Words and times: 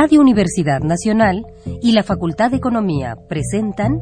Radio 0.00 0.20
Universidad 0.20 0.78
Nacional 0.78 1.44
y 1.82 1.90
la 1.90 2.04
Facultad 2.04 2.52
de 2.52 2.58
Economía 2.58 3.16
presentan 3.26 4.00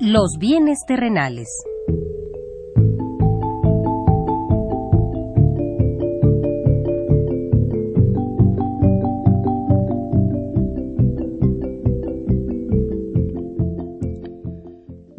Los 0.00 0.38
bienes 0.38 0.78
terrenales. 0.86 1.46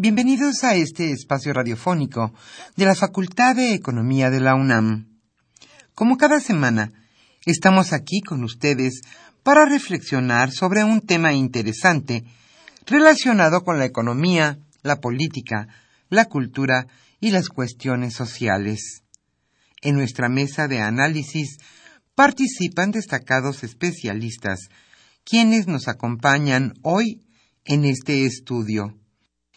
Bienvenidos 0.08 0.64
a 0.64 0.74
este 0.74 1.12
espacio 1.12 1.52
radiofónico 1.52 2.34
de 2.78 2.86
la 2.86 2.96
Facultad 2.96 3.58
de 3.58 3.74
Economía 3.74 4.30
de 4.30 4.40
la 4.40 4.56
UNAM. 4.56 5.20
Como 5.94 6.16
cada 6.16 6.40
semana, 6.40 6.94
estamos 7.46 7.92
aquí 7.92 8.22
con 8.22 8.46
ustedes 8.46 9.02
para 9.44 9.66
reflexionar 9.66 10.54
sobre 10.54 10.86
un 10.86 11.02
tema 11.02 11.34
interesante 11.34 12.24
relacionado 12.86 13.66
con 13.66 13.80
la 13.80 13.86
economía, 13.86 14.58
la 14.82 15.02
política, 15.02 15.68
la 16.08 16.24
cultura 16.24 16.88
y 17.20 17.32
las 17.32 17.50
cuestiones 17.50 18.14
sociales. 18.14 19.04
En 19.82 19.96
nuestra 19.96 20.30
mesa 20.30 20.70
de 20.70 20.80
análisis 20.80 21.58
participan 22.16 22.92
destacados 22.92 23.62
especialistas, 23.66 24.70
quienes 25.26 25.68
nos 25.68 25.90
acompañan 25.90 26.76
hoy 26.82 27.26
en 27.66 27.84
este 27.84 28.26
estudio 28.26 28.98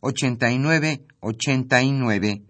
89 0.00 1.04
89. 1.20 2.42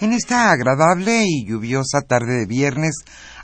En 0.00 0.12
esta 0.12 0.50
agradable 0.50 1.24
y 1.26 1.46
lluviosa 1.46 2.02
tarde 2.02 2.40
de 2.40 2.46
viernes, 2.46 2.96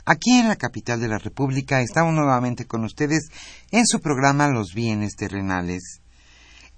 aquí 0.03 0.33
en 0.33 0.47
la 0.49 0.55
capital 0.55 0.99
de 0.99 1.07
la 1.07 1.17
República, 1.17 1.81
estamos 1.81 2.13
nuevamente 2.13 2.65
con 2.65 2.83
ustedes 2.83 3.29
en 3.71 3.85
su 3.85 4.01
programa 4.01 4.49
Los 4.49 4.73
bienes 4.73 5.15
terrenales. 5.15 6.01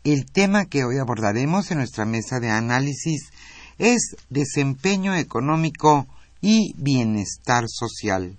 El 0.04 0.26
tema 0.26 0.66
que 0.66 0.84
hoy 0.84 0.98
abordaremos 0.98 1.70
en 1.70 1.78
nuestra 1.78 2.06
mesa 2.06 2.40
de 2.40 2.50
análisis 2.50 3.30
es 3.78 4.16
desempeño 4.32 5.16
económico 5.16 6.08
y 6.42 6.74
bienestar 6.76 7.66
social. 7.68 8.36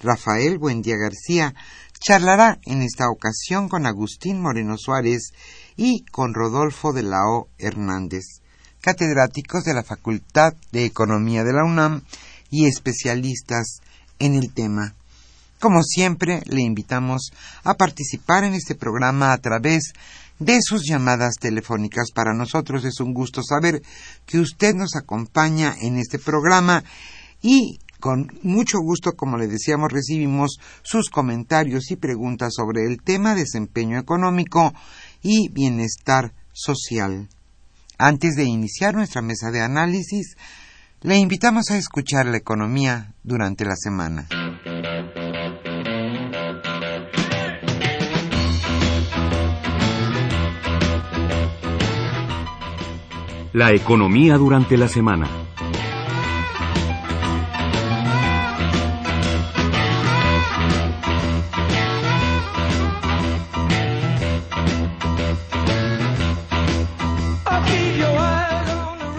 Rafael 0.00 0.56
Buendía 0.56 0.96
García 0.96 1.54
charlará 2.00 2.58
en 2.64 2.80
esta 2.80 3.10
ocasión 3.10 3.68
con 3.68 3.84
Agustín 3.84 4.40
Moreno 4.40 4.78
Suárez 4.78 5.32
y 5.76 6.06
con 6.06 6.32
Rodolfo 6.32 6.94
de 6.94 7.02
la 7.02 7.18
O. 7.28 7.48
Hernández, 7.58 8.24
catedráticos 8.80 9.64
de 9.64 9.74
la 9.74 9.82
Facultad 9.82 10.54
de 10.72 10.86
Economía 10.86 11.44
de 11.44 11.52
la 11.52 11.64
UNAM 11.64 12.02
y 12.48 12.64
especialistas 12.64 13.80
en 14.18 14.36
el 14.36 14.54
tema. 14.54 14.94
Como 15.60 15.82
siempre, 15.82 16.40
le 16.46 16.62
invitamos 16.62 17.32
a 17.64 17.74
participar 17.74 18.44
en 18.44 18.54
este 18.54 18.76
programa 18.76 19.32
a 19.32 19.38
través 19.38 19.92
de 19.92 19.98
sus 20.60 20.82
llamadas 20.88 21.34
telefónicas. 21.40 22.10
Para 22.14 22.34
nosotros 22.34 22.84
es 22.84 23.00
un 23.00 23.12
gusto 23.12 23.42
saber 23.42 23.82
que 24.26 24.38
usted 24.38 24.74
nos 24.74 24.96
acompaña 24.96 25.74
en 25.80 25.98
este 25.98 26.18
programa 26.18 26.84
y 27.42 27.78
con 28.00 28.30
mucho 28.42 28.78
gusto, 28.78 29.12
como 29.12 29.36
le 29.36 29.48
decíamos, 29.48 29.90
recibimos 29.92 30.58
sus 30.82 31.10
comentarios 31.10 31.90
y 31.90 31.96
preguntas 31.96 32.54
sobre 32.54 32.86
el 32.86 33.02
tema 33.02 33.34
desempeño 33.34 33.98
económico 33.98 34.72
y 35.20 35.48
bienestar 35.48 36.32
social. 36.52 37.28
Antes 37.98 38.36
de 38.36 38.44
iniciar 38.44 38.94
nuestra 38.94 39.22
mesa 39.22 39.50
de 39.50 39.60
análisis, 39.60 40.36
le 41.00 41.16
invitamos 41.16 41.70
a 41.70 41.76
escuchar 41.76 42.26
la 42.26 42.36
economía 42.36 43.14
durante 43.24 43.64
la 43.64 43.74
semana. 43.76 44.28
La 53.54 53.72
economía 53.72 54.36
durante 54.36 54.76
la 54.76 54.88
semana. 54.88 55.26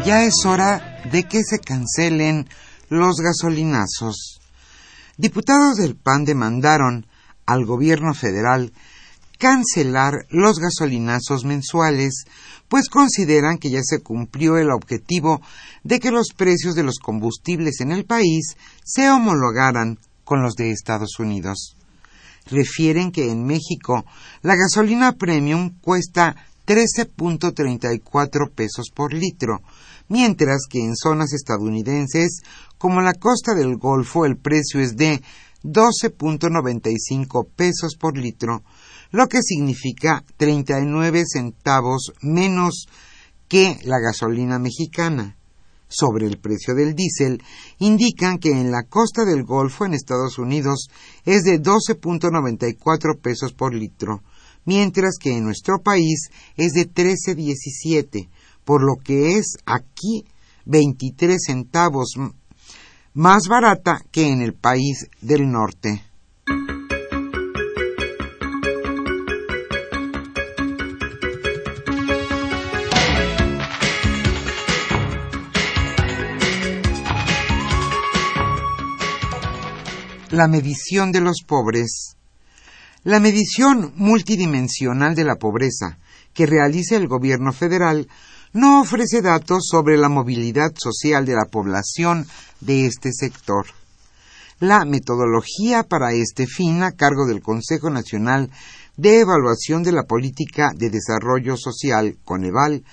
Ya 0.06 0.24
es 0.24 0.46
hora 0.46 1.02
de 1.12 1.24
que 1.24 1.44
se 1.44 1.60
cancelen 1.60 2.48
los 2.90 3.18
gasolinazos. 3.18 4.40
Diputados 5.18 5.78
del 5.78 5.96
PAN 5.96 6.26
demandaron 6.26 7.08
al 7.46 7.66
gobierno 7.66 8.14
federal 8.14 8.74
cancelar 9.40 10.28
los 10.30 10.60
gasolinazos 10.60 11.46
mensuales, 11.46 12.26
pues 12.70 12.88
consideran 12.88 13.58
que 13.58 13.72
ya 13.72 13.82
se 13.84 14.00
cumplió 14.00 14.58
el 14.58 14.72
objetivo 14.72 15.42
de 15.84 16.00
que 16.00 16.12
los 16.12 16.28
precios 16.36 16.76
de 16.76 16.84
los 16.84 17.00
combustibles 17.00 17.82
en 17.82 17.92
el 17.92 18.06
país 18.06 18.56
se 18.84 19.10
homologaran 19.10 19.98
con 20.24 20.42
los 20.42 20.54
de 20.54 20.72
Estados 20.72 21.20
Unidos. 21.20 21.76
Refieren 22.46 23.12
que 23.12 23.30
en 23.32 23.46
México 23.46 24.06
la 24.42 24.56
gasolina 24.56 25.14
premium 25.14 25.80
cuesta 25.82 26.36
13.34 26.68 28.52
pesos 28.52 28.92
por 28.94 29.14
litro, 29.14 29.62
mientras 30.08 30.68
que 30.70 30.80
en 30.80 30.96
zonas 30.96 31.34
estadounidenses 31.34 32.42
como 32.78 33.02
la 33.02 33.14
costa 33.14 33.56
del 33.56 33.78
Golfo 33.78 34.26
el 34.26 34.38
precio 34.38 34.80
es 34.80 34.96
de 34.96 35.22
12.95 35.64 37.48
pesos 37.56 37.96
por 38.00 38.18
litro, 38.18 38.64
lo 39.12 39.28
que 39.28 39.42
significa 39.42 40.24
39 40.38 41.24
centavos 41.26 42.14
menos 42.22 42.88
que 43.48 43.78
la 43.84 44.00
gasolina 44.00 44.60
mexicana. 44.60 45.36
Sobre 45.88 46.28
el 46.28 46.38
precio 46.38 46.76
del 46.76 46.94
diésel, 46.94 47.42
indican 47.80 48.38
que 48.38 48.52
en 48.52 48.72
la 48.72 48.84
costa 48.84 49.26
del 49.26 49.44
Golfo 49.44 49.86
en 49.86 49.96
Estados 49.96 50.38
Unidos 50.38 50.88
es 51.26 51.42
de 51.42 51.60
12.94 51.60 53.20
pesos 53.20 53.54
por 53.54 53.74
litro, 53.74 54.22
mientras 54.66 55.18
que 55.20 55.36
en 55.36 55.46
nuestro 55.46 55.82
país 55.82 56.30
es 56.58 56.74
de 56.74 56.88
13.17, 56.88 58.30
por 58.64 58.84
lo 58.84 59.02
que 59.04 59.38
es 59.38 59.58
aquí 59.66 60.26
23 60.66 61.40
centavos 61.44 62.14
más 63.14 63.48
barata 63.50 64.00
que 64.12 64.28
en 64.28 64.42
el 64.42 64.54
país 64.54 65.10
del 65.22 65.50
norte. 65.50 66.04
La 80.40 80.48
medición 80.48 81.12
de 81.12 81.20
los 81.20 81.44
pobres. 81.46 82.16
La 83.04 83.20
medición 83.20 83.92
multidimensional 83.98 85.14
de 85.14 85.26
la 85.26 85.36
pobreza 85.36 85.98
que 86.34 86.46
realiza 86.46 86.96
el 86.96 87.10
gobierno 87.10 87.52
federal 87.52 88.08
no 88.54 88.80
ofrece 88.80 89.22
datos 89.22 89.68
sobre 89.70 89.98
la 89.98 90.08
movilidad 90.08 90.72
social 90.78 91.26
de 91.26 91.34
la 91.34 91.44
población 91.52 92.26
de 92.62 92.86
este 92.86 93.12
sector. 93.12 93.66
La 94.62 94.86
metodología 94.86 95.84
para 95.84 96.14
este 96.14 96.48
fin, 96.48 96.84
a 96.84 96.94
cargo 96.94 97.28
del 97.28 97.42
Consejo 97.42 97.90
Nacional 97.90 98.50
de 98.96 99.20
Evaluación 99.20 99.84
de 99.84 99.92
la 99.92 100.04
Política 100.04 100.72
de 100.74 100.90
Desarrollo 100.90 101.58
Social, 101.58 102.18
Coneval, 102.24 102.86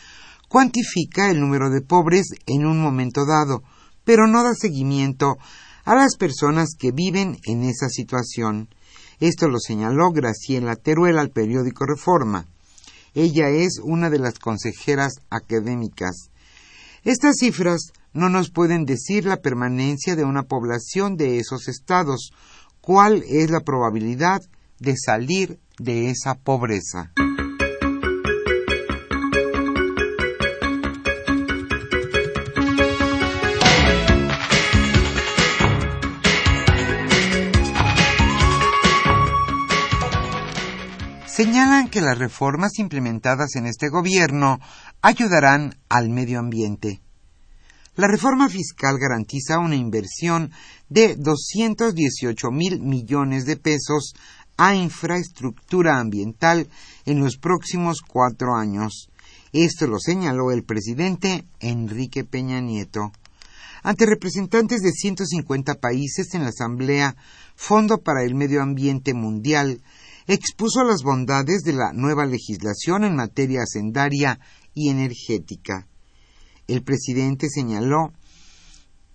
cuantifica 0.49 1.31
el 1.31 1.38
número 1.38 1.70
de 1.70 1.81
pobres 1.81 2.26
en 2.46 2.66
un 2.66 2.82
momento 2.82 3.25
dado, 3.25 3.62
pero 4.04 4.26
no 4.26 4.42
da 4.42 4.54
seguimiento 4.54 5.37
a 5.87 5.94
las 5.94 6.17
personas 6.17 6.75
que 6.79 6.91
viven 6.91 7.38
en 7.44 7.62
esa 7.62 7.88
situación. 7.88 8.69
Esto 9.21 9.49
lo 9.49 9.59
señaló 9.59 10.11
Graciela 10.11 10.75
Teruel 10.77 11.17
al 11.17 11.31
periódico 11.31 11.87
Reforma. 11.87 12.47
Ella 13.15 13.49
es 13.49 13.81
una 13.83 14.11
de 14.11 14.19
las 14.19 14.38
consejeras 14.38 15.15
académicas. 15.31 16.31
Estas 17.05 17.37
cifras 17.38 17.93
no 18.12 18.29
nos 18.29 18.50
pueden 18.50 18.85
decir 18.85 19.25
la 19.25 19.38
permanencia 19.38 20.17
de 20.17 20.25
una 20.25 20.43
población 20.43 21.17
de 21.17 21.38
esos 21.38 21.69
estados, 21.69 22.33
cuál 22.81 23.23
es 23.29 23.50
la 23.50 23.61
probabilidad 23.61 24.43
de 24.81 24.97
salir 24.97 25.59
de 25.79 26.11
esa 26.11 26.35
pobreza. 26.35 27.12
Señalan 41.37 41.91
que 41.91 42.00
las 42.00 42.17
reformas 42.17 42.79
implementadas 42.79 43.56
en 43.56 43.67
este 43.67 43.91
gobierno 43.91 44.59
ayudarán 45.03 45.77
al 45.91 46.09
medio 46.09 46.38
ambiente. 46.38 47.03
La 47.94 48.09
reforma 48.09 48.49
fiscal 48.49 48.97
garantiza 48.99 49.59
una 49.59 49.77
inversión 49.77 50.50
de 50.88 51.15
218 51.15 52.50
mil 52.50 52.81
millones 52.81 53.44
de 53.44 53.59
pesos 53.59 54.15
a 54.56 54.75
infraestructura 54.75 55.99
ambiental 55.99 56.69
en 57.05 57.21
los 57.21 57.37
próximos 57.37 58.00
cuatro 58.00 58.56
años. 58.56 59.11
Esto 59.53 59.87
lo 59.87 59.99
señaló 59.99 60.53
el 60.53 60.65
presidente 60.65 61.44
Enrique 61.61 62.25
Peña 62.25 62.62
Nieto. 62.62 63.12
Ante 63.83 64.06
representantes 64.06 64.81
de 64.81 64.91
150 64.91 65.75
países 65.75 66.33
en 66.33 66.44
la 66.44 66.49
Asamblea 66.49 67.15
Fondo 67.56 67.99
para 67.99 68.25
el 68.25 68.35
Medio 68.35 68.62
Ambiente 68.62 69.12
Mundial, 69.12 69.83
expuso 70.26 70.84
las 70.84 71.02
bondades 71.02 71.62
de 71.62 71.73
la 71.73 71.93
nueva 71.93 72.26
legislación 72.26 73.05
en 73.05 73.17
materia 73.17 73.62
hacendaria 73.62 74.40
y 74.75 74.90
energética. 74.90 75.87
El 76.67 76.82
presidente 76.82 77.49
señaló 77.49 78.12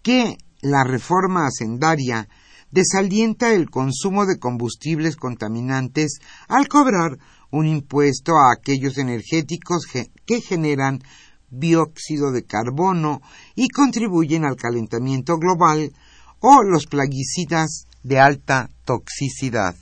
que 0.01 0.37
la 0.61 0.83
reforma 0.83 1.47
hacendaria 1.47 2.29
desalienta 2.71 3.53
el 3.53 3.69
consumo 3.69 4.25
de 4.25 4.39
combustibles 4.39 5.17
contaminantes 5.17 6.19
al 6.47 6.67
cobrar 6.67 7.17
un 7.51 7.67
impuesto 7.67 8.33
a 8.37 8.53
aquellos 8.53 8.97
energéticos 8.97 9.85
que 10.25 10.41
generan 10.41 11.01
dióxido 11.49 12.31
de 12.31 12.45
carbono 12.45 13.21
y 13.55 13.67
contribuyen 13.67 14.45
al 14.45 14.55
calentamiento 14.55 15.37
global 15.37 15.91
o 16.39 16.63
los 16.63 16.87
plaguicidas 16.87 17.87
de 18.03 18.19
alta 18.19 18.69
toxicidad. 18.85 19.75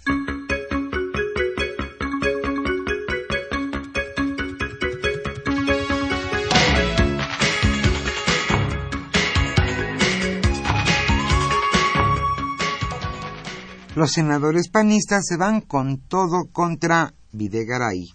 Los 14.00 14.14
senadores 14.14 14.70
panistas 14.70 15.26
se 15.28 15.36
van 15.36 15.60
con 15.60 15.98
todo 16.08 16.46
contra 16.54 17.14
Videgaray. 17.34 18.08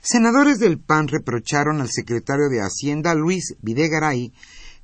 Senadores 0.00 0.58
del 0.58 0.80
PAN 0.80 1.08
reprocharon 1.08 1.82
al 1.82 1.90
secretario 1.90 2.48
de 2.48 2.62
Hacienda, 2.62 3.14
Luis 3.14 3.54
Videgaray, 3.60 4.32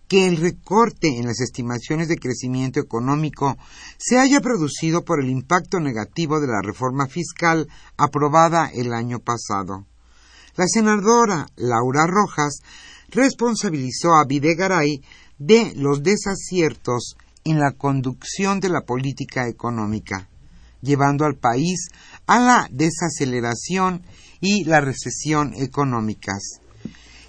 que 0.09 0.29
el 0.29 0.37
recorte 0.37 1.09
en 1.09 1.25
las 1.25 1.41
estimaciones 1.41 2.09
de 2.09 2.19
crecimiento 2.19 2.81
económico 2.81 3.57
se 3.97 4.19
haya 4.19 4.43
producido 4.43 5.07
por 5.07 5.23
el 5.23 5.31
impacto 5.31 5.81
negativo 5.81 6.39
de 6.39 6.49
la 6.49 6.61
reforma 6.63 7.07
fiscal 7.07 7.67
aprobada 7.97 8.71
el 8.75 8.93
año 8.93 9.21
pasado. 9.21 9.87
La 10.55 10.67
senadora 10.67 11.47
Laura 11.57 12.07
Rojas 12.07 12.61
responsabilizó 13.09 14.17
a 14.17 14.27
Videgaray 14.27 15.03
de 15.39 15.73
los 15.77 16.03
desaciertos 16.03 17.17
en 17.45 17.59
la 17.59 17.73
conducción 17.73 18.61
de 18.61 18.69
la 18.69 18.83
política 18.83 19.49
económica, 19.49 20.29
llevando 20.83 21.25
al 21.25 21.37
país 21.37 21.89
a 22.27 22.41
la 22.41 22.69
desaceleración 22.71 24.03
y 24.41 24.65
la 24.65 24.81
recesión 24.81 25.53
económicas. 25.55 26.61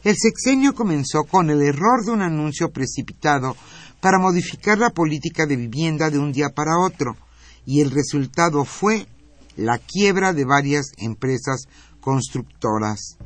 El 0.03 0.15
sexenio 0.17 0.73
comenzó 0.73 1.23
con 1.25 1.49
el 1.49 1.61
error 1.61 2.03
de 2.03 2.11
un 2.11 2.21
anuncio 2.21 2.71
precipitado 2.71 3.55
para 3.99 4.17
modificar 4.17 4.77
la 4.79 4.89
política 4.89 5.45
de 5.45 5.55
vivienda 5.55 6.09
de 6.09 6.17
un 6.17 6.31
día 6.31 6.49
para 6.49 6.79
otro, 6.79 7.15
y 7.65 7.81
el 7.81 7.91
resultado 7.91 8.65
fue 8.65 9.05
la 9.55 9.77
quiebra 9.77 10.33
de 10.33 10.45
varias 10.45 10.91
empresas 10.97 11.67
constructoras. 11.99 13.17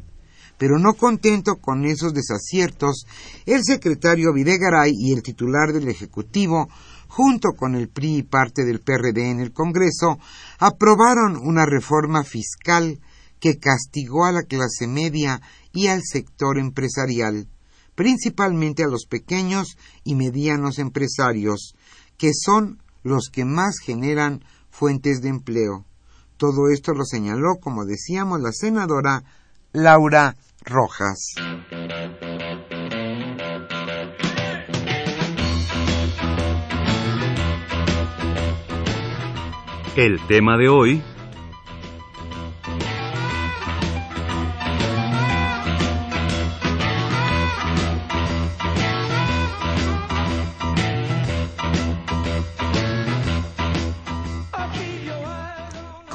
Pero 0.57 0.79
no 0.79 0.93
contento 0.93 1.57
con 1.57 1.85
esos 1.85 2.13
desaciertos, 2.13 3.05
el 3.45 3.63
secretario 3.63 4.33
Videgaray 4.33 4.91
y 4.93 5.13
el 5.13 5.21
titular 5.21 5.73
del 5.73 5.89
Ejecutivo, 5.89 6.69
junto 7.07 7.49
con 7.57 7.75
el 7.75 7.89
PRI 7.89 8.17
y 8.17 8.23
parte 8.23 8.63
del 8.63 8.79
PRD 8.79 9.29
en 9.29 9.39
el 9.39 9.51
Congreso, 9.51 10.17
aprobaron 10.59 11.37
una 11.37 11.65
reforma 11.65 12.23
fiscal 12.23 12.99
que 13.39 13.57
castigó 13.59 14.25
a 14.25 14.31
la 14.31 14.43
clase 14.43 14.87
media 14.87 15.41
y 15.71 15.87
al 15.87 16.01
sector 16.03 16.57
empresarial, 16.57 17.47
principalmente 17.95 18.83
a 18.83 18.87
los 18.87 19.05
pequeños 19.05 19.77
y 20.03 20.15
medianos 20.15 20.79
empresarios, 20.79 21.75
que 22.17 22.31
son 22.33 22.81
los 23.03 23.29
que 23.31 23.45
más 23.45 23.77
generan 23.79 24.43
fuentes 24.69 25.21
de 25.21 25.29
empleo. 25.29 25.85
Todo 26.37 26.69
esto 26.69 26.93
lo 26.93 27.05
señaló, 27.05 27.57
como 27.61 27.85
decíamos, 27.85 28.41
la 28.41 28.51
senadora 28.51 29.23
Laura 29.75 30.37
Rojas. 30.63 31.35
El 39.97 40.25
tema 40.27 40.57
de 40.57 40.69
hoy 40.69 41.03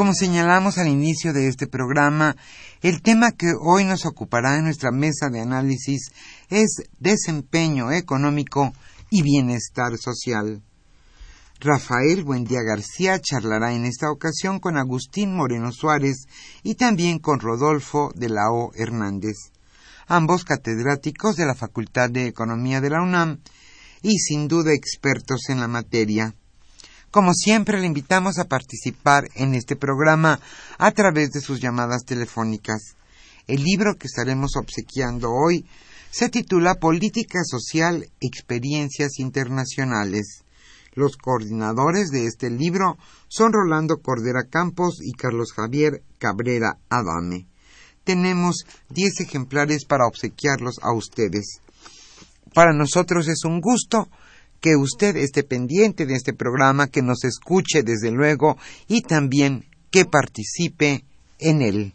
Como 0.01 0.15
señalamos 0.15 0.79
al 0.79 0.89
inicio 0.89 1.35
de 1.35 1.47
este 1.47 1.67
programa, 1.67 2.35
el 2.81 3.03
tema 3.03 3.33
que 3.33 3.53
hoy 3.61 3.85
nos 3.85 4.07
ocupará 4.07 4.57
en 4.57 4.65
nuestra 4.65 4.91
mesa 4.91 5.29
de 5.29 5.43
análisis 5.43 6.11
es 6.49 6.85
desempeño 6.99 7.93
económico 7.93 8.73
y 9.11 9.21
bienestar 9.21 9.99
social. 9.99 10.63
Rafael 11.61 12.25
Buendía 12.25 12.61
García 12.63 13.21
charlará 13.21 13.75
en 13.75 13.85
esta 13.85 14.11
ocasión 14.11 14.59
con 14.59 14.79
Agustín 14.79 15.37
Moreno 15.37 15.71
Suárez 15.71 16.25
y 16.63 16.77
también 16.77 17.19
con 17.19 17.39
Rodolfo 17.39 18.11
de 18.15 18.31
la 18.31 18.51
O. 18.51 18.73
Hernández, 18.75 19.53
ambos 20.07 20.45
catedráticos 20.45 21.37
de 21.37 21.45
la 21.45 21.55
Facultad 21.55 22.09
de 22.09 22.27
Economía 22.27 22.81
de 22.81 22.89
la 22.89 23.03
UNAM 23.03 23.41
y 24.01 24.19
sin 24.19 24.49
duda 24.49 24.73
expertos 24.73 25.51
en 25.51 25.61
la 25.61 25.69
materia. 25.69 26.35
Como 27.11 27.35
siempre, 27.35 27.81
le 27.81 27.87
invitamos 27.87 28.39
a 28.39 28.45
participar 28.45 29.29
en 29.35 29.57
este 29.57 29.75
programa 29.75 30.39
a 30.79 30.93
través 30.93 31.33
de 31.33 31.41
sus 31.41 31.61
llamadas 31.61 32.05
telefónicas. 32.05 32.95
El 33.49 33.65
libro 33.65 33.97
que 33.97 34.07
estaremos 34.07 34.55
obsequiando 34.55 35.33
hoy 35.33 35.67
se 36.13 36.29
titula 36.29 36.77
Política 36.77 37.41
Social, 37.43 38.09
Experiencias 38.21 39.19
Internacionales. 39.19 40.45
Los 40.93 41.17
coordinadores 41.17 42.11
de 42.11 42.27
este 42.27 42.49
libro 42.49 42.97
son 43.27 43.53
Rolando 43.53 43.97
Cordera 43.99 44.45
Campos 44.49 44.99
y 45.03 45.11
Carlos 45.13 45.53
Javier 45.53 46.05
Cabrera 46.19 46.79
Adame. 46.89 47.49
Tenemos 48.05 48.67
diez 48.89 49.19
ejemplares 49.19 49.85
para 49.85 50.07
obsequiarlos 50.07 50.79
a 50.81 50.93
ustedes. 50.93 51.61
Para 52.55 52.73
nosotros 52.73 53.27
es 53.27 53.45
un 53.45 53.61
gusto 53.61 54.09
que 54.61 54.77
usted 54.77 55.17
esté 55.17 55.43
pendiente 55.43 56.07
de 56.07 56.15
este 56.15 56.33
programa, 56.33 56.89
que 56.89 57.03
nos 57.03 57.25
escuche 57.25 57.83
desde 57.83 58.11
luego 58.11 58.57
y 58.89 59.03
también 59.03 59.65
que 59.91 60.05
participe 60.05 61.05
en 61.39 61.63
él. 61.63 61.95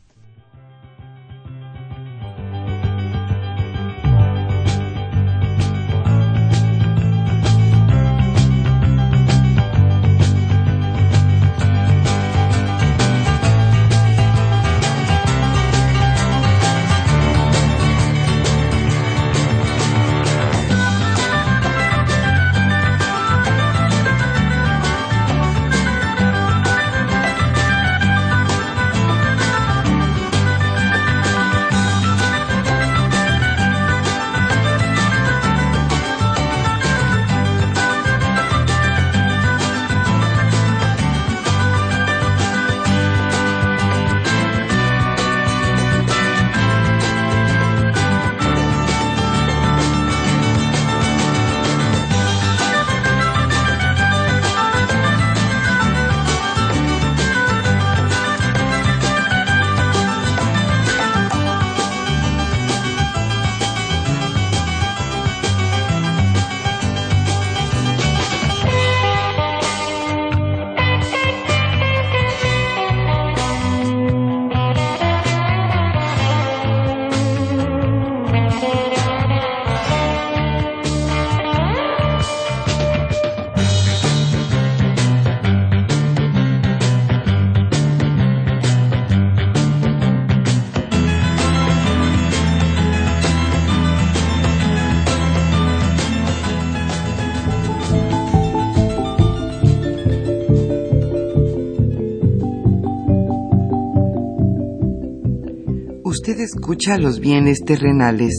Escucha 106.38 106.98
los 106.98 107.22
bienes 107.22 107.62
terrenales. 107.66 108.34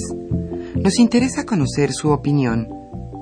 Nos 0.75 0.99
interesa 0.99 1.47
conocer 1.47 1.93
su 1.93 2.11
opinión. 2.11 2.69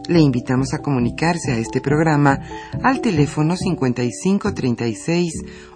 Le 0.09 0.21
invitamos 0.21 0.75
a 0.75 0.78
comunicarse 0.78 1.52
a 1.52 1.59
este 1.59 1.81
programa 1.81 2.40
al 2.83 3.00
teléfono 3.00 3.57
5536 3.57 5.33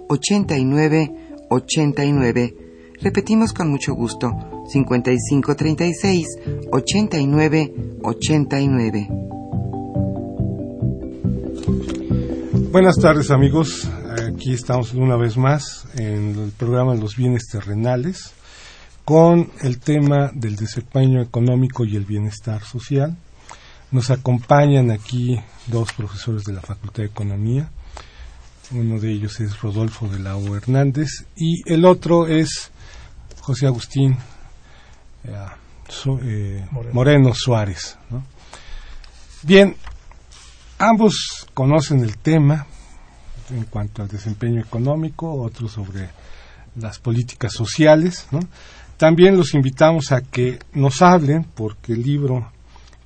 89 0.09 1.15
89. 1.49 2.57
Repetimos 3.01 3.53
con 3.53 3.71
mucho 3.71 3.95
gusto 3.95 4.33
5536 4.69 6.27
89 6.73 7.75
89. 8.03 9.09
Buenas 12.73 12.97
tardes 12.97 13.31
amigos, 13.31 13.89
aquí 14.27 14.53
estamos 14.53 14.93
una 14.93 15.17
vez 15.17 15.37
más 15.39 15.87
en 15.95 16.37
el 16.37 16.51
programa 16.51 16.97
Los 16.97 17.17
bienes 17.17 17.47
terrenales 17.47 18.35
con 19.09 19.51
el 19.63 19.79
tema 19.79 20.31
del 20.35 20.55
desempeño 20.57 21.23
económico 21.23 21.87
y 21.87 21.97
el 21.97 22.05
bienestar 22.05 22.63
social. 22.63 23.17
Nos 23.91 24.11
acompañan 24.11 24.91
aquí 24.91 25.41
dos 25.67 25.95
profesores 25.95 26.45
de 26.45 26.53
la 26.53 26.61
Facultad 26.61 27.05
de 27.05 27.09
Economía. 27.09 27.71
Uno 28.71 29.01
de 29.01 29.11
ellos 29.11 29.41
es 29.41 29.63
Rodolfo 29.63 30.09
de 30.09 30.19
la 30.19 30.37
O. 30.37 30.55
Hernández 30.55 31.25
y 31.37 31.63
el 31.65 31.87
otro 31.87 32.27
es 32.27 32.71
José 33.41 33.67
Agustín 33.67 34.19
eh, 35.25 35.37
eh, 36.25 36.67
Moreno. 36.93 37.33
Suárez. 37.33 37.97
Bien, 39.43 39.75
ambos 40.79 41.47
conocen 41.55 42.01
el 42.01 42.19
tema 42.19 42.67
en 43.49 43.65
cuanto 43.65 44.03
al 44.03 44.09
desempeño 44.09 44.61
económico, 44.61 45.33
otros 45.33 45.73
sobre 45.73 46.11
las 46.77 46.99
políticas 46.99 47.55
sociales. 47.55 48.27
También 48.99 49.37
los 49.37 49.55
invitamos 49.55 50.11
a 50.11 50.23
que 50.23 50.59
nos 50.73 51.03
hablen, 51.03 51.45
porque 51.45 51.93
el 51.93 52.03
libro 52.03 52.51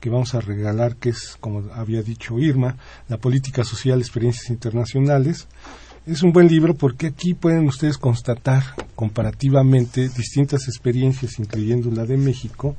que 0.01 0.09
vamos 0.09 0.35
a 0.35 0.41
regalar, 0.41 0.97
que 0.97 1.11
es, 1.11 1.37
como 1.39 1.71
había 1.75 2.03
dicho 2.03 2.39
Irma, 2.39 2.77
La 3.09 3.19
Política 3.19 3.63
Social, 3.63 4.01
Experiencias 4.01 4.49
Internacionales, 4.49 5.47
es 6.07 6.23
un 6.23 6.33
buen 6.33 6.49
libro 6.49 6.75
porque 6.75 7.09
aquí 7.09 7.35
pueden 7.35 7.69
ustedes 7.69 7.99
constatar 7.99 8.63
comparativamente 8.97 10.09
distintas 10.09 10.67
experiencias, 10.67 11.39
incluyendo 11.39 11.91
la 11.91 12.07
de 12.07 12.17
México, 12.17 12.75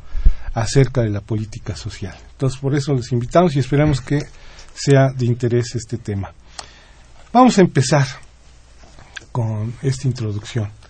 acerca 0.56 1.02
de 1.02 1.12
la 1.12 1.22
política 1.22 1.76
social. 1.76 2.16
Entonces, 2.32 2.60
por 2.60 2.74
eso 2.74 2.96
les 2.96 3.12
invitamos 3.12 3.56
y 3.56 3.60
esperamos 3.60 4.02
que 4.02 4.24
sea 4.74 5.14
de 5.14 5.26
interés 5.28 5.76
este 5.76 6.00
tema. 6.00 6.34
Vamos 7.32 7.60
a 7.60 7.62
empezar 7.62 8.08
con 9.32 9.72
esta 9.84 10.08
introducción. 10.08 10.83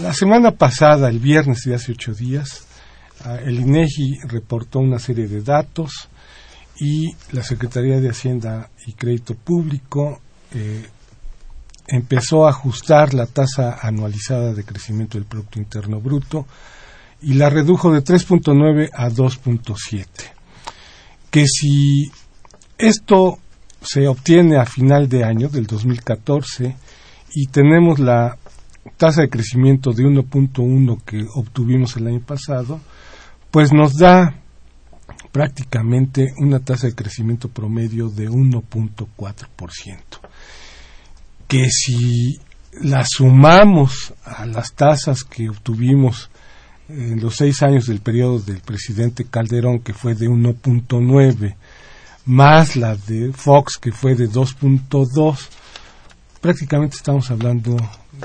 La 0.00 0.12
semana 0.12 0.50
pasada, 0.50 1.08
el 1.08 1.20
viernes 1.20 1.62
de 1.64 1.74
hace 1.74 1.92
ocho 1.92 2.12
días, 2.12 2.66
ah, 3.24 3.36
el 3.36 3.60
INEGI 3.60 4.18
reportó 4.28 4.78
una 4.78 4.98
serie 4.98 5.26
de 5.26 5.40
datos 5.40 6.10
y 6.78 7.14
la 7.32 7.42
Secretaría 7.42 7.98
de 7.98 8.10
Hacienda 8.10 8.68
y 8.86 8.92
Crédito 8.92 9.34
Público 9.34 10.20
eh, 10.52 10.84
empezó 11.88 12.46
a 12.46 12.50
ajustar 12.50 13.14
la 13.14 13.24
tasa 13.24 13.78
anualizada 13.80 14.52
de 14.52 14.64
crecimiento 14.64 15.16
del 15.16 15.26
Producto 15.26 15.58
Interno 15.58 15.98
Bruto 15.98 16.46
y 17.22 17.32
la 17.32 17.48
redujo 17.48 17.90
de 17.90 18.04
3.9 18.04 18.90
a 18.92 19.08
2.7. 19.08 20.06
Que 21.30 21.46
si 21.46 22.10
esto 22.76 23.38
se 23.80 24.06
obtiene 24.08 24.58
a 24.58 24.66
final 24.66 25.08
de 25.08 25.24
año 25.24 25.48
del 25.48 25.66
2014 25.66 26.76
y 27.32 27.46
tenemos 27.46 27.98
la 27.98 28.36
tasa 28.96 29.22
de 29.22 29.30
crecimiento 29.30 29.92
de 29.92 30.04
1.1 30.04 31.02
que 31.04 31.26
obtuvimos 31.34 31.96
el 31.96 32.06
año 32.08 32.20
pasado, 32.20 32.80
pues 33.50 33.72
nos 33.72 33.94
da 33.94 34.34
prácticamente 35.32 36.28
una 36.38 36.60
tasa 36.60 36.86
de 36.86 36.94
crecimiento 36.94 37.48
promedio 37.48 38.08
de 38.08 38.28
1.4% 38.28 39.96
que 41.48 41.68
si 41.70 42.38
la 42.80 43.04
sumamos 43.04 44.14
a 44.24 44.46
las 44.46 44.72
tasas 44.74 45.24
que 45.24 45.48
obtuvimos 45.48 46.30
en 46.88 47.20
los 47.20 47.36
seis 47.36 47.62
años 47.62 47.86
del 47.86 48.00
periodo 48.00 48.38
del 48.38 48.60
presidente 48.60 49.24
Calderón, 49.24 49.80
que 49.80 49.92
fue 49.92 50.14
de 50.14 50.28
1.9, 50.28 51.56
más 52.26 52.76
la 52.76 52.96
de 52.96 53.32
Fox, 53.32 53.78
que 53.80 53.92
fue 53.92 54.14
de 54.14 54.28
2.2, 54.28 55.48
prácticamente 56.46 56.94
estamos 56.94 57.28
hablando 57.32 57.76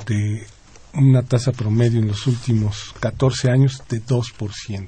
de 0.05 0.45
una 0.93 1.23
tasa 1.23 1.51
promedio 1.51 1.99
en 1.99 2.07
los 2.07 2.27
últimos 2.27 2.93
14 2.99 3.49
años 3.49 3.81
de 3.89 3.99
2%. 3.99 4.87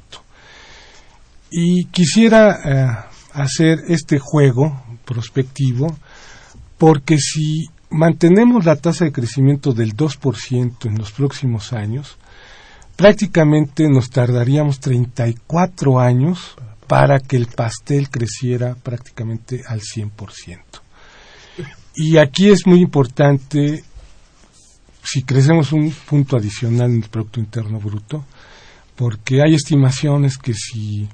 Y 1.49 1.85
quisiera 1.85 2.59
eh, 2.63 2.95
hacer 3.33 3.79
este 3.87 4.19
juego 4.19 4.83
prospectivo 5.03 5.97
porque 6.77 7.17
si 7.17 7.65
mantenemos 7.89 8.65
la 8.65 8.75
tasa 8.75 9.05
de 9.05 9.11
crecimiento 9.11 9.73
del 9.73 9.97
2% 9.97 10.85
en 10.85 10.99
los 10.99 11.11
próximos 11.11 11.73
años, 11.73 12.19
prácticamente 12.95 13.89
nos 13.89 14.11
tardaríamos 14.11 14.79
34 14.79 15.99
años 15.99 16.55
para 16.85 17.19
que 17.19 17.37
el 17.37 17.47
pastel 17.47 18.11
creciera 18.11 18.75
prácticamente 18.75 19.63
al 19.67 19.81
100%. 19.81 20.72
Y 21.95 22.17
aquí 22.17 22.49
es 22.49 22.65
muy 22.65 22.81
importante, 22.81 23.83
si 25.03 25.23
crecemos 25.23 25.71
un 25.71 25.91
punto 25.91 26.37
adicional 26.37 26.89
en 26.91 27.03
el 27.03 27.09
Producto 27.09 27.39
Interno 27.39 27.79
Bruto, 27.79 28.25
porque 28.95 29.41
hay 29.41 29.53
estimaciones 29.53 30.37
que 30.37 30.53
si 30.53 31.07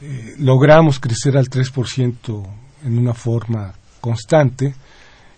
eh, 0.00 0.34
logramos 0.38 1.00
crecer 1.00 1.36
al 1.36 1.48
3% 1.48 2.46
en 2.84 2.98
una 2.98 3.14
forma 3.14 3.74
constante, 4.00 4.74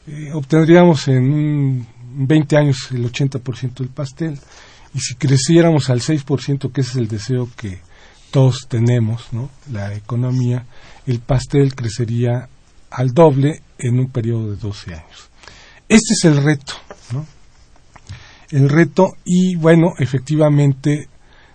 eh, 0.06 0.30
obtendríamos 0.32 1.08
en 1.08 1.86
20 2.26 2.56
años 2.56 2.88
el 2.90 3.10
80% 3.10 3.74
del 3.78 3.88
pastel. 3.88 4.38
Y 4.94 5.00
si 5.00 5.14
creciéramos 5.14 5.88
al 5.88 6.00
6%, 6.00 6.72
que 6.72 6.80
ese 6.80 6.90
es 6.90 6.96
el 6.96 7.08
deseo 7.08 7.48
que 7.56 7.80
todos 8.30 8.66
tenemos, 8.68 9.32
¿no? 9.32 9.48
la 9.70 9.94
economía, 9.94 10.66
el 11.06 11.20
pastel 11.20 11.74
crecería 11.74 12.48
al 12.90 13.14
doble 13.14 13.62
en 13.78 13.98
un 13.98 14.10
periodo 14.10 14.50
de 14.50 14.56
12 14.56 14.94
años. 14.94 15.30
Este 15.88 16.14
es 16.14 16.24
el 16.24 16.42
reto, 16.42 16.74
¿no? 17.12 17.26
El 18.50 18.68
reto 18.68 19.16
y 19.24 19.56
bueno, 19.56 19.92
efectivamente 19.98 21.08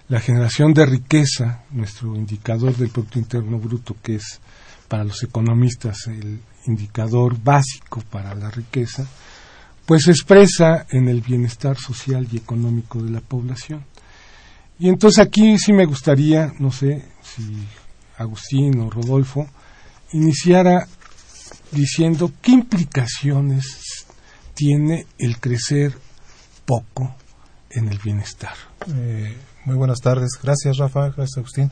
la 0.10 0.20
generación 0.20 0.74
de 0.74 0.86
riqueza, 0.86 1.64
nuestro 1.72 2.16
indicador 2.16 2.76
del 2.76 2.90
Producto 2.90 3.20
Interno 3.20 3.58
Bruto, 3.58 3.96
que 4.02 4.16
es 4.16 4.40
para 4.88 5.04
los 5.04 5.24
economistas 5.24 6.08
el 6.08 6.40
indicador 6.68 7.36
básico 7.42 8.04
para 8.10 8.36
la 8.36 8.52
riqueza, 8.52 9.08
pues 9.86 10.04
se 10.04 10.12
expresa 10.12 10.86
en 10.90 11.10
el 11.10 11.22
bienestar 11.22 11.78
social 11.78 12.28
y 12.32 12.38
económico 12.38 13.02
de 13.02 13.12
la 13.12 13.22
población. 13.22 13.84
Y 14.80 14.90
entonces 14.90 15.26
aquí 15.26 15.58
sí 15.58 15.74
me 15.74 15.86
gustaría, 15.86 16.52
no 16.60 16.72
sé 16.72 17.06
si 17.22 17.44
Agustín 18.18 18.80
o 18.80 18.90
Rodolfo, 18.90 19.48
iniciara 20.12 20.88
diciendo 21.74 22.32
qué 22.42 22.52
implicaciones 22.52 24.06
tiene 24.54 25.06
el 25.18 25.40
crecer 25.40 25.94
poco 26.66 27.16
en 27.70 27.88
el 27.88 28.00
bienestar. 28.00 28.54
Eh, 28.88 29.36
muy 29.66 29.76
buenas 29.76 30.00
tardes. 30.00 30.32
Gracias, 30.42 30.78
Rafa. 30.78 31.10
Gracias, 31.10 31.38
Agustín. 31.38 31.72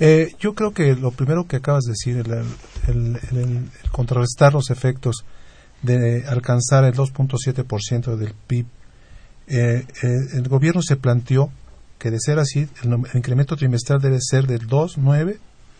Eh, 0.00 0.34
yo 0.40 0.54
creo 0.54 0.72
que 0.72 0.94
lo 0.94 1.10
primero 1.10 1.46
que 1.46 1.56
acabas 1.56 1.84
de 1.84 1.92
decir, 1.92 2.24
el, 2.88 3.70
contrarrestar 3.90 4.54
los 4.54 4.70
efectos 4.70 5.24
de 5.82 6.24
alcanzar 6.26 6.84
el 6.84 6.94
2.7% 6.94 8.16
del 8.16 8.34
PIB, 8.46 8.66
eh, 9.48 9.86
eh, 10.02 10.08
el 10.34 10.48
gobierno 10.48 10.82
se 10.82 10.96
planteó 10.96 11.50
que 11.98 12.10
de 12.10 12.18
ser 12.20 12.38
así, 12.38 12.68
el, 12.82 12.94
incremento 13.14 13.56
trimestral 13.56 14.00
debe 14.00 14.18
ser 14.20 14.46
del 14.46 14.66
2.9, 14.66 15.38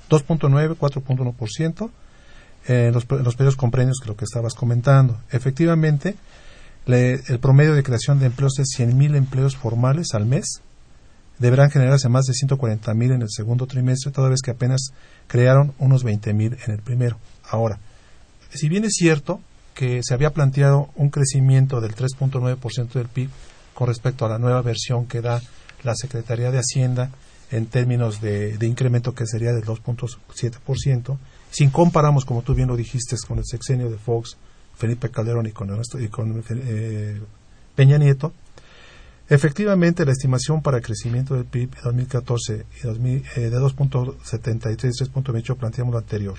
2.9, 0.08 0.76
4.1% 0.76 1.90
en 2.66 2.92
los, 2.92 3.10
los 3.10 3.34
periodos 3.34 3.56
comprendidos 3.56 3.98
que 4.00 4.08
lo 4.08 4.16
que 4.16 4.24
estabas 4.24 4.54
comentando. 4.54 5.20
Efectivamente, 5.30 6.16
el 6.86 7.38
promedio 7.40 7.74
de 7.74 7.82
creación 7.82 8.18
de 8.18 8.26
empleos 8.26 8.58
es 8.58 8.68
100.000 8.78 9.16
empleos 9.16 9.56
formales 9.56 10.14
al 10.14 10.26
mes, 10.26 10.62
deberán 11.38 11.70
generarse 11.70 12.08
más 12.08 12.24
de 12.26 12.34
140 12.34 12.94
mil 12.94 13.12
en 13.12 13.22
el 13.22 13.28
segundo 13.30 13.66
trimestre, 13.66 14.12
toda 14.12 14.28
vez 14.28 14.40
que 14.42 14.52
apenas 14.52 14.92
crearon 15.26 15.74
unos 15.78 16.04
20 16.04 16.32
mil 16.34 16.56
en 16.66 16.72
el 16.72 16.80
primero. 16.80 17.18
Ahora, 17.48 17.80
si 18.50 18.68
bien 18.68 18.84
es 18.84 18.92
cierto 18.94 19.40
que 19.74 20.00
se 20.02 20.14
había 20.14 20.30
planteado 20.30 20.90
un 20.94 21.10
crecimiento 21.10 21.80
del 21.80 21.94
3.9% 21.94 22.92
del 22.92 23.08
PIB 23.08 23.30
con 23.74 23.88
respecto 23.88 24.24
a 24.24 24.28
la 24.28 24.38
nueva 24.38 24.62
versión 24.62 25.06
que 25.06 25.20
da 25.20 25.40
la 25.82 25.94
Secretaría 25.94 26.50
de 26.50 26.58
Hacienda 26.58 27.10
en 27.50 27.66
términos 27.66 28.20
de, 28.20 28.56
incremento 28.62 29.14
que 29.14 29.26
sería 29.26 29.52
del 29.52 29.64
2.7%, 29.64 31.18
si 31.52 31.68
comparamos, 31.68 32.24
como 32.24 32.42
tú 32.42 32.54
bien 32.54 32.66
lo 32.66 32.76
dijiste, 32.76 33.14
con 33.28 33.38
el 33.38 33.44
sexenio 33.46 33.88
de 33.88 33.98
Fox, 33.98 34.36
Felipe 34.76 35.10
Calderón 35.10 35.46
y 35.46 35.52
con, 35.52 35.80
y 36.00 36.08
con 36.08 36.42
eh, 36.50 37.20
Peña 37.76 37.98
Nieto, 37.98 38.32
Efectivamente, 39.32 40.04
la 40.04 40.12
estimación 40.12 40.60
para 40.60 40.76
el 40.76 40.82
crecimiento 40.82 41.34
del 41.34 41.46
PIB 41.46 41.70
en 41.76 41.84
2014 41.84 42.66
y 42.78 42.86
2000, 42.86 43.24
eh, 43.36 43.40
de 43.40 43.58
2.73 43.58 44.74
y 44.74 44.76
3.28 44.76 45.56
planteamos 45.56 45.92
lo 45.92 45.98
anterior. 45.98 46.34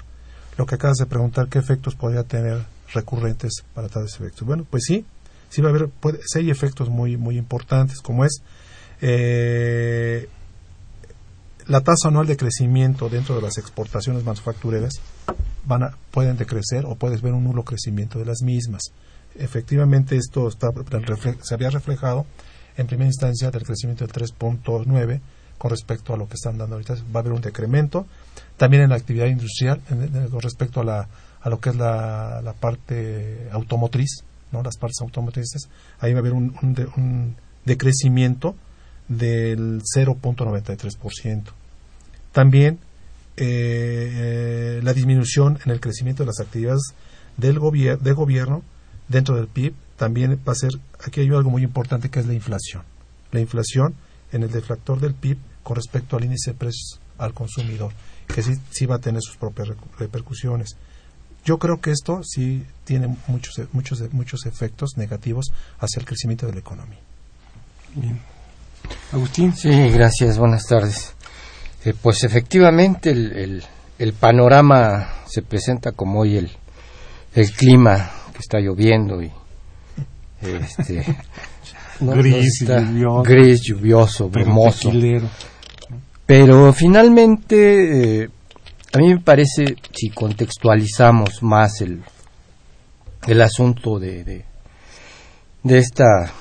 Lo 0.60 0.68
que 0.68 0.76
acabas 0.76 0.98
de 0.98 1.08
preguntar, 1.08 1.48
¿qué 1.48 1.58
efectos 1.58 1.96
podría 1.96 2.24
tener 2.24 2.64
recurrentes 2.94 3.64
para 3.74 3.90
tales 3.90 4.14
efectos? 4.14 4.46
Bueno, 4.46 4.68
pues 4.70 4.84
sí, 4.86 5.06
sí 5.50 5.62
va 5.62 5.70
a 5.70 5.72
haber, 5.72 5.90
puede, 5.90 6.20
sí 6.24 6.38
hay 6.40 6.52
efectos 6.52 6.90
muy, 6.90 7.18
muy 7.18 7.38
importantes, 7.38 8.00
como 8.00 8.26
es 8.26 8.44
eh, 9.02 10.30
la 11.68 11.82
tasa 11.82 12.10
anual 12.10 12.28
de 12.28 12.38
crecimiento 12.38 13.10
dentro 13.10 13.36
de 13.36 13.42
las 13.42 13.58
exportaciones 13.58 14.24
manufactureras 14.24 14.94
van 15.66 15.84
a, 15.84 15.98
pueden 16.12 16.38
decrecer 16.38 16.86
o 16.86 16.96
puedes 16.96 17.22
ver 17.22 17.34
un 17.34 17.44
nulo 17.44 17.64
crecimiento 17.64 18.20
de 18.20 18.26
las 18.26 18.42
mismas. 18.42 18.82
Efectivamente, 19.36 20.16
esto 20.16 20.48
está, 20.48 20.70
se 21.42 21.54
había 21.54 21.70
reflejado 21.70 22.26
en 22.78 22.88
primera 22.88 23.08
instancia 23.08 23.52
del 23.52 23.64
crecimiento 23.64 24.06
del 24.06 24.14
3.9 24.14 25.22
con 25.58 25.72
respecto 25.72 26.14
a 26.14 26.18
lo 26.18 26.28
que 26.28 26.36
están 26.36 26.58
dando 26.58 26.76
ahorita. 26.76 26.96
Va 27.16 27.20
a 27.20 27.22
haber 27.22 27.34
un 27.34 27.42
decremento. 27.42 28.06
También 28.58 28.84
en 28.84 28.90
la 28.90 28.96
actividad 28.96 29.28
industrial, 29.28 29.82
con 30.30 30.42
respecto 30.42 30.82
a, 30.82 30.84
la, 30.84 31.08
a 31.42 31.50
lo 31.50 31.60
que 31.60 31.70
es 31.70 31.76
la, 31.76 32.42
la 32.44 32.54
parte 32.54 33.48
automotriz, 33.52 34.24
¿no? 34.52 34.62
las 34.62 34.78
partes 34.78 35.02
automotrices, 35.02 35.70
ahí 36.00 36.14
va 36.14 36.20
a 36.20 36.22
haber 36.22 36.34
un, 36.34 36.56
un 36.62 37.36
decrecimiento 37.66 38.56
del 39.08 39.82
0.93%. 39.82 41.44
También 42.32 42.80
eh, 43.38 44.80
la 44.84 44.94
disminución 44.94 45.60
en 45.66 45.72
el 45.72 45.80
crecimiento 45.80 46.24
de 46.24 46.28
las 46.28 46.40
actividades 46.40 46.94
del 47.38 47.56
de 47.56 48.12
gobierno 48.14 48.64
dentro 49.08 49.36
del 49.36 49.48
PIB 49.48 49.74
también 49.98 50.40
va 50.48 50.52
a 50.52 50.56
ser, 50.56 50.72
aquí 51.06 51.22
hay 51.22 51.28
algo 51.30 51.50
muy 51.50 51.64
importante 51.64 52.10
que 52.10 52.20
es 52.20 52.26
la 52.26 52.34
inflación. 52.34 52.84
La 53.32 53.40
inflación 53.40 53.96
en 54.32 54.44
el 54.44 54.52
deflactor 54.52 55.00
del 55.00 55.14
PIB 55.14 55.38
con 55.64 55.76
respecto 55.76 56.18
al 56.18 56.26
índice 56.26 56.52
de 56.52 56.58
precios 56.58 57.00
al 57.18 57.34
consumidor, 57.34 57.94
que 58.28 58.42
sí, 58.42 58.54
sí 58.72 58.86
va 58.86 58.96
a 58.96 59.00
tener 59.00 59.22
sus 59.22 59.38
propias 59.38 59.70
repercusiones. 59.98 60.76
Yo 61.46 61.58
creo 61.58 61.80
que 61.80 61.92
esto 61.92 62.22
sí 62.24 62.66
tiene 62.86 63.16
muchos, 63.28 63.56
muchos, 63.72 64.02
muchos 64.14 64.46
efectos 64.46 64.98
negativos 64.98 65.48
hacia 65.80 66.00
el 66.00 66.06
crecimiento 66.06 66.48
de 66.48 66.54
la 66.54 66.60
economía. 66.60 67.00
Bien. 67.96 68.20
Agustín. 69.12 69.56
Sí, 69.56 69.70
gracias, 69.90 70.38
buenas 70.38 70.66
tardes. 70.66 71.14
Eh, 71.86 71.94
pues 72.02 72.24
efectivamente 72.24 73.12
el, 73.12 73.64
el, 74.00 74.14
panorama 74.14 75.24
se 75.26 75.42
presenta 75.42 75.92
como 75.92 76.22
hoy 76.22 76.38
el, 76.38 76.52
el 77.36 77.52
clima 77.52 78.10
que 78.32 78.40
está 78.40 78.60
lloviendo 78.60 79.22
y 79.22 79.32
este, 80.42 81.06
gris, 82.00 82.60
lluvioso, 82.62 83.24
gris, 83.24 83.62
lluvioso, 83.62 84.30
brumoso. 84.30 84.92
Pero 86.26 86.72
finalmente, 86.74 88.24
eh, 88.24 88.30
a 88.94 88.98
mí 88.98 89.14
me 89.14 89.20
parece, 89.20 89.76
si 89.92 90.10
contextualizamos 90.10 91.44
más 91.44 91.82
el, 91.82 92.02
el 93.28 93.42
asunto 93.42 94.00
de, 94.00 94.24
de, 94.24 94.46
de 95.64 95.78
esta 95.78 96.32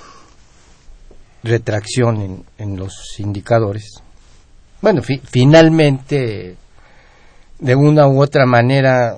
retracción 1.43 2.23
en, 2.23 2.45
en 2.59 2.77
los 2.77 3.19
indicadores, 3.19 4.03
bueno, 4.83 5.01
finalmente, 5.03 6.57
de 7.61 7.75
una 7.77 8.09
u 8.09 8.21
otra 8.21 8.47
manera, 8.47 9.17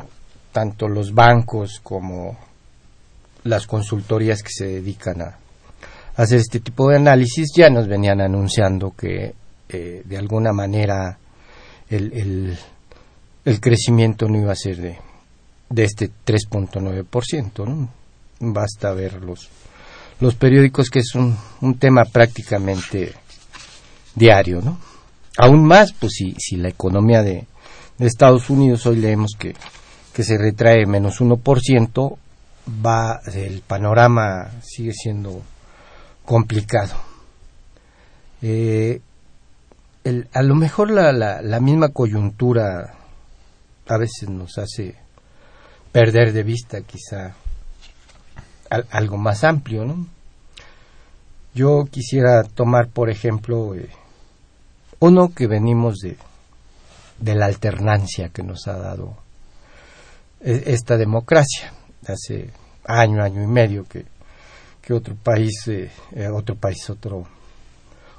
tanto 0.53 0.89
los 0.89 1.15
bancos 1.15 1.81
como 1.83 2.37
las 3.45 3.67
consultorías 3.67 4.43
que 4.43 4.51
se 4.51 4.67
dedican 4.67 5.23
a 5.23 5.39
hacer 6.17 6.39
este 6.39 6.61
tipo 6.61 6.91
de 6.91 6.97
análisis 6.97 7.49
ya 7.57 7.71
nos 7.71 7.89
venían 7.89 8.21
anunciando 8.21 8.93
que 8.97 9.35
eh, 9.71 10.03
de 10.05 10.19
alguna 10.19 10.53
manera 10.53 11.19
el, 11.89 12.57
el, 13.45 13.61
crecimiento 13.61 14.29
no 14.29 14.39
iba 14.39 14.53
a 14.53 14.57
ser 14.57 14.77
de, 14.77 14.99
de 15.71 15.85
este 15.85 16.11
3.9%. 16.27 17.67
¿no? 17.67 17.89
Basta 18.41 18.93
ver 18.93 19.23
los, 19.23 19.49
los 20.25 20.37
periódicos 20.37 20.89
que 20.89 21.01
es 21.01 21.15
un, 21.15 21.37
un 21.61 21.79
tema 21.79 22.07
prácticamente 22.07 23.13
diario. 24.15 24.63
¿no? 24.63 24.79
Aún 25.37 25.67
más, 25.67 25.93
pues 25.93 26.15
si, 26.15 26.35
si 26.39 26.57
la 26.57 26.71
economía 26.71 27.23
de, 27.23 27.47
de 27.99 28.07
Estados 28.07 28.49
Unidos 28.49 28.87
hoy 28.87 28.97
leemos 28.97 29.33
que, 29.39 29.55
que 30.15 30.25
se 30.25 30.39
retrae 30.39 30.87
menos 30.87 31.21
1%, 31.21 32.17
va, 32.83 33.21
el 33.35 33.61
panorama 33.61 34.51
sigue 34.63 34.95
siendo 34.95 35.43
complicado. 36.25 36.95
Eh, 38.41 39.03
a 40.33 40.43
lo 40.43 40.55
mejor 40.55 40.91
la, 40.91 41.13
la, 41.13 41.61
misma 41.61 41.91
coyuntura 41.91 42.95
a 43.89 43.99
veces 43.99 44.31
nos 44.31 44.57
hace 44.57 44.95
perder 45.93 46.33
de 46.33 46.43
vista 46.45 46.81
quizá 46.81 47.35
algo 48.91 49.19
más 49.19 49.45
amplio, 49.45 49.85
¿no? 49.85 50.14
Yo 51.55 51.85
quisiera 51.91 52.43
tomar, 52.43 52.89
por 52.89 53.11
ejemplo, 53.11 53.75
eh, 53.75 53.89
uno 55.01 55.33
que 55.35 55.47
venimos 55.47 55.99
de, 55.99 56.17
de 57.19 57.35
la 57.35 57.47
alternancia 57.47 58.31
que 58.31 58.43
nos 58.43 58.67
ha 58.67 58.77
dado 58.77 59.17
e, 60.41 60.65
esta 60.67 60.97
democracia 60.97 61.73
hace 62.07 62.51
año, 62.85 63.23
año 63.23 63.43
y 63.43 63.47
medio 63.47 63.85
que, 63.85 64.05
que 64.83 64.93
otro 64.93 65.15
país, 65.15 65.53
eh, 65.69 65.91
eh, 66.13 66.29
otro 66.29 66.57
país, 66.57 66.89
otro, 66.91 67.27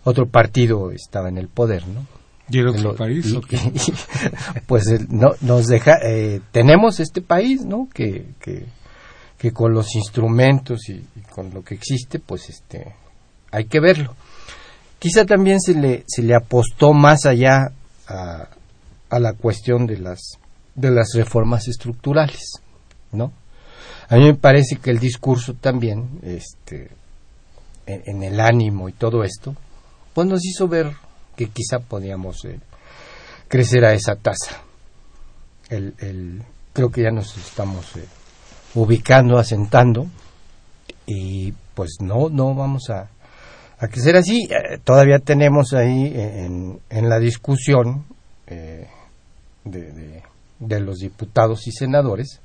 otro 0.04 0.28
partido 0.28 0.92
estaba 0.92 1.30
en 1.30 1.38
el 1.38 1.48
poder, 1.48 1.88
¿no? 1.88 2.06
¿Y 2.50 2.60
el 2.60 2.68
otro 2.68 2.96
país? 2.96 3.34
pues 4.68 4.86
no, 5.10 5.32
nos 5.42 5.68
deja, 5.68 5.98
eh, 6.04 6.42
tenemos 6.52 7.00
este 7.00 7.22
país, 7.22 7.66
¿no? 7.66 7.88
Que, 7.92 8.34
que, 8.40 8.66
que 9.38 9.52
con 9.52 9.74
los 9.74 9.96
instrumentos 9.96 10.90
y, 10.90 10.94
y, 10.94 11.22
con 11.32 11.54
lo 11.54 11.64
que 11.64 11.76
existe, 11.76 12.20
pues 12.20 12.50
este, 12.50 12.94
hay 13.56 13.66
que 13.66 13.80
verlo. 13.80 14.14
Quizá 15.00 15.26
también 15.26 15.62
se 15.62 15.74
le, 15.74 16.04
se 16.08 16.22
le 16.22 16.36
apostó 16.36 16.92
más 16.94 17.26
allá 17.26 17.72
a, 18.08 18.50
la 19.18 19.34
cuestión 19.34 19.88
de 19.88 19.98
las, 19.98 20.38
de 20.76 20.92
las 20.92 21.14
reformas 21.14 21.70
estructurales, 21.70 22.62
¿no? 23.14 23.32
A 24.10 24.18
mí 24.18 24.26
me 24.26 24.36
parece 24.36 24.76
que 24.76 24.92
el 24.92 25.00
discurso 25.00 25.54
también, 25.54 26.20
este, 26.22 26.90
en, 27.86 28.24
el 28.24 28.42
ánimo 28.42 28.90
y 28.90 28.92
todo 28.92 29.24
esto, 29.24 29.56
pues 30.14 30.28
nos 30.28 30.46
hizo 30.46 30.68
ver 30.68 30.92
que 31.38 31.48
quizá 31.48 31.80
podíamos 31.80 32.44
eh, 32.44 32.60
crecer 33.48 33.86
a 33.86 33.94
esa 33.94 34.16
tasa. 34.18 34.62
El, 35.70 35.96
el, 36.00 36.44
creo 36.74 36.92
que 36.92 37.04
ya 37.04 37.12
nos 37.12 37.38
estamos 37.38 37.96
eh, 37.96 38.06
ubicando, 38.74 39.38
asentando, 39.38 40.08
y 41.06 41.54
pues 41.74 41.98
no, 42.02 42.30
no 42.30 42.54
vamos 42.54 42.90
a, 42.90 43.10
a 43.78 43.88
crecer 43.88 44.16
así. 44.16 44.48
Eh, 44.50 44.80
todavía 44.84 45.20
tenemos 45.20 45.74
ahí 45.74 46.12
en, 46.16 46.80
en 46.90 47.10
la 47.10 47.20
discusión 47.20 48.06
de, 48.48 48.88
de, 49.64 50.24
de 50.60 50.80
los 50.80 51.00
diputados 51.00 51.68
y 51.68 51.72
senadores 51.72 52.42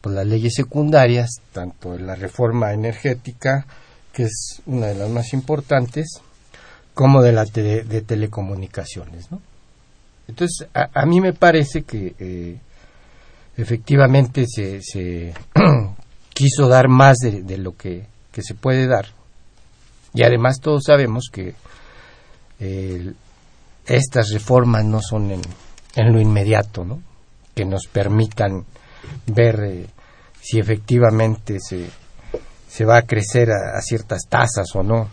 pues, 0.00 0.14
las 0.14 0.26
leyes 0.26 0.54
secundarias, 0.54 1.28
tanto 1.52 1.94
en 1.94 2.06
la 2.06 2.14
reforma 2.14 2.72
energética, 2.72 3.66
que 4.12 4.24
es 4.24 4.62
una 4.66 4.86
de 4.86 4.94
las 4.94 5.10
más 5.10 5.32
importantes, 5.32 6.20
como 6.94 7.22
de 7.22 7.32
la 7.32 7.44
de 7.44 8.02
telecomunicaciones. 8.02 9.30
¿no? 9.30 9.40
Entonces, 10.26 10.68
a, 10.72 11.06
mí 11.06 11.20
me 11.20 11.32
parece 11.32 11.82
que 11.82 12.14
eh, 12.18 12.58
efectivamente 13.56 14.46
se, 14.48 14.80
se 14.82 15.34
quiso 16.34 16.68
dar 16.68 16.88
más 16.88 17.18
de, 17.18 17.58
lo 17.58 17.76
que, 17.76 18.06
se 18.38 18.54
puede 18.54 18.86
dar. 18.86 19.06
Y 20.14 20.22
además 20.22 20.60
todos 20.60 20.84
sabemos 20.86 21.30
que 21.32 21.54
estas 23.86 24.30
reformas 24.32 24.84
no 24.84 25.00
son 25.00 25.30
en, 25.30 25.40
en, 25.96 26.12
lo 26.12 26.20
inmediato, 26.20 26.84
¿no? 26.84 27.02
que 27.54 27.64
nos 27.64 27.86
permitan 27.86 28.64
ver 29.26 29.64
eh, 29.64 29.86
si 30.40 30.58
efectivamente 30.58 31.58
se, 31.60 31.86
se 32.68 32.84
va 32.84 32.98
a 32.98 33.02
crecer 33.02 33.50
a, 33.50 33.80
ciertas 33.80 34.22
tasas 34.28 34.74
o 34.74 34.82
no. 34.82 35.08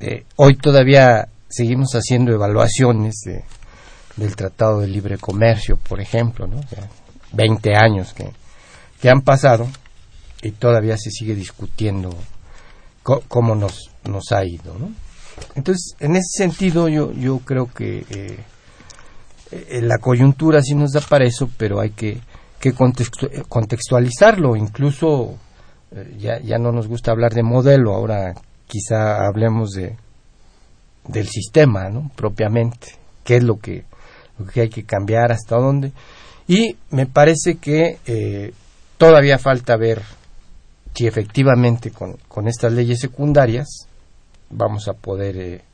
Eh, 0.00 0.24
hoy 0.36 0.56
todavía 0.56 1.28
seguimos 1.48 1.92
haciendo 1.92 2.32
evaluaciones 2.32 3.14
del 4.16 4.36
Tratado 4.36 4.80
de 4.80 4.88
Libre 4.88 5.18
Comercio, 5.18 5.76
por 5.76 6.00
ejemplo, 6.00 6.46
¿no? 6.46 6.60
20 7.32 7.74
años 7.74 8.14
que, 8.14 8.30
que 9.00 9.10
han 9.10 9.22
pasado 9.22 9.68
y 10.42 10.52
todavía 10.52 10.96
se 10.96 11.10
sigue 11.10 11.34
discutiendo 11.34 12.10
cómo 13.02 13.54
nos, 13.54 13.90
nos 14.08 14.32
ha 14.32 14.44
ido, 14.44 14.78
¿no? 14.78 14.92
Entonces, 15.54 15.96
en 15.98 16.16
ese 16.16 16.44
sentido, 16.44 16.88
yo, 16.88 17.12
yo 17.12 17.38
creo 17.40 17.66
que 17.72 18.04
eh, 18.10 19.80
la 19.82 19.98
coyuntura 19.98 20.62
sí 20.62 20.74
nos 20.74 20.92
da 20.92 21.00
para 21.00 21.24
eso, 21.24 21.50
pero 21.56 21.80
hay 21.80 21.90
que 21.90 22.20
que 22.64 22.72
contextualizarlo, 23.46 24.56
incluso 24.56 25.34
eh, 25.90 26.16
ya, 26.18 26.40
ya 26.40 26.56
no 26.56 26.72
nos 26.72 26.88
gusta 26.88 27.10
hablar 27.10 27.34
de 27.34 27.42
modelo, 27.42 27.92
ahora 27.92 28.32
quizá 28.66 29.26
hablemos 29.26 29.72
de, 29.72 29.96
del 31.06 31.28
sistema, 31.28 31.90
¿no? 31.90 32.10
Propiamente, 32.16 32.94
qué 33.22 33.36
es 33.36 33.42
lo 33.44 33.58
que, 33.58 33.84
lo 34.38 34.46
que 34.46 34.62
hay 34.62 34.68
que 34.70 34.84
cambiar, 34.84 35.30
hasta 35.30 35.56
dónde. 35.56 35.92
Y 36.48 36.76
me 36.88 37.04
parece 37.04 37.56
que 37.56 37.98
eh, 38.06 38.54
todavía 38.96 39.36
falta 39.38 39.76
ver 39.76 40.00
si 40.94 41.06
efectivamente 41.06 41.90
con, 41.90 42.16
con, 42.28 42.48
estas 42.48 42.72
leyes 42.72 42.98
secundarias 42.98 43.88
vamos 44.50 44.88
a 44.88 44.94
poder 44.94 45.36
eh, 45.36 45.64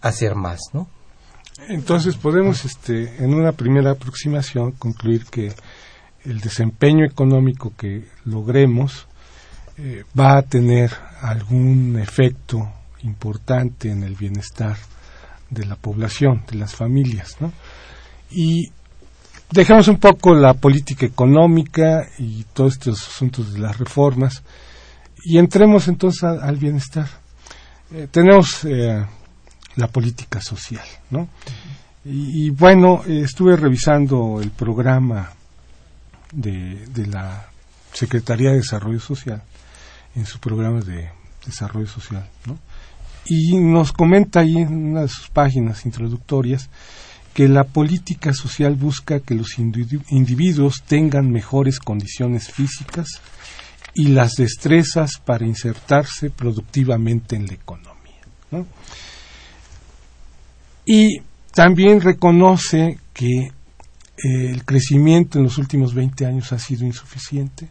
hacer 0.00 0.34
más, 0.34 0.60
¿no? 0.72 0.88
Entonces 1.68 2.16
podemos, 2.16 2.64
este, 2.64 3.22
en 3.22 3.34
una 3.34 3.52
primera 3.52 3.92
aproximación, 3.92 4.72
concluir 4.72 5.24
que 5.26 5.52
el 6.24 6.40
desempeño 6.40 7.04
económico 7.04 7.72
que 7.76 8.08
logremos 8.24 9.06
eh, 9.76 10.04
va 10.18 10.36
a 10.36 10.42
tener 10.42 10.92
algún 11.20 11.98
efecto 11.98 12.70
importante 13.02 13.90
en 13.90 14.02
el 14.02 14.14
bienestar 14.14 14.76
de 15.50 15.64
la 15.64 15.76
población, 15.76 16.44
de 16.50 16.58
las 16.58 16.74
familias, 16.74 17.36
¿no? 17.40 17.52
Y 18.30 18.70
dejamos 19.50 19.88
un 19.88 19.98
poco 19.98 20.34
la 20.34 20.54
política 20.54 21.06
económica 21.06 22.08
y 22.18 22.44
todos 22.52 22.74
estos 22.74 23.08
asuntos 23.08 23.52
de 23.52 23.60
las 23.60 23.78
reformas 23.78 24.42
y 25.24 25.38
entremos 25.38 25.88
entonces 25.88 26.22
al 26.24 26.56
bienestar. 26.56 27.08
Eh, 27.92 28.08
tenemos 28.10 28.64
eh, 28.64 29.04
la 29.76 29.86
política 29.86 30.40
social, 30.40 30.84
¿no? 31.10 31.28
Y, 32.04 32.48
bueno, 32.50 33.02
estuve 33.06 33.54
revisando 33.56 34.40
el 34.40 34.50
programa 34.50 35.30
de, 36.32 36.86
de, 36.86 37.06
la 37.06 37.48
Secretaría 37.92 38.50
de 38.50 38.58
Desarrollo 38.58 39.00
Social 39.00 39.42
en 40.14 40.24
su 40.24 40.38
programa 40.38 40.80
de 40.80 41.10
desarrollo 41.44 41.86
social, 41.86 42.26
¿no? 42.46 42.58
Y 43.26 43.58
nos 43.58 43.92
comenta 43.92 44.40
ahí 44.40 44.56
en 44.56 44.90
una 44.90 45.02
de 45.02 45.08
sus 45.08 45.28
páginas 45.28 45.84
introductorias 45.84 46.70
que 47.34 47.46
la 47.46 47.64
política 47.64 48.32
social 48.32 48.74
busca 48.74 49.20
que 49.20 49.34
los 49.34 49.58
individuos 49.58 50.82
tengan 50.86 51.30
mejores 51.30 51.78
condiciones 51.78 52.50
físicas 52.50 53.20
y 53.94 54.08
las 54.08 54.34
destrezas 54.34 55.12
para 55.24 55.46
insertarse 55.46 56.30
productivamente 56.30 57.36
en 57.36 57.46
la 57.46 57.54
economía. 57.54 58.20
¿no? 58.50 58.66
Y 60.84 61.20
también 61.52 62.00
reconoce 62.00 62.98
que 63.12 63.26
eh, 63.44 64.50
el 64.50 64.64
crecimiento 64.64 65.38
en 65.38 65.44
los 65.44 65.58
últimos 65.58 65.94
20 65.94 66.26
años 66.26 66.52
ha 66.52 66.58
sido 66.58 66.84
insuficiente 66.86 67.68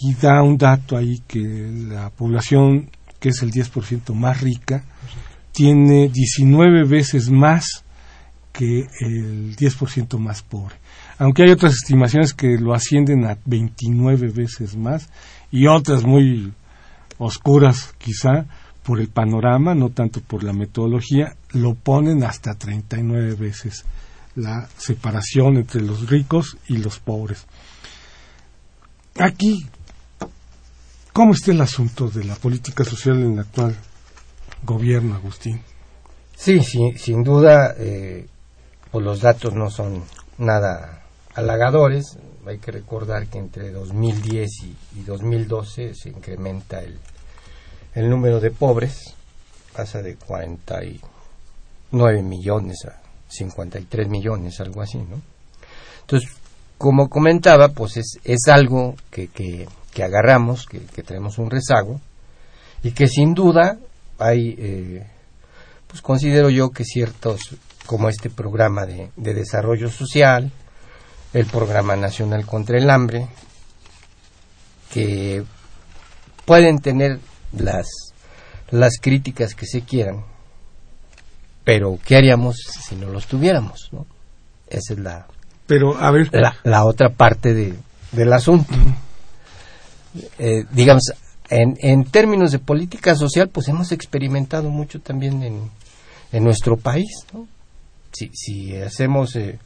y 0.00 0.14
da 0.14 0.42
un 0.42 0.56
dato 0.56 0.96
ahí 0.96 1.22
que 1.26 1.40
la 1.40 2.10
población, 2.10 2.90
que 3.18 3.30
es 3.30 3.42
el 3.42 3.50
10% 3.50 4.14
más 4.14 4.40
rica, 4.40 4.84
tiene 5.52 6.08
19 6.08 6.84
veces 6.84 7.30
más 7.30 7.84
que 8.52 8.86
el 9.00 9.56
10% 9.56 10.18
más 10.18 10.42
pobre. 10.42 10.76
Aunque 11.18 11.42
hay 11.42 11.50
otras 11.50 11.74
estimaciones 11.74 12.32
que 12.32 12.58
lo 12.58 12.74
ascienden 12.74 13.24
a 13.24 13.38
29 13.44 14.28
veces 14.28 14.76
más 14.76 15.08
y 15.50 15.66
otras 15.66 16.04
muy 16.04 16.52
oscuras 17.18 17.94
quizá, 17.98 18.46
por 18.88 19.00
el 19.00 19.08
panorama, 19.08 19.74
no 19.74 19.90
tanto 19.90 20.22
por 20.22 20.42
la 20.42 20.54
metodología, 20.54 21.36
lo 21.50 21.74
ponen 21.74 22.24
hasta 22.24 22.54
39 22.54 23.34
veces 23.34 23.84
la 24.34 24.66
separación 24.78 25.58
entre 25.58 25.82
los 25.82 26.08
ricos 26.08 26.56
y 26.68 26.78
los 26.78 26.98
pobres. 26.98 27.44
Aquí, 29.18 29.66
¿cómo 31.12 31.34
está 31.34 31.50
el 31.50 31.60
asunto 31.60 32.08
de 32.08 32.24
la 32.24 32.36
política 32.36 32.82
social 32.82 33.20
en 33.22 33.34
el 33.34 33.40
actual 33.40 33.76
gobierno, 34.62 35.16
Agustín? 35.16 35.60
Sí, 36.34 36.60
sí 36.60 36.92
sin 36.96 37.22
duda, 37.22 37.74
eh, 37.76 38.26
pues 38.90 39.04
los 39.04 39.20
datos 39.20 39.52
no 39.52 39.68
son 39.68 40.02
nada 40.38 41.07
halagadores. 41.38 42.18
Hay 42.46 42.58
que 42.58 42.72
recordar 42.72 43.28
que 43.28 43.38
entre 43.38 43.70
2010 43.70 44.50
y, 44.64 44.76
y 45.00 45.04
2012 45.04 45.94
se 45.94 46.08
incrementa 46.08 46.80
el, 46.80 46.98
el 47.94 48.10
número 48.10 48.40
de 48.40 48.50
pobres 48.50 49.14
pasa 49.74 50.02
de 50.02 50.16
49 50.16 52.22
millones 52.22 52.84
a 52.86 53.00
53 53.28 54.08
millones, 54.08 54.58
algo 54.60 54.82
así, 54.82 54.98
¿no? 54.98 55.22
Entonces, 56.00 56.30
como 56.78 57.08
comentaba, 57.08 57.68
pues 57.68 57.98
es, 57.98 58.18
es 58.24 58.48
algo 58.48 58.96
que, 59.10 59.28
que, 59.28 59.68
agarramos, 60.02 60.66
que, 60.66 60.80
que, 60.80 61.02
tenemos 61.02 61.38
un 61.38 61.50
rezago, 61.50 62.00
y 62.82 62.92
que 62.92 63.08
sin 63.08 63.34
duda 63.34 63.78
hay, 64.18 64.54
eh, 64.58 65.06
pues 65.86 66.02
considero 66.02 66.50
yo 66.50 66.70
que 66.70 66.84
ciertos, 66.84 67.56
como 67.84 68.08
este 68.08 68.30
programa 68.30 68.86
de 68.86 69.10
desarrollo 69.16 69.90
social, 69.90 70.52
el 71.38 71.46
programa 71.46 71.94
nacional 71.94 72.44
contra 72.46 72.78
el 72.78 72.90
hambre, 72.90 73.28
que 74.92 75.44
pueden 76.44 76.80
tener 76.80 77.20
las, 77.52 77.86
las 78.70 78.98
críticas 79.00 79.54
que 79.54 79.66
se 79.66 79.82
quieran, 79.82 80.24
pero 81.62 81.98
¿qué 82.04 82.16
haríamos 82.16 82.56
si 82.56 82.96
no 82.96 83.08
los 83.08 83.26
tuviéramos? 83.26 83.88
¿no? 83.92 84.06
Esa 84.68 84.94
es 84.94 84.98
la, 84.98 85.26
pero, 85.66 85.96
a 85.98 86.10
ver. 86.10 86.30
la, 86.64 86.84
otra 86.84 87.10
parte 87.10 87.54
de, 87.54 87.74
del 88.12 88.32
asunto. 88.32 88.72
Eh, 90.38 90.64
digamos, 90.72 91.12
en, 91.50 91.76
en 91.80 92.04
términos 92.04 92.50
de 92.50 92.58
política 92.58 93.14
social, 93.14 93.50
pues 93.50 93.68
hemos 93.68 93.92
experimentado 93.92 94.70
mucho 94.70 95.00
también 95.00 95.42
en, 95.42 95.70
en 96.32 96.42
nuestro 96.42 96.76
país. 96.76 97.10
¿no? 97.32 97.46
Si, 98.10 98.30
si 98.32 98.74
hacemos 98.74 99.36
eh, 99.36 99.58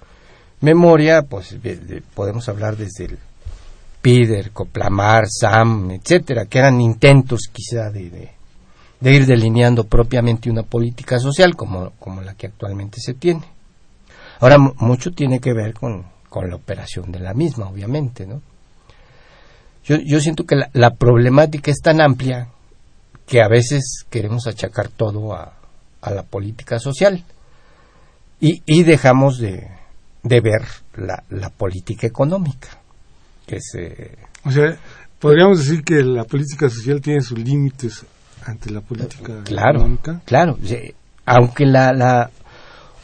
memoria, 0.63 1.23
pues 1.23 1.57
podemos 2.15 2.49
hablar 2.49 2.77
desde 2.77 3.05
el 3.05 3.19
Pider, 4.01 4.53
Coplamar, 4.53 5.25
Sam, 5.29 5.91
etcétera, 5.91 6.47
que 6.47 6.59
eran 6.59 6.81
intentos 6.81 7.51
quizá 7.53 7.91
de, 7.91 8.31
ir 9.03 9.27
delineando 9.27 9.85
propiamente 9.85 10.51
una 10.51 10.63
política 10.63 11.19
social 11.19 11.55
como, 11.57 11.93
la 12.25 12.35
que 12.35 12.47
actualmente 12.47 13.01
se 13.01 13.15
tiene. 13.15 13.43
Ahora, 14.41 14.59
mucho 14.59 15.11
tiene 15.11 15.41
que 15.41 15.53
ver 15.53 15.75
con, 15.75 16.07
la 16.49 16.57
operación 16.57 17.13
de 17.13 17.21
la 17.21 17.35
misma, 17.35 17.69
obviamente, 17.69 18.27
¿no? 18.27 18.41
Yo, 19.85 20.21
siento 20.21 20.45
que 20.45 20.57
la, 20.73 20.91
problemática 20.95 21.73
es 21.73 21.81
tan 21.81 22.01
amplia 22.01 22.49
que 23.27 23.43
a 23.43 23.49
veces 23.49 24.05
queremos 24.09 24.47
achacar 24.47 24.89
todo 24.89 25.35
a, 25.35 25.55
la 26.03 26.23
política 26.23 26.79
social 26.79 27.25
y 28.41 28.83
dejamos 28.83 29.39
de, 29.39 29.69
de 30.23 30.41
ver 30.41 30.63
la, 30.97 31.23
la 31.31 31.51
política 31.51 32.07
económica 32.07 32.69
que 33.47 33.61
se... 33.61 34.19
O 34.45 34.51
sea, 34.51 34.77
podríamos 35.19 35.59
decir 35.59 35.83
que 35.85 36.03
la 36.03 36.25
política 36.25 36.69
social 36.69 37.01
tiene 37.01 37.21
sus 37.21 37.39
límites 37.39 38.05
ante 38.45 38.71
la 38.71 38.81
política 38.81 39.43
claro, 39.45 39.81
económica. 39.81 40.21
Claro, 40.25 40.59
aunque 41.27 41.67
la, 41.67 41.93
la... 41.93 42.31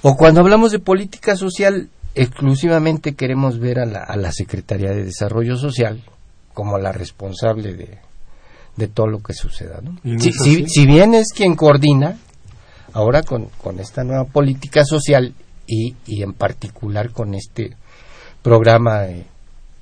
O 0.02 0.16
cuando 0.16 0.40
hablamos 0.40 0.72
de 0.72 0.78
política 0.78 1.36
social, 1.36 1.88
exclusivamente 2.14 3.14
queremos 3.14 3.58
ver 3.58 3.80
a 3.80 3.86
la, 3.86 4.04
a 4.04 4.16
la 4.16 4.32
Secretaría 4.32 4.90
de 4.90 5.04
Desarrollo 5.04 5.56
Social 5.56 6.02
como 6.54 6.78
la 6.78 6.90
responsable 6.90 7.74
de, 7.74 7.98
de 8.76 8.88
todo 8.88 9.06
lo 9.06 9.20
que 9.20 9.34
suceda. 9.34 9.80
¿no? 9.80 9.98
Si, 10.18 10.66
si, 10.66 10.86
bien 10.86 11.14
es 11.14 11.32
quien 11.34 11.54
coordina, 11.54 12.16
ahora 12.92 13.22
con, 13.22 13.46
con 13.62 13.78
esta 13.78 14.02
nueva 14.02 14.24
política 14.24 14.84
social 14.84 15.34
y, 15.68 15.94
y 16.06 16.22
en 16.22 16.32
particular 16.32 17.10
con 17.10 17.34
este 17.34 17.76
programa 18.42 19.04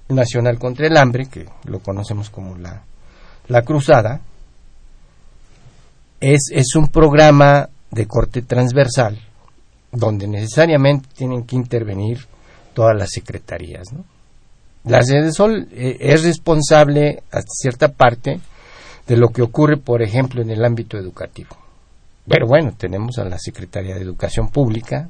Nacional 0.09 0.59
contra 0.59 0.87
el 0.87 0.97
Hambre, 0.97 1.27
que 1.27 1.47
lo 1.65 1.81
conocemos 1.81 2.29
como 2.29 2.57
la, 2.57 2.83
la 3.49 3.63
Cruzada, 3.63 4.21
es, 6.21 6.51
es 6.53 6.75
un 6.75 6.89
programa 6.89 7.69
de 7.91 8.07
corte 8.07 8.43
transversal 8.43 9.19
donde 9.93 10.27
necesariamente 10.27 11.09
tienen 11.17 11.45
que 11.45 11.57
intervenir 11.57 12.27
todas 12.75 12.97
las 12.97 13.11
secretarías. 13.11 13.93
¿no? 13.93 14.05
La 14.85 15.03
Sede 15.03 15.33
Sol 15.33 15.69
eh, 15.73 15.97
es 16.01 16.25
responsable 16.25 17.23
a 17.33 17.41
cierta 17.43 17.89
parte 17.89 18.41
de 19.07 19.17
lo 19.17 19.29
que 19.29 19.43
ocurre, 19.43 19.77
por 19.77 20.03
ejemplo, 20.03 20.43
en 20.43 20.51
el 20.51 20.65
ámbito 20.65 20.99
educativo. 20.99 21.57
Pero 22.29 22.47
bueno, 22.47 22.75
tenemos 22.77 23.19
a 23.19 23.25
la 23.25 23.39
Secretaría 23.39 23.95
de 23.95 24.03
Educación 24.03 24.49
Pública, 24.49 25.09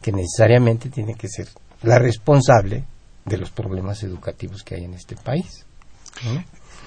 que 0.00 0.12
necesariamente 0.12 0.88
tiene 0.88 1.14
que 1.14 1.28
ser 1.28 1.48
la 1.82 1.98
responsable 1.98 2.84
de 3.24 3.38
los 3.38 3.50
problemas 3.50 4.02
educativos 4.02 4.62
que 4.62 4.76
hay 4.76 4.84
en 4.84 4.94
este 4.94 5.16
país. 5.16 5.66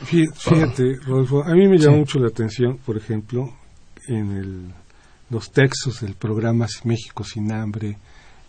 Fíjate, 0.02 0.96
Rodolfo, 1.06 1.44
a 1.44 1.54
mí 1.54 1.68
me 1.68 1.78
llama 1.78 1.98
mucho 1.98 2.20
la 2.20 2.30
atención, 2.30 2.78
por 2.78 2.98
ejemplo, 2.98 3.54
en 4.08 4.32
el, 4.32 4.74
los 5.30 5.52
textos 5.52 6.02
del 6.02 6.16
programa 6.16 6.68
México 6.86 7.24
sin 7.24 7.52
hambre 7.52 7.98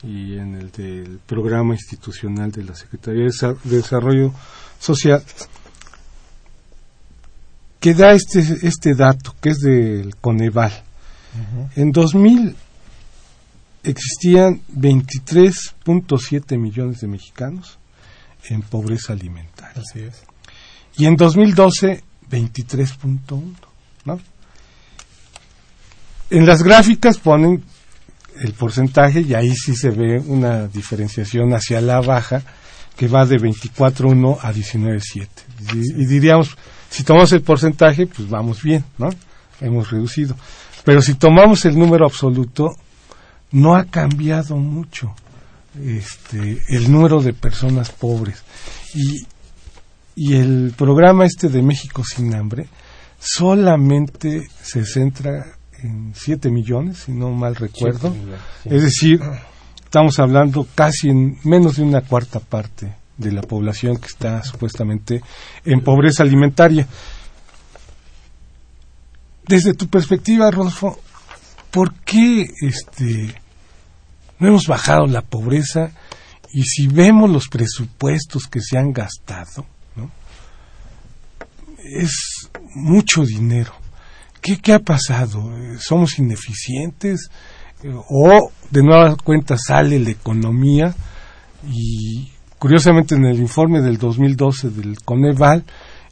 y 0.02 0.38
en 0.38 0.54
el 0.54 0.70
del 0.70 1.18
programa 1.26 1.74
institucional 1.74 2.50
de 2.52 2.64
la 2.64 2.74
Secretaría 2.74 3.26
de 3.26 3.76
Desarrollo 3.76 4.32
Social, 4.78 5.22
que 7.80 7.94
da 7.94 8.12
este, 8.12 8.40
este 8.62 8.94
dato, 8.94 9.34
que 9.40 9.50
es 9.50 9.58
del 9.58 10.16
Coneval, 10.16 10.72
En 11.76 11.92
2000 11.92 12.56
existían 13.82 14.60
23.7 14.76 16.58
millones 16.58 17.00
de 17.00 17.08
mexicanos 17.08 17.78
en 18.48 18.62
pobreza 18.62 19.12
alimentaria. 19.12 19.82
Así 19.82 20.00
es. 20.00 20.22
Y 20.96 21.06
en 21.06 21.16
2012, 21.16 22.02
23.1, 22.30 23.54
¿no? 24.04 24.20
En 26.30 26.46
las 26.46 26.62
gráficas 26.62 27.18
ponen 27.18 27.64
el 28.40 28.52
porcentaje 28.52 29.20
y 29.20 29.34
ahí 29.34 29.54
sí 29.54 29.74
se 29.74 29.90
ve 29.90 30.18
una 30.18 30.68
diferenciación 30.68 31.52
hacia 31.52 31.80
la 31.80 32.00
baja 32.00 32.42
que 32.96 33.08
va 33.08 33.26
de 33.26 33.38
24.1 33.38 34.38
a 34.40 34.52
19.7. 34.52 35.28
Y, 35.74 36.02
y 36.02 36.06
diríamos, 36.06 36.56
si 36.88 37.02
tomamos 37.02 37.32
el 37.32 37.42
porcentaje, 37.42 38.06
pues 38.06 38.28
vamos 38.28 38.62
bien, 38.62 38.84
¿no? 38.98 39.10
Hemos 39.60 39.90
reducido. 39.90 40.36
Pero 40.84 41.02
si 41.02 41.14
tomamos 41.14 41.64
el 41.64 41.78
número 41.78 42.06
absoluto, 42.06 42.76
no 43.52 43.74
ha 43.74 43.84
cambiado 43.84 44.56
mucho 44.56 45.14
este, 45.82 46.62
el 46.68 46.90
número 46.90 47.20
de 47.20 47.32
personas 47.32 47.90
pobres. 47.90 48.42
Y, 48.94 49.26
y 50.16 50.34
el 50.34 50.74
programa 50.76 51.24
este 51.24 51.48
de 51.48 51.62
México 51.62 52.02
sin 52.04 52.34
hambre 52.34 52.66
solamente 53.18 54.48
se 54.62 54.84
centra 54.84 55.46
en 55.82 56.12
7 56.14 56.50
millones, 56.50 56.98
si 57.04 57.12
no 57.12 57.30
mal 57.30 57.56
recuerdo. 57.56 58.14
Es 58.64 58.82
decir, 58.82 59.20
estamos 59.82 60.18
hablando 60.18 60.66
casi 60.74 61.10
en 61.10 61.38
menos 61.44 61.76
de 61.76 61.82
una 61.82 62.02
cuarta 62.02 62.40
parte 62.40 62.94
de 63.16 63.32
la 63.32 63.42
población 63.42 63.98
que 63.98 64.06
está 64.06 64.42
supuestamente 64.42 65.22
en 65.64 65.82
pobreza 65.82 66.22
alimentaria. 66.22 66.86
Desde 69.46 69.74
tu 69.74 69.88
perspectiva, 69.88 70.50
Rodolfo, 70.50 70.98
¿por 71.70 71.94
qué 71.94 72.46
este, 72.60 73.34
no 74.40 74.48
hemos 74.48 74.66
bajado 74.66 75.06
la 75.06 75.22
pobreza? 75.22 75.92
Y 76.52 76.62
si 76.64 76.88
vemos 76.88 77.30
los 77.30 77.48
presupuestos 77.48 78.46
que 78.50 78.60
se 78.60 78.76
han 78.76 78.92
gastado, 78.92 79.64
es 81.78 82.48
mucho 82.74 83.24
dinero. 83.24 83.72
¿Qué, 84.40 84.58
¿Qué 84.58 84.72
ha 84.72 84.80
pasado? 84.80 85.50
¿Somos 85.78 86.18
ineficientes? 86.18 87.30
¿O 88.08 88.50
de 88.70 88.82
nueva 88.82 89.16
cuenta 89.16 89.56
sale 89.56 89.98
la 90.00 90.10
economía? 90.10 90.94
Y 91.68 92.30
curiosamente 92.58 93.14
en 93.14 93.26
el 93.26 93.38
informe 93.38 93.80
del 93.80 93.98
2012 93.98 94.70
del 94.70 95.00
Coneval 95.02 95.64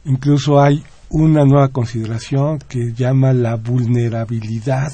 incluso 0.05 0.61
hay 0.61 0.83
una 1.09 1.43
nueva 1.43 1.69
consideración 1.69 2.59
que 2.59 2.93
llama 2.93 3.33
la 3.33 3.55
vulnerabilidad 3.55 4.91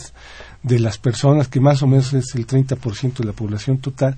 de 0.66 0.80
las 0.80 0.98
personas, 0.98 1.48
que 1.48 1.60
más 1.60 1.84
o 1.84 1.88
menos 1.88 2.12
es 2.14 2.34
el 2.34 2.48
30% 2.48 3.18
de 3.18 3.26
la 3.26 3.34
población 3.34 3.78
total, 3.78 4.18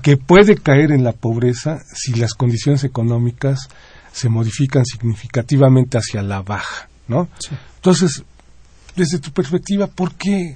que 0.00 0.16
puede 0.16 0.56
caer 0.56 0.90
en 0.90 1.04
la 1.04 1.12
pobreza 1.12 1.80
si 1.94 2.14
las 2.14 2.32
condiciones 2.32 2.82
económicas 2.84 3.68
se 4.10 4.30
modifican 4.30 4.84
significativamente 4.86 5.98
hacia 5.98 6.22
la 6.22 6.40
baja, 6.40 6.88
¿no? 7.08 7.28
Sí. 7.38 7.54
Entonces, 7.76 8.24
desde 8.96 9.18
tu 9.18 9.32
perspectiva, 9.32 9.86
¿por 9.86 10.14
qué 10.14 10.54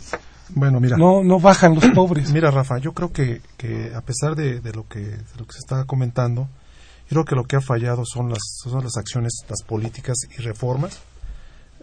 Bueno, 0.51 0.81
mira. 0.81 0.97
no, 0.97 1.23
no 1.23 1.39
bajan 1.39 1.75
los 1.75 1.87
pobres? 1.89 2.31
Mira, 2.33 2.51
Rafa, 2.51 2.79
yo 2.79 2.93
creo 2.93 3.13
que, 3.13 3.43
que 3.59 3.93
a 3.95 4.01
pesar 4.01 4.37
de, 4.37 4.61
de 4.61 4.73
lo 4.73 4.87
que, 4.89 5.01
de 5.01 5.37
lo 5.39 5.47
que 5.47 5.53
se 5.53 5.59
está 5.59 5.85
comentando, 5.85 6.49
yo 7.11 7.11
creo 7.11 7.25
que 7.27 7.35
lo 7.35 7.45
que 7.45 7.57
ha 7.57 7.61
fallado 7.61 8.05
son 8.07 8.31
las, 8.31 8.41
son 8.63 8.83
las 8.83 8.97
acciones, 8.97 9.33
las 9.49 9.63
políticas 9.63 10.17
y 10.37 10.41
reformas 10.43 10.99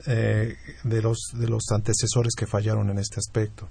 eh, 0.05 0.57
de, 0.83 1.01
los, 1.01 1.31
de 1.33 1.47
los 1.47 1.63
antecesores 1.71 2.33
que 2.35 2.47
fallaron 2.47 2.89
en 2.89 2.99
este 2.99 3.19
aspecto. 3.19 3.69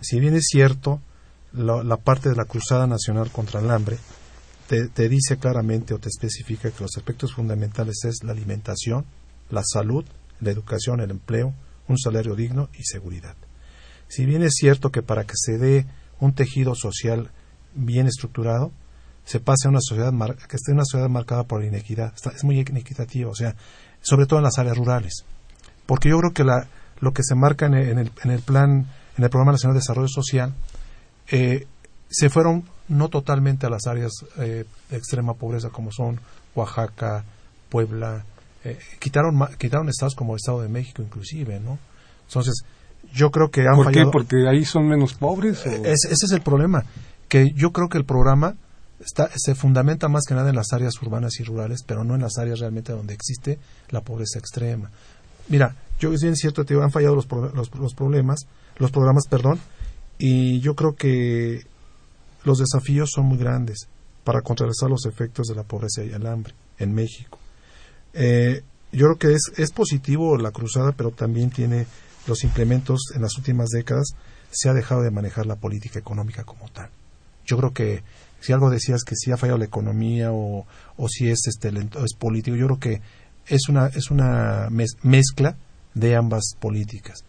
Si 0.00 0.20
bien 0.20 0.34
es 0.34 0.46
cierto, 0.50 1.00
la, 1.52 1.96
parte 1.96 2.28
de 2.28 2.36
la 2.36 2.44
Cruzada 2.44 2.86
Nacional 2.86 3.30
contra 3.30 3.60
el 3.60 3.70
Hambre 3.70 3.98
te, 4.68 5.08
dice 5.08 5.38
claramente 5.38 5.94
o 5.94 5.98
te 5.98 6.08
especifica 6.08 6.70
que 6.70 6.82
los 6.82 6.96
aspectos 6.96 7.34
fundamentales 7.34 8.04
es 8.04 8.24
la 8.24 8.32
alimentación, 8.32 9.04
la 9.50 9.62
salud, 9.64 10.04
la 10.40 10.50
educación, 10.50 11.00
el 11.00 11.10
empleo, 11.10 11.54
un 11.88 11.98
salario 11.98 12.34
digno 12.34 12.68
y 12.74 12.82
seguridad. 12.84 13.36
Si 14.08 14.26
bien 14.26 14.42
es 14.42 14.54
cierto 14.54 14.90
que 14.90 15.02
para 15.02 15.24
que 15.24 15.34
se 15.36 15.58
dé 15.58 15.86
un 16.20 16.34
tejido 16.34 16.74
social 16.74 17.30
bien 17.74 18.06
estructurado, 18.06 18.72
se 19.24 19.40
pase 19.40 19.66
a 19.66 19.70
una 19.70 19.80
sociedad 19.80 20.12
que 20.48 20.56
esté 20.56 20.72
una 20.72 20.84
sociedad 20.84 21.08
marcada 21.08 21.44
por 21.44 21.60
la 21.60 21.66
inequidad. 21.66 22.14
Es 22.34 22.44
muy 22.44 22.60
inequitativo, 22.60 23.30
o 23.30 23.34
sea, 23.34 23.56
sobre 24.00 24.26
todo 24.26 24.38
en 24.38 24.44
las 24.44 24.58
áreas 24.58 24.76
rurales. 24.76 25.24
Porque 25.86 26.08
yo 26.10 26.18
creo 26.18 26.32
que 26.32 26.44
la, 26.44 26.66
lo 27.00 27.12
que 27.12 27.22
se 27.22 27.34
marca 27.34 27.66
en 27.66 27.74
el, 27.74 28.10
en 28.24 28.30
el, 28.30 28.40
plan, 28.40 28.86
en 29.16 29.24
el 29.24 29.30
Programa 29.30 29.52
Nacional 29.52 29.74
de 29.74 29.80
Desarrollo 29.80 30.08
Social, 30.08 30.52
eh, 31.28 31.66
se 32.08 32.28
fueron 32.30 32.64
no 32.88 33.08
totalmente 33.08 33.66
a 33.66 33.70
las 33.70 33.86
áreas 33.86 34.12
eh, 34.38 34.64
de 34.90 34.96
extrema 34.96 35.34
pobreza 35.34 35.70
como 35.70 35.90
son 35.92 36.20
Oaxaca, 36.54 37.24
Puebla, 37.68 38.24
eh, 38.64 38.78
quitaron 39.00 39.38
quitaron 39.58 39.88
estados 39.88 40.14
como 40.14 40.34
el 40.34 40.36
Estado 40.36 40.62
de 40.62 40.68
México 40.68 41.02
inclusive, 41.02 41.58
¿no? 41.60 41.78
Entonces, 42.28 42.64
yo 43.12 43.30
creo 43.30 43.50
que 43.50 43.62
han 43.66 43.74
¿Por 43.76 43.92
qué? 43.92 44.04
¿Porque 44.12 44.48
ahí 44.48 44.64
son 44.64 44.88
menos 44.88 45.14
pobres? 45.14 45.64
o- 45.66 45.70
Es- 45.70 46.04
ese 46.04 46.26
es 46.26 46.32
el 46.32 46.42
problema, 46.42 46.84
que 47.28 47.52
yo 47.54 47.72
creo 47.72 47.88
que 47.88 47.98
el 47.98 48.04
programa 48.04 48.54
está, 49.00 49.28
se 49.36 49.54
fundamenta 49.54 50.08
más 50.08 50.22
que 50.26 50.34
nada 50.34 50.48
en 50.50 50.56
las 50.56 50.72
áreas 50.72 50.94
urbanas 51.02 51.38
y 51.40 51.44
rurales, 51.44 51.82
pero 51.84 52.04
no 52.04 52.14
en 52.14 52.22
las 52.22 52.38
áreas 52.38 52.60
realmente 52.60 52.92
donde 52.92 53.14
existe 53.14 53.58
la 53.90 54.00
pobreza 54.00 54.38
extrema. 54.38 54.90
Mira, 55.48 55.74
yo 55.98 56.12
es 56.12 56.22
bien 56.22 56.36
cierto, 56.36 56.64
te 56.64 56.74
han 56.74 56.90
fallado 56.90 57.14
los, 57.14 57.26
pro- 57.26 57.52
los, 57.54 57.74
los 57.74 57.94
problemas, 57.94 58.46
los 58.78 58.90
programas, 58.90 59.24
perdón, 59.28 59.60
y 60.18 60.60
yo 60.60 60.74
creo 60.74 60.94
que 60.94 61.62
los 62.44 62.58
desafíos 62.58 63.10
son 63.12 63.26
muy 63.26 63.38
grandes 63.38 63.88
para 64.24 64.40
contrarrestar 64.42 64.90
los 64.90 65.06
efectos 65.06 65.46
de 65.46 65.54
la 65.54 65.62
pobreza 65.62 66.04
y 66.04 66.10
el 66.10 66.26
hambre 66.26 66.54
en 66.78 66.94
México. 66.94 67.38
Eh, 68.12 68.62
yo 68.92 69.06
creo 69.06 69.18
que 69.18 69.32
es, 69.34 69.52
es 69.56 69.70
positivo 69.72 70.36
la 70.36 70.50
cruzada, 70.50 70.92
pero 70.92 71.10
también 71.10 71.50
tiene 71.50 71.86
los 72.26 72.44
implementos 72.44 73.12
en 73.14 73.22
las 73.22 73.36
últimas 73.36 73.68
décadas, 73.68 74.14
se 74.50 74.68
ha 74.68 74.74
dejado 74.74 75.02
de 75.02 75.10
manejar 75.10 75.46
la 75.46 75.56
política 75.56 75.98
económica 75.98 76.44
como 76.44 76.68
tal. 76.70 76.88
Yo 77.44 77.56
creo 77.56 77.72
que 77.72 78.02
si 78.40 78.52
algo 78.52 78.70
decías 78.70 79.02
que 79.04 79.14
si 79.16 79.30
ha 79.32 79.36
fallado 79.36 79.58
la 79.58 79.64
economía 79.64 80.32
o, 80.32 80.66
o 80.96 81.08
si 81.08 81.28
es 81.28 81.46
este 81.46 81.68
es 81.68 82.14
político, 82.18 82.56
yo 82.56 82.66
creo 82.66 82.80
que 82.80 83.00
es 83.48 83.68
una 83.68 83.86
es 83.86 84.10
una 84.10 84.68
mez- 84.70 84.96
mezcla 85.02 85.56
de 85.94 86.16
ambas 86.16 86.54
políticas. 86.60 87.24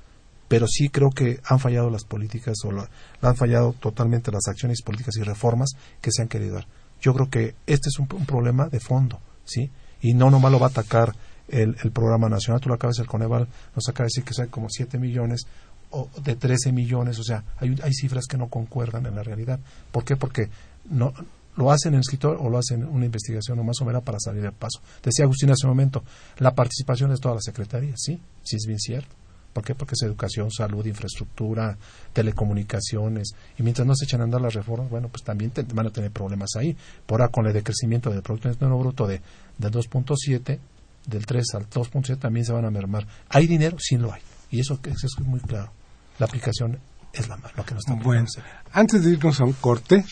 Pero 0.47 0.65
sí 0.67 0.89
creo 0.89 1.09
que 1.09 1.39
han 1.45 1.59
fallado 1.59 1.89
las 1.89 2.05
políticas 2.05 2.55
o 2.65 2.71
la- 2.71 2.89
han 3.21 3.35
fallado 3.35 3.73
totalmente 3.73 4.31
las 4.31 4.47
acciones 4.47 4.81
políticas 4.81 5.15
y 5.17 5.23
reformas 5.23 5.71
que 6.01 6.11
se 6.11 6.21
han 6.21 6.27
querido 6.29 6.55
dar. 6.55 6.67
Yo 7.01 7.13
creo 7.13 7.29
que 7.29 7.55
este 7.67 7.89
es 7.89 7.99
un, 7.99 8.07
problema 8.07 8.67
de 8.69 8.79
fondo, 8.79 9.19
¿sí? 9.45 9.69
Y 10.01 10.13
no 10.13 10.29
nomás 10.31 10.51
lo 10.51 10.59
va 10.59 10.67
a 10.67 10.69
atacar 10.69 11.13
el, 11.47 11.75
el 11.83 11.91
programa 11.91 12.27
nacional, 12.29 12.59
tú 12.61 12.69
lo 12.69 12.75
acabas 12.75 12.99
el 12.99 13.07
Coneval 13.07 13.47
nos 13.75 13.87
acaba 13.87 14.05
de 14.05 14.09
decir 14.13 14.23
que 14.23 14.41
hay 14.41 14.49
como 14.49 14.67
7 14.69 14.97
millones 14.97 15.45
o 15.91 16.09
de 16.21 16.35
13 16.35 16.71
millones, 16.73 17.17
o 17.19 17.23
sea, 17.23 17.43
hay, 17.57 17.73
hay 17.81 17.93
cifras 17.93 18.25
que 18.27 18.37
no 18.37 18.47
concuerdan 18.49 19.05
en 19.05 19.15
la 19.15 19.23
realidad. 19.23 19.59
¿Por 19.91 20.03
qué? 20.03 20.17
Porque 20.17 20.49
no 20.89 21.13
lo 21.57 21.71
hacen 21.71 21.89
en 21.89 21.95
el 21.95 22.01
escritor 22.01 22.37
o 22.39 22.49
lo 22.49 22.57
hacen 22.57 22.83
en 22.83 22.87
una 22.87 23.05
investigación 23.05 23.59
o 23.59 23.63
más 23.63 23.75
o 23.81 23.85
menos 23.85 24.03
para 24.03 24.19
salir 24.19 24.41
de 24.43 24.51
paso. 24.51 24.79
Decía 25.03 25.25
Agustín 25.25 25.49
hace 25.51 25.65
un 25.65 25.71
momento, 25.71 26.03
la 26.39 26.55
participación 26.55 27.11
es 27.11 27.19
toda 27.19 27.35
la 27.35 27.41
secretaría, 27.41 27.93
sí, 27.97 28.19
sí 28.43 28.55
es 28.55 28.65
bien 28.65 28.79
cierto. 28.79 29.13
¿Por 29.53 29.63
qué? 29.65 29.73
Porque 29.73 29.93
es 29.95 30.03
educación, 30.03 30.51
salud, 30.51 30.85
infraestructura, 30.85 31.75
telecomunicaciones. 32.13 33.31
Y 33.57 33.63
mientras 33.63 33.87
no 33.87 33.95
se 33.95 34.05
echan 34.05 34.21
a 34.21 34.25
andar 34.25 34.41
las 34.41 34.53
reformas, 34.53 34.89
bueno, 34.89 35.07
pues 35.09 35.23
también 35.23 35.51
te- 35.51 35.63
van 35.63 35.87
a 35.87 35.89
tener 35.89 36.11
problemas 36.11 36.51
ahí. 36.57 36.77
Por 37.05 37.21
ahora, 37.21 37.31
con 37.31 37.47
el 37.47 37.53
decrecimiento 37.53 38.09
del 38.11 38.21
Producto 38.21 38.49
Interno 38.49 38.77
Bruto 38.77 39.07
de, 39.07 39.21
del 39.57 39.71
2.7, 39.71 40.59
del 41.07 41.25
3 41.25 41.45
al 41.55 41.69
2.7, 41.69 42.19
también 42.19 42.45
se 42.45 42.51
van 42.51 42.65
a 42.65 42.69
mermar. 42.71 43.07
¿Hay 43.29 43.47
dinero? 43.47 43.77
Sí 43.79 43.97
lo 43.97 44.13
hay. 44.13 44.21
Y 44.51 44.59
eso, 44.59 44.79
eso 44.83 45.07
es 45.07 45.19
muy 45.25 45.39
claro. 45.39 45.71
La 46.19 46.25
aplicación 46.27 46.77
es 47.13 47.27
la, 47.27 47.37
lo 47.55 47.65
que 47.65 47.73
nos 47.73 47.83
está 47.87 47.95
Bueno, 48.03 48.25
antes 48.73 49.03
de 49.03 49.11
irnos 49.11 49.39
a 49.41 49.43
un 49.45 49.53
corte, 49.53 50.05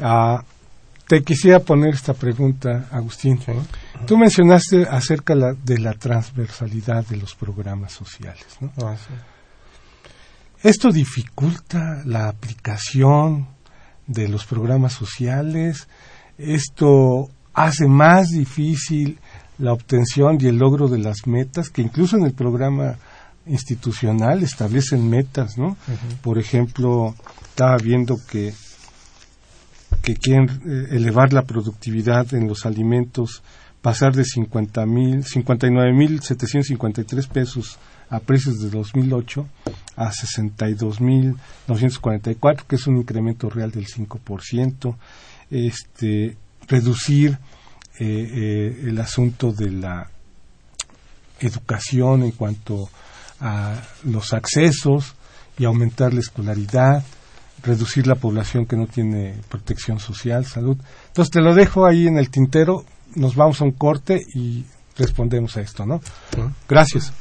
ah, 0.00 0.44
te 1.10 1.24
quisiera 1.24 1.58
poner 1.58 1.94
esta 1.94 2.14
pregunta, 2.14 2.86
Agustín. 2.92 3.36
Tú 4.06 4.16
mencionaste 4.16 4.86
acerca 4.88 5.34
la- 5.34 5.54
de 5.54 5.78
la 5.78 5.94
transversalidad 5.94 7.04
de 7.06 7.16
los 7.16 7.34
programas 7.34 7.90
sociales. 7.92 8.46
¿no? 8.60 8.70
Ah, 8.86 8.94
sí. 8.96 9.12
¿Esto 10.62 10.92
dificulta 10.92 12.02
la 12.04 12.28
aplicación 12.28 13.48
de 14.06 14.28
los 14.28 14.44
programas 14.46 14.92
sociales? 14.92 15.88
¿Esto 16.38 17.28
hace 17.54 17.88
más 17.88 18.28
difícil 18.28 19.18
la 19.58 19.72
obtención 19.72 20.38
y 20.40 20.46
el 20.46 20.58
logro 20.58 20.86
de 20.86 20.98
las 20.98 21.26
metas? 21.26 21.70
Que 21.70 21.82
incluso 21.82 22.18
en 22.18 22.24
el 22.24 22.34
programa 22.34 22.98
institucional 23.46 24.44
establecen 24.44 25.10
metas, 25.10 25.58
¿no? 25.58 25.76
Por 26.22 26.38
ejemplo, 26.38 27.16
estaba 27.48 27.76
viendo 27.78 28.16
que 28.30 28.54
que 30.02 30.14
quieren 30.14 30.48
eh, 30.66 30.88
elevar 30.96 31.32
la 31.32 31.42
productividad 31.42 32.34
en 32.34 32.48
los 32.48 32.66
alimentos, 32.66 33.42
pasar 33.82 34.14
de 34.14 34.24
50 34.24 34.86
mil, 34.86 35.24
59 35.24 35.92
mil 35.92 36.20
753 36.20 37.26
pesos 37.26 37.78
a 38.08 38.20
precios 38.20 38.60
de 38.60 38.70
2008 38.70 39.48
a 39.96 40.10
62.944, 40.10 42.64
que 42.66 42.76
es 42.76 42.86
un 42.86 42.98
incremento 42.98 43.48
real 43.48 43.70
del 43.70 43.86
5%. 43.86 44.96
Este, 45.50 46.36
reducir 46.68 47.38
eh, 47.98 48.06
eh, 48.06 48.84
el 48.88 49.00
asunto 49.00 49.52
de 49.52 49.70
la 49.70 50.10
educación 51.40 52.22
en 52.22 52.32
cuanto 52.32 52.90
a 53.40 53.82
los 54.04 54.32
accesos 54.32 55.14
y 55.58 55.64
aumentar 55.64 56.14
la 56.14 56.20
escolaridad, 56.20 57.02
reducir 57.62 58.06
la 58.06 58.14
población 58.14 58.66
que 58.66 58.76
no 58.76 58.86
tiene 58.86 59.34
protección 59.48 59.98
social, 60.00 60.46
salud. 60.46 60.76
Entonces 61.08 61.30
te 61.30 61.40
lo 61.40 61.54
dejo 61.54 61.86
ahí 61.86 62.06
en 62.06 62.18
el 62.18 62.30
tintero, 62.30 62.84
nos 63.14 63.36
vamos 63.36 63.60
a 63.60 63.64
un 63.64 63.72
corte 63.72 64.20
y 64.34 64.64
respondemos 64.96 65.56
a 65.56 65.60
esto, 65.60 65.86
¿no? 65.86 66.00
Gracias. 66.68 67.12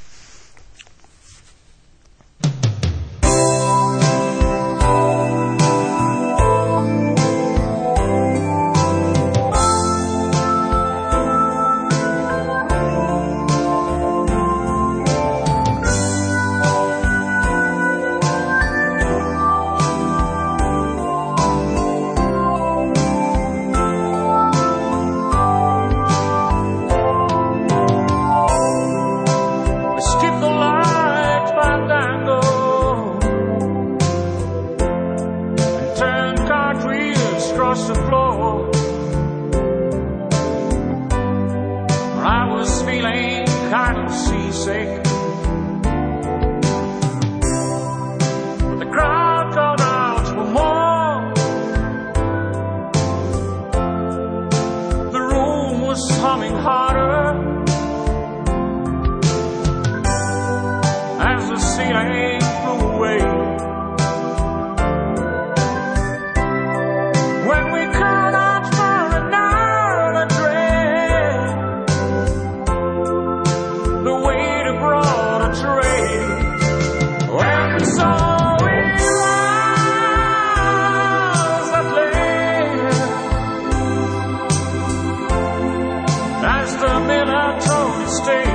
the 86.79 86.99
man 87.07 87.29
I 87.29 87.59
told 87.59 87.93
to 88.01 88.09
stay. 88.21 88.49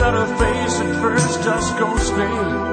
Let 0.00 0.14
her 0.14 0.30
face 0.38 0.80
at 0.80 1.02
first 1.02 1.42
just 1.44 1.78
go 1.78 1.96
stay. 1.98 2.69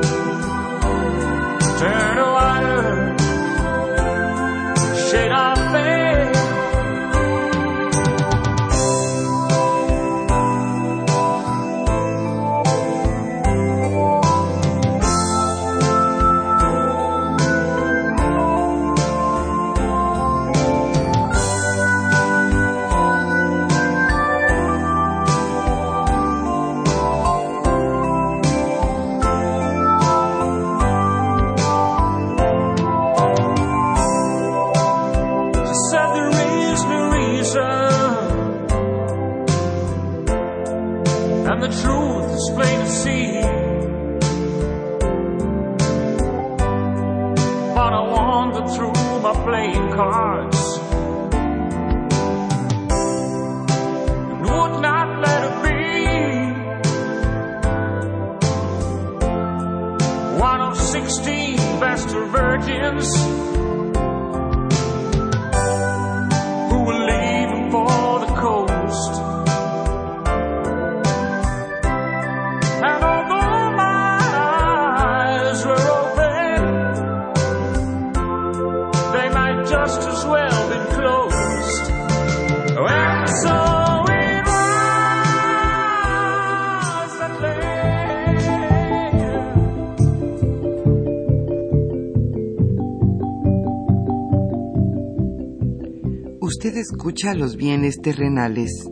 Escucha 97.07 97.33
los 97.33 97.55
bienes 97.55 98.01
terrenales. 98.01 98.85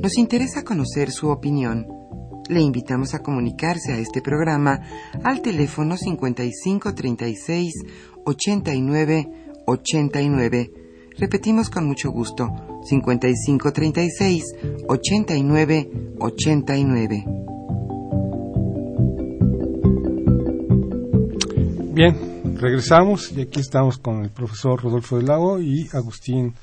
Nos 0.00 0.18
interesa 0.18 0.62
conocer 0.62 1.10
su 1.10 1.30
opinión. 1.30 1.84
Le 2.48 2.60
invitamos 2.60 3.12
a 3.14 3.24
comunicarse 3.24 3.92
a 3.92 3.98
este 3.98 4.22
programa 4.22 4.78
al 5.24 5.42
teléfono 5.42 5.96
55 5.96 6.94
36 6.94 7.72
89 8.24 9.30
89. 9.66 10.70
Repetimos 11.18 11.70
con 11.70 11.88
mucho 11.88 12.12
gusto, 12.12 12.46
55 12.84 13.72
36 13.72 14.44
89 14.86 15.90
89. 16.20 17.24
Bien, 21.94 22.54
regresamos 22.60 23.32
y 23.32 23.40
aquí 23.40 23.58
estamos 23.58 23.98
con 23.98 24.22
el 24.22 24.30
profesor 24.30 24.80
Rodolfo 24.80 25.16
del 25.16 25.26
Lago 25.26 25.60
y 25.60 25.88
Agustín 25.92 26.54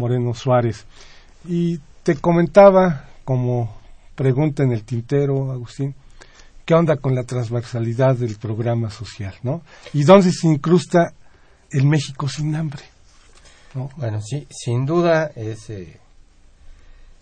Moreno 0.00 0.34
Suárez. 0.34 0.86
Y 1.46 1.78
te 2.02 2.16
comentaba, 2.16 3.04
como 3.24 3.78
pregunta 4.14 4.62
en 4.62 4.72
el 4.72 4.82
tintero, 4.82 5.52
Agustín, 5.52 5.94
¿qué 6.64 6.74
onda 6.74 6.96
con 6.96 7.14
la 7.14 7.24
transversalidad 7.24 8.16
del 8.16 8.36
programa 8.36 8.90
social, 8.90 9.34
no? 9.42 9.62
¿Y 9.92 10.04
dónde 10.04 10.32
se 10.32 10.48
incrusta 10.48 11.12
el 11.70 11.86
México 11.86 12.28
sin 12.28 12.54
hambre? 12.56 12.82
Bueno, 13.96 14.20
sí, 14.20 14.46
sin 14.50 14.84
duda 14.84 15.30
es, 15.36 15.70
eh, 15.70 16.00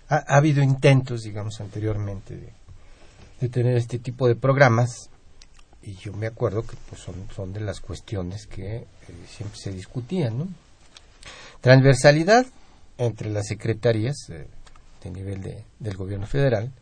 ha, 0.08 0.36
habido 0.36 0.62
intentos, 0.62 1.22
digamos, 1.22 1.60
anteriormente 1.60 2.52
de, 3.40 3.48
tener 3.48 3.76
este 3.76 3.98
tipo 3.98 4.26
de 4.26 4.34
programas 4.34 5.10
y 5.82 5.94
yo 5.94 6.12
me 6.12 6.26
acuerdo 6.26 6.62
que 6.62 6.76
pues, 6.88 7.00
son, 7.00 7.14
son 7.34 7.52
de 7.52 7.60
las 7.60 7.80
cuestiones 7.80 8.46
que 8.46 8.76
eh, 8.76 8.86
siempre 9.28 9.58
se 9.58 9.70
discutían, 9.70 10.38
¿no? 10.38 10.48
Transversalidad 11.60 12.46
entre 12.98 13.30
las 13.30 13.46
secretarías 13.46 14.16
de 14.28 15.10
nivel 15.10 15.40
de, 15.42 15.64
del 15.78 15.96
gobierno 15.96 16.26
federal, 16.26 16.72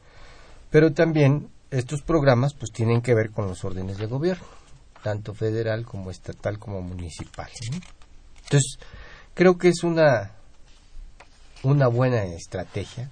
pero 0.71 0.93
también 0.93 1.49
estos 1.71 2.03
programas 2.03 2.55
pues 2.55 2.73
tienen 2.73 3.03
que 3.03 3.14
ver 3.14 3.31
con 3.31 3.47
los 3.47 3.64
órdenes 3.64 3.99
de 3.99 4.07
gobierno, 4.07 4.47
tanto 5.03 5.35
federal 5.35 5.85
como 5.85 6.11
estatal 6.11 6.59
como 6.59 6.81
municipal. 6.81 7.51
Entonces, 8.45 8.79
creo 9.35 9.59
que 9.59 9.69
es 9.69 9.85
una, 9.85 10.33
una 11.62 11.89
buena 11.89 12.25
estrategia. 12.25 13.11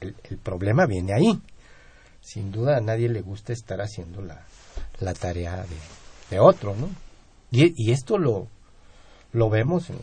El, 0.00 0.16
el 0.30 0.38
problema 0.38 0.86
viene 0.86 1.12
ahí, 1.14 1.40
sin 2.20 2.50
duda 2.50 2.78
a 2.78 2.80
nadie 2.80 3.08
le 3.08 3.20
gusta 3.20 3.52
estar 3.52 3.80
haciendo 3.80 4.22
la, 4.22 4.44
la 5.00 5.12
tarea 5.14 5.64
de, 6.30 6.40
otro, 6.40 6.74
¿no? 6.74 6.88
Y, 7.50 7.74
y, 7.76 7.92
esto 7.92 8.16
lo, 8.16 8.48
lo 9.32 9.50
vemos 9.50 9.90
en, 9.90 9.98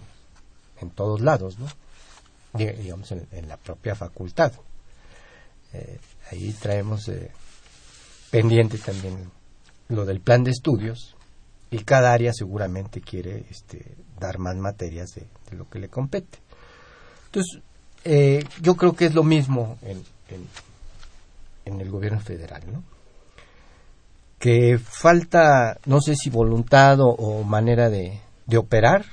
en 0.82 0.91
todos 0.91 1.21
lados, 1.21 1.59
¿no? 1.59 1.67
digamos 2.53 3.11
en, 3.11 3.47
la 3.47 3.57
propia 3.57 3.95
facultad. 3.95 4.51
Eh, 5.73 5.99
ahí 6.32 6.51
traemos 6.53 7.07
eh, 7.09 7.32
pendiente 8.32 8.77
también 8.80 9.32
lo 9.89 10.05
del 10.05 10.19
plan 10.19 10.43
de 10.43 10.51
estudios 10.51 11.15
y 11.71 11.80
cada 11.80 12.13
área 12.13 12.34
seguramente 12.34 13.01
quiere 13.01 13.45
este, 13.49 13.95
dar 14.19 14.39
más 14.39 14.55
materias 14.55 15.11
de, 15.15 15.27
lo 15.55 15.69
que 15.69 15.80
le 15.80 15.89
compete. 15.89 16.39
Entonces, 17.27 17.61
eh, 18.03 18.43
yo 18.61 18.75
creo 18.75 18.93
que 18.93 19.05
es 19.05 19.13
lo 19.13 19.23
mismo 19.23 19.77
en, 19.82 20.03
en, 21.65 21.82
el 21.82 21.89
gobierno 21.91 22.19
federal, 22.19 22.63
¿no? 22.71 22.84
Que 24.39 24.80
falta, 24.80 25.77
no 25.86 26.01
sé 26.01 26.15
si 26.15 26.30
voluntad 26.30 26.97
o, 26.99 27.43
manera 27.43 27.89
de, 27.89 28.21
operar, 28.57 29.05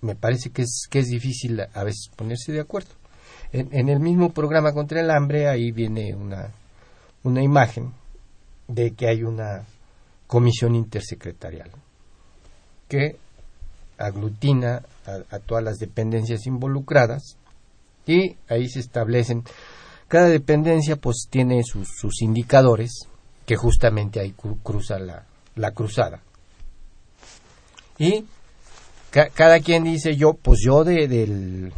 me 0.00 0.14
parece 0.14 0.50
que 0.50 0.62
es, 0.62 0.86
que 0.90 1.00
es 1.00 1.06
difícil 1.06 1.60
a 1.60 1.84
veces 1.84 2.10
ponerse 2.14 2.52
de 2.52 2.60
acuerdo. 2.60 2.90
En, 3.52 3.88
el 3.88 4.00
mismo 4.00 4.32
programa 4.32 4.72
contra 4.72 5.00
el 5.00 5.10
hambre, 5.10 5.48
ahí 5.48 5.70
viene 5.70 6.14
una, 6.14 6.50
una 7.22 7.42
imagen 7.42 7.92
de 8.68 8.92
que 8.92 9.08
hay 9.08 9.22
una 9.22 9.64
comisión 10.26 10.74
intersecretarial 10.74 11.70
que 12.88 13.16
aglutina 13.98 14.82
a, 15.06 15.38
todas 15.38 15.64
las 15.64 15.78
dependencias 15.78 16.46
involucradas 16.46 17.36
y 18.06 18.36
ahí 18.48 18.68
se 18.68 18.80
establecen 18.80 19.44
cada 20.08 20.28
dependencia 20.28 20.96
pues 20.96 21.26
tiene 21.30 21.62
sus, 21.64 21.88
sus 21.96 22.22
indicadores 22.22 22.92
que 23.46 23.56
justamente 23.56 24.20
ahí 24.20 24.34
cruza 24.62 24.98
la, 24.98 25.24
la 25.54 25.70
cruzada 25.70 26.20
y 27.98 28.26
cada 29.34 29.60
quien 29.60 29.84
dice 29.84 30.16
yo 30.16 30.34
pues 30.34 30.60
yo 30.64 30.84
de 30.84 31.08
del 31.08 31.72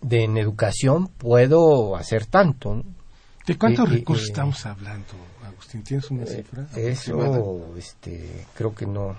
de 0.00 0.24
en 0.24 0.36
educación 0.36 1.08
puedo 1.08 1.96
hacer 1.96 2.26
tanto 2.26 2.82
¿De 3.46 3.58
cuántos 3.58 3.88
recursos 3.88 4.28
estamos 4.28 4.64
hablando, 4.66 5.14
Agustín? 5.44 5.82
¿Tienes 5.82 6.10
una 6.10 6.22
eh, 6.24 6.26
cifra? 6.26 6.66
Eso, 6.76 7.76
este, 7.76 8.46
creo 8.54 8.74
que 8.74 8.86
no, 8.86 9.16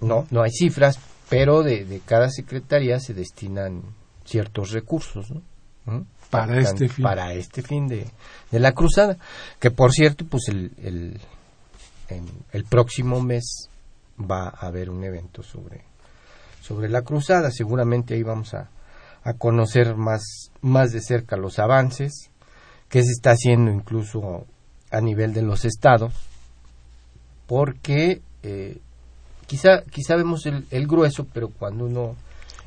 no, 0.00 0.26
no 0.30 0.42
hay 0.42 0.50
cifras, 0.50 0.98
pero 1.28 1.62
de, 1.62 1.84
de 1.84 2.00
cada 2.00 2.28
secretaría 2.28 2.98
se 2.98 3.14
destinan 3.14 3.82
ciertos 4.24 4.72
recursos, 4.72 5.30
¿no? 5.30 5.42
¿Mm? 5.84 6.06
Para, 6.28 6.58
este 6.58 6.88
fin. 6.88 7.04
Para 7.04 7.34
este 7.34 7.62
fin 7.62 7.86
de, 7.86 8.04
de, 8.50 8.58
la 8.58 8.72
cruzada, 8.72 9.16
que 9.60 9.70
por 9.70 9.92
cierto, 9.92 10.26
pues 10.26 10.48
el, 10.48 10.72
el, 10.82 11.20
el 12.50 12.64
próximo 12.64 13.20
mes 13.22 13.70
va 14.18 14.48
a 14.48 14.66
haber 14.66 14.90
un 14.90 15.04
evento 15.04 15.42
sobre, 15.42 15.84
sobre 16.62 16.88
la 16.88 17.02
cruzada. 17.02 17.50
Seguramente 17.50 18.14
ahí 18.14 18.22
vamos 18.22 18.54
a, 18.54 18.70
a 19.22 19.34
conocer 19.34 19.96
más, 19.96 20.52
más 20.60 20.92
de 20.92 21.00
cerca 21.00 21.36
los 21.36 21.58
avances, 21.58 22.30
que 22.88 23.02
se 23.02 23.10
está 23.10 23.32
haciendo 23.32 23.72
incluso 23.72 24.46
a 24.90 25.00
nivel 25.00 25.34
de 25.34 25.42
los 25.42 25.64
estados, 25.64 26.14
porque 27.46 28.22
eh, 28.42 28.78
quizá, 29.46 29.82
quizá 29.82 30.16
vemos 30.16 30.46
el, 30.46 30.66
el, 30.70 30.86
grueso, 30.86 31.26
pero 31.32 31.48
cuando 31.48 31.86
uno 31.86 32.14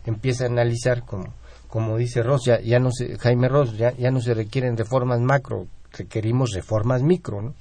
empieza 0.05 0.43
a 0.43 0.47
analizar, 0.47 1.05
como, 1.05 1.33
como 1.69 1.97
dice 1.97 2.23
Ross, 2.23 2.43
ya, 2.45 2.79
no 2.79 2.91
se, 2.91 3.17
Jaime 3.17 3.47
Ross, 3.47 3.77
ya, 3.77 3.91
ya 3.93 4.11
no 4.11 4.19
se 4.19 4.33
requieren 4.33 4.75
reformas 4.75 5.21
macro, 5.21 5.67
requerimos 5.93 6.51
reformas 6.51 7.03
micro, 7.03 7.41
¿no? 7.41 7.53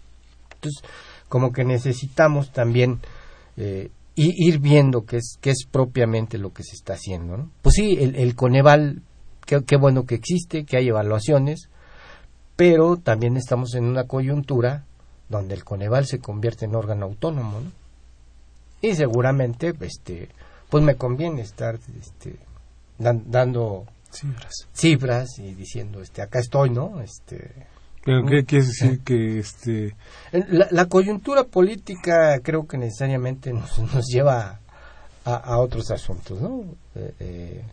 Entonces, 0.55 0.83
como 1.29 1.53
que 1.53 1.65
necesitamos 1.65 2.51
también 2.51 2.99
eh, 3.59 3.91
ir 4.15 4.59
viendo 4.59 5.05
qué 5.05 5.19
es, 5.19 5.37
qué 5.41 5.51
es 5.51 5.67
propiamente 5.71 6.39
lo 6.39 6.53
que 6.53 6.63
se 6.63 6.75
está 6.75 6.95
haciendo, 6.95 7.37
¿no? 7.37 7.51
Pues 7.63 7.75
sí, 7.75 7.97
el, 8.01 8.17
el 8.17 8.35
Coneval, 8.35 9.03
qué, 9.47 9.63
qué 9.65 9.77
bueno 9.77 10.07
que 10.07 10.15
existe, 10.15 10.65
que 10.65 10.77
hay 10.77 10.89
evaluaciones, 10.89 11.69
pero 12.57 12.97
también 12.97 13.37
estamos 13.37 13.75
en 13.75 13.85
una 13.85 14.05
coyuntura 14.05 14.85
donde 15.29 15.55
el 15.55 15.65
Coneval 15.65 16.07
se 16.07 16.19
convierte 16.19 16.65
en 16.65 16.75
órgano 16.75 17.07
autónomo, 17.07 17.61
¿no? 17.61 17.71
Y 18.81 18.95
seguramente, 18.95 19.75
este, 19.81 20.29
pues 20.71 20.85
me 20.85 20.95
conviene 20.97 21.43
estar, 21.43 21.79
este, 22.01 22.37
dando 22.99 23.87
cifras. 24.11 24.69
cifras 24.73 25.39
y 25.39 25.55
diciendo, 25.55 26.01
este, 26.01 26.23
acá 26.23 26.39
estoy, 26.39 26.71
¿no? 26.71 27.01
Este, 27.01 27.53
pero 28.09 28.25
qué 28.25 28.45
quiere 28.47 28.65
decir 28.65 29.01
que 29.01 29.39
este 29.39 29.95
la, 30.33 30.87
coyuntura 30.87 31.45
política 31.45 32.41
creo 32.43 32.67
que 32.67 32.79
necesariamente 32.79 33.53
nos, 33.53 33.79
nos 33.95 34.07
lleva 34.07 34.61
a, 35.27 35.59
otros 35.59 35.91
asuntos, 35.91 36.41
¿no? 36.41 36.65
Eh, 36.95 37.15
eh, 37.21 37.65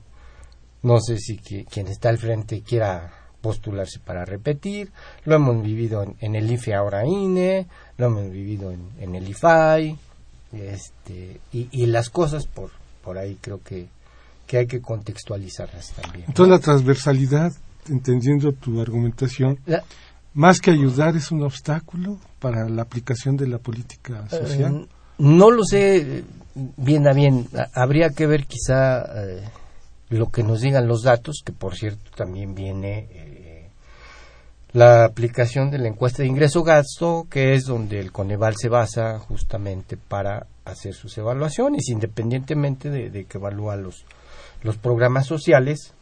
no 0.83 0.99
sé 0.99 1.19
si 1.19 1.37
quien 1.37 1.87
está 1.87 2.09
al 2.09 2.17
frente 2.17 2.63
quiera 2.63 3.13
postularse 3.39 3.99
para 3.99 4.25
repetir, 4.25 4.91
lo 5.23 5.35
hemos 5.35 5.63
vivido 5.63 6.03
en, 6.19 6.35
el 6.35 6.51
IFE 6.51 6.73
ahora 6.73 7.05
INE, 7.05 7.67
lo 7.97 8.07
hemos 8.07 8.29
vivido 8.29 8.73
en, 8.73 9.15
el 9.15 9.29
IFAI, 9.29 9.97
este, 10.51 11.39
y, 11.53 11.85
las 11.85 12.09
cosas 12.09 12.45
por, 12.45 12.71
por 13.01 13.17
ahí 13.17 13.37
creo 13.39 13.63
que, 13.63 13.87
que 14.45 14.57
hay 14.57 14.67
que 14.67 14.81
contextualizarlas 14.81 15.93
también. 15.93 16.25
Entonces 16.27 16.51
la 16.51 16.59
transversalidad, 16.59 17.53
entendiendo 17.87 18.51
tu 18.51 18.81
argumentación, 18.81 19.59
más 20.35 20.59
que 20.59 20.69
ayudar 20.69 21.15
es 21.15 21.31
un 21.31 21.43
obstáculo 21.43 22.19
para 22.39 22.67
la 22.69 22.81
aplicación 22.81 23.37
de 23.37 23.47
la 23.47 23.57
política 23.57 24.29
social. 24.29 24.81
Eh, 24.83 24.87
no 25.17 25.49
lo 25.49 25.63
sé 25.63 26.25
bien 26.53 27.07
a 27.07 27.13
bien, 27.13 27.47
habría 27.73 28.09
que 28.09 28.27
ver 28.27 28.45
quizá 28.45 29.01
eh, 29.15 29.43
lo 30.09 30.29
que 30.29 30.43
nos 30.43 30.59
digan 30.59 30.87
los 30.87 31.03
datos, 31.03 31.41
que 31.43 31.53
por 31.53 31.75
cierto 31.75 32.11
también 32.17 32.53
viene 32.53 33.07
eh, 33.11 33.69
la 34.73 35.05
aplicación 35.05 35.71
de 35.71 35.77
la 35.77 35.87
encuesta 35.87 36.21
de 36.21 36.27
ingreso-gasto, 36.27 37.27
que 37.29 37.53
es 37.53 37.63
donde 37.63 38.01
el 38.01 38.11
Coneval 38.11 38.55
se 38.57 38.67
basa 38.67 39.17
justamente 39.19 39.95
para 39.95 40.47
hacer 40.65 40.93
sus 40.93 41.17
evaluaciones, 41.17 41.87
independientemente 41.87 42.89
de, 42.89 43.23
que 43.23 43.37
evalúa 43.37 43.77
los, 43.77 44.03
los 44.63 44.75
programas 44.75 45.27
sociales. 45.27 45.93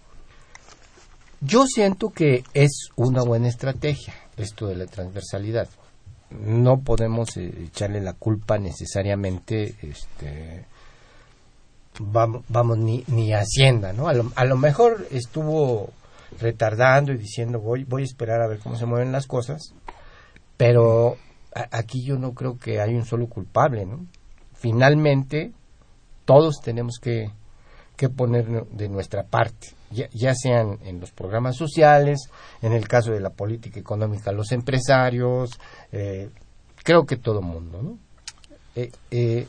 Yo 1.40 1.68
siento 1.68 2.10
que 2.10 2.44
es 2.56 2.90
una 2.96 3.22
buena 3.22 3.48
estrategia 3.48 4.23
esto 4.38 4.68
de 4.68 4.76
la 4.76 4.86
transversalidad. 4.86 5.70
No 6.32 6.80
podemos 6.80 7.38
eh, 7.38 7.66
echarle 7.66 8.02
la 8.02 8.14
culpa 8.14 8.58
necesariamente, 8.58 9.76
este, 9.82 10.66
vamos, 12.00 12.44
vamos 12.50 12.78
ni, 12.78 13.04
ni 13.08 13.34
Hacienda, 13.34 13.94
¿no? 13.94 14.08
A 14.08 14.46
lo, 14.46 14.58
mejor 14.58 15.08
estuvo 15.12 15.92
retardando 16.40 17.12
y 17.12 17.18
diciendo 17.18 17.60
voy, 17.60 17.84
voy 17.84 18.02
a 18.02 18.06
esperar 18.06 18.42
a 18.42 18.48
ver 18.48 18.60
cómo 18.60 18.76
se 18.76 18.86
mueven 18.86 19.12
las 19.12 19.28
cosas, 19.28 19.74
pero 20.58 21.18
aquí 21.72 22.04
yo 22.04 22.18
no 22.18 22.34
creo 22.34 22.58
que 22.58 22.82
hay 22.82 22.96
un 22.96 23.06
solo 23.06 23.28
culpable. 23.28 23.88
Finalmente, 24.54 25.52
todos 26.26 26.62
tenemos 26.64 26.98
que, 27.02 27.32
que 27.96 28.10
poner 28.10 28.66
de 28.66 28.90
nuestra 28.90 29.24
parte, 29.24 29.70
ya, 29.92 30.34
sean 30.34 30.80
en 30.84 31.00
los 31.00 31.12
programas 31.12 31.56
sociales, 31.56 32.30
en 32.62 32.74
el 32.74 32.88
caso 32.88 33.12
de 33.12 33.20
la 33.20 33.30
política 33.30 33.80
económica, 33.80 34.32
los 34.32 34.52
empresarios, 34.52 35.60
eh, 35.92 36.30
creo 36.84 37.06
que 37.06 37.18
todo 37.18 37.40
el 37.40 37.46
mundo, 37.46 37.82
¿no? 37.82 37.98
Eh, 38.76 38.92
eh, 39.12 39.48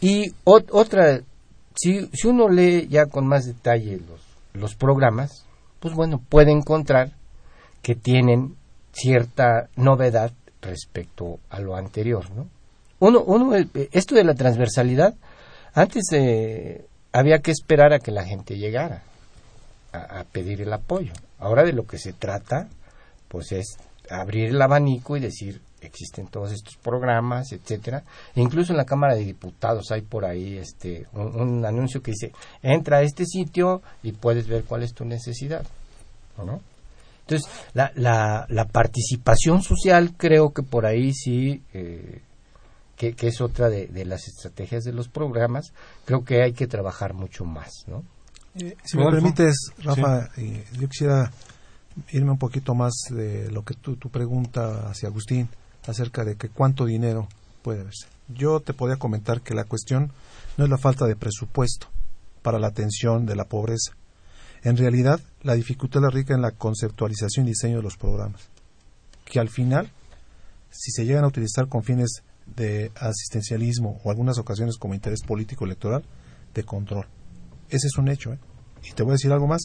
y 0.00 0.32
otra, 0.44 1.20
si, 1.74 2.06
si 2.12 2.28
uno 2.28 2.48
lee 2.48 2.88
ya 2.88 3.06
con 3.06 3.26
más 3.26 3.44
detalle 3.44 3.98
los, 3.98 4.20
los 4.54 4.74
programas, 4.74 5.44
pues 5.80 5.94
bueno, 5.94 6.22
puede 6.28 6.50
encontrar 6.50 7.12
que 7.82 7.94
tienen 7.94 8.56
cierta 8.92 9.68
novedad 9.76 10.32
respecto 10.60 11.38
a 11.50 11.60
lo 11.60 11.76
anterior, 11.76 12.30
¿no? 12.30 12.48
Uno, 13.00 13.22
uno, 13.22 13.54
esto 13.92 14.16
de 14.16 14.24
la 14.24 14.34
transversalidad, 14.34 15.14
antes 15.74 16.04
eh, 16.12 16.86
había 17.12 17.38
que 17.38 17.50
esperar 17.50 17.92
a 17.92 17.98
que 17.98 18.10
la 18.10 18.24
gente 18.24 18.56
llegara 18.56 19.02
a, 19.92 20.24
pedir 20.24 20.60
el 20.60 20.72
apoyo. 20.72 21.12
Ahora 21.38 21.64
de 21.64 21.72
lo 21.72 21.86
que 21.86 21.98
se 21.98 22.12
trata, 22.12 22.68
pues 23.28 23.52
es 23.52 23.78
abrir 24.10 24.50
el 24.50 24.62
abanico 24.62 25.16
y 25.16 25.20
decir, 25.20 25.60
existen 25.80 26.26
todos 26.26 26.52
estos 26.52 26.76
programas, 26.76 27.52
etcétera. 27.52 28.02
Incluso 28.34 28.72
en 28.72 28.78
la 28.78 28.84
Cámara 28.84 29.14
de 29.14 29.24
Diputados 29.24 29.90
hay 29.90 30.02
por 30.02 30.24
ahí 30.24 30.58
este 30.58 31.06
un, 31.12 31.64
anuncio 31.64 32.02
que 32.02 32.12
dice 32.12 32.32
entra 32.62 32.98
a 32.98 33.02
este 33.02 33.24
sitio 33.24 33.82
y 34.02 34.12
puedes 34.12 34.46
ver 34.48 34.64
cuál 34.64 34.82
es 34.82 34.92
tu 34.92 35.04
necesidad, 35.04 35.64
¿no? 36.44 36.60
Entonces 37.20 37.48
la, 37.74 37.92
la, 37.94 38.46
la 38.48 38.64
participación 38.64 39.62
social 39.62 40.14
creo 40.16 40.52
que 40.52 40.62
por 40.62 40.86
ahí 40.86 41.12
sí 41.12 41.62
eh, 41.74 42.17
que, 42.98 43.14
es 43.20 43.40
otra 43.40 43.68
de, 43.68 44.04
las 44.04 44.26
estrategias 44.26 44.84
de 44.84 44.92
los 44.92 45.08
programas 45.08 45.72
creo 46.04 46.24
que 46.24 46.42
hay 46.42 46.52
que 46.52 46.66
trabajar 46.66 47.14
mucho 47.14 47.44
más, 47.44 47.84
¿no? 47.86 48.04
Eh, 48.56 48.76
si 48.84 48.98
me 48.98 49.08
permites, 49.08 49.70
Rafa, 49.84 50.30
eh, 50.36 50.64
yo 50.78 50.88
quisiera 50.88 51.30
irme 52.10 52.32
un 52.32 52.38
poquito 52.38 52.74
más 52.74 52.92
de 53.10 53.50
lo 53.52 53.64
que 53.64 53.74
tú, 53.74 53.96
tu 53.96 54.10
pregunta 54.10 54.90
hacia 54.90 55.08
Agustín 55.08 55.48
acerca 55.86 56.24
de 56.24 56.36
que 56.36 56.48
cuánto 56.48 56.84
dinero 56.84 57.28
puede 57.62 57.84
verse. 57.84 58.06
Yo 58.28 58.60
te 58.60 58.74
podía 58.74 58.96
comentar 58.96 59.42
que 59.42 59.54
la 59.54 59.64
cuestión 59.64 60.12
no 60.56 60.64
es 60.64 60.70
la 60.70 60.78
falta 60.78 61.06
de 61.06 61.14
presupuesto 61.14 61.86
para 62.42 62.58
la 62.58 62.68
atención 62.68 63.26
de 63.26 63.36
la 63.36 63.44
pobreza. 63.44 63.92
En 64.64 64.76
realidad, 64.76 65.20
la 65.42 65.54
dificultad 65.54 66.00
la 66.00 66.10
rica 66.10 66.34
en 66.34 66.42
la 66.42 66.50
conceptualización 66.50 67.46
y 67.46 67.50
diseño 67.50 67.76
de 67.76 67.82
los 67.84 67.96
programas, 67.96 68.48
que 69.24 69.38
al 69.38 69.48
final, 69.48 69.90
si 70.70 70.90
se 70.90 71.04
llegan 71.04 71.24
a 71.24 71.28
utilizar 71.28 71.68
con 71.68 71.84
fines 71.84 72.22
de 72.56 72.90
asistencialismo 72.96 74.00
o 74.02 74.10
algunas 74.10 74.38
ocasiones 74.38 74.76
como 74.76 74.94
interés 74.94 75.22
político 75.22 75.64
electoral, 75.64 76.04
de 76.54 76.64
control. 76.64 77.06
Ese 77.68 77.86
es 77.86 77.98
un 77.98 78.08
hecho. 78.08 78.32
¿eh? 78.32 78.38
Y 78.84 78.92
te 78.92 79.02
voy 79.02 79.12
a 79.12 79.14
decir 79.14 79.32
algo 79.32 79.46
más. 79.46 79.62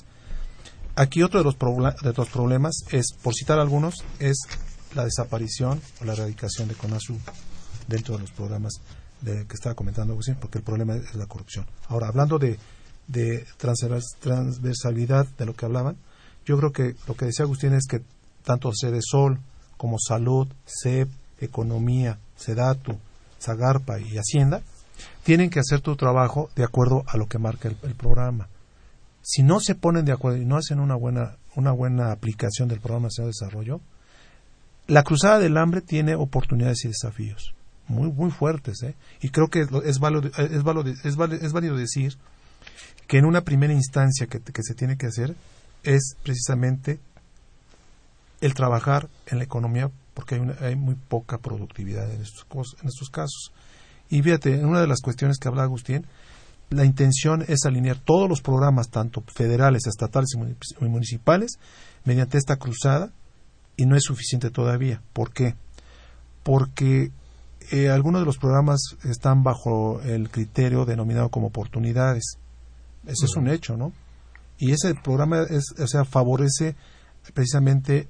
Aquí 0.95 1.23
otro 1.23 1.39
de 1.39 1.45
los, 1.45 1.57
de 1.57 2.13
los 2.13 2.29
problemas 2.29 2.75
es, 2.91 3.07
por 3.21 3.33
citar 3.33 3.59
algunos, 3.59 3.95
es 4.19 4.37
la 4.93 5.05
desaparición 5.05 5.81
o 6.01 6.05
la 6.05 6.13
erradicación 6.13 6.67
de 6.67 6.75
CONASU 6.75 7.17
dentro 7.87 8.15
de 8.15 8.21
los 8.21 8.31
programas 8.31 8.73
de, 9.21 9.45
que 9.47 9.53
estaba 9.53 9.75
comentando 9.75 10.13
Agustín, 10.13 10.35
porque 10.39 10.59
el 10.59 10.63
problema 10.63 10.95
es 10.95 11.15
la 11.15 11.25
corrupción. 11.25 11.65
Ahora, 11.87 12.07
hablando 12.07 12.37
de, 12.37 12.59
de 13.07 13.45
transversalidad 13.57 15.27
de 15.37 15.45
lo 15.45 15.55
que 15.55 15.65
hablaban, 15.65 15.97
yo 16.45 16.57
creo 16.57 16.71
que 16.71 16.95
lo 17.07 17.15
que 17.15 17.25
decía 17.25 17.45
Agustín 17.45 17.73
es 17.73 17.87
que 17.87 18.01
tanto 18.43 18.71
Sede 18.73 18.99
Sol 19.01 19.39
como 19.77 19.97
Salud, 19.99 20.47
CEP, 20.65 21.09
Economía, 21.39 22.19
SEDATU, 22.37 22.97
Zagarpa 23.39 23.99
y 23.99 24.17
Hacienda 24.17 24.61
tienen 25.23 25.49
que 25.49 25.59
hacer 25.59 25.81
tu 25.81 25.95
trabajo 25.95 26.49
de 26.55 26.63
acuerdo 26.63 27.03
a 27.07 27.17
lo 27.17 27.27
que 27.27 27.39
marca 27.39 27.69
el, 27.69 27.95
programa. 27.95 28.47
Si 29.21 29.41
no 29.43 29.59
se 29.59 29.75
ponen 29.75 30.05
de 30.05 30.11
acuerdo 30.11 30.37
y 30.37 30.45
no 30.45 30.57
hacen 30.57 30.79
una 30.79 30.95
buena, 30.95 31.37
una 31.55 31.71
buena 31.71 32.11
aplicación 32.11 32.67
del 32.67 32.79
programa 32.79 33.09
de 33.15 33.25
desarrollo, 33.25 33.79
la 34.87 35.03
Cruzada 35.03 35.39
del 35.39 35.57
Hambre 35.57 35.81
tiene 35.81 36.15
oportunidades 36.15 36.83
y 36.85 36.89
desafíos 36.89 37.53
muy, 37.87 38.11
muy 38.11 38.31
fuertes. 38.31 38.81
¿eh? 38.83 38.95
Y 39.21 39.29
creo 39.29 39.49
que 39.49 39.61
es 39.85 39.99
válido, 39.99 40.29
es, 40.37 41.05
es, 41.05 41.53
válido 41.53 41.77
decir 41.77 42.17
que 43.07 43.17
en 43.17 43.25
una 43.25 43.41
primera 43.41 43.73
instancia 43.73 44.27
que, 44.27 44.39
se 44.61 44.75
tiene 44.75 44.97
que 44.97 45.07
hacer 45.07 45.35
es 45.83 46.15
precisamente 46.23 46.99
el 48.41 48.53
trabajar 48.53 49.09
en 49.27 49.37
la 49.37 49.43
economía 49.43 49.89
porque 50.13 50.35
hay, 50.35 50.41
hay 50.61 50.75
muy 50.75 50.95
poca 50.95 51.37
productividad 51.37 52.11
en 52.11 52.21
estos, 52.21 52.45
en 52.81 52.87
estos 52.87 53.09
casos. 53.09 53.51
Y 54.09 54.21
fíjate, 54.21 54.55
en 54.55 54.65
una 54.65 54.81
de 54.81 54.87
las 54.87 55.01
cuestiones 55.01 55.37
que 55.37 55.47
habla 55.47 55.63
Agustín, 55.63 56.05
la 56.69 56.85
intención 56.85 57.43
es 57.47 57.65
alinear 57.65 57.97
todos 57.97 58.27
los 58.27 58.41
programas, 58.41 58.89
tanto 58.89 59.23
federales, 59.27 59.85
estatales 59.87 60.29
y 60.79 60.85
municipales, 60.85 61.59
mediante 62.03 62.37
esta 62.37 62.57
cruzada, 62.57 63.11
y 63.77 63.85
no 63.85 63.95
es 63.95 64.03
suficiente 64.03 64.49
todavía. 64.49 65.01
¿Por 65.13 65.31
qué? 65.31 65.55
Porque 66.43 67.11
eh, 67.71 67.89
algunos 67.89 68.21
de 68.21 68.25
los 68.25 68.37
programas 68.37 68.81
están 69.03 69.43
bajo 69.43 70.01
el 70.01 70.29
criterio 70.29 70.85
denominado 70.85 71.29
como 71.29 71.47
oportunidades. 71.47 72.37
Ese 73.05 73.25
es 73.25 73.35
un 73.35 73.47
hecho, 73.47 73.77
¿no? 73.77 73.93
Y 74.57 74.71
ese 74.71 74.93
programa 74.95 75.41
es, 75.49 75.73
o 75.77 75.87
sea, 75.87 76.05
favorece 76.05 76.75
precisamente 77.33 78.07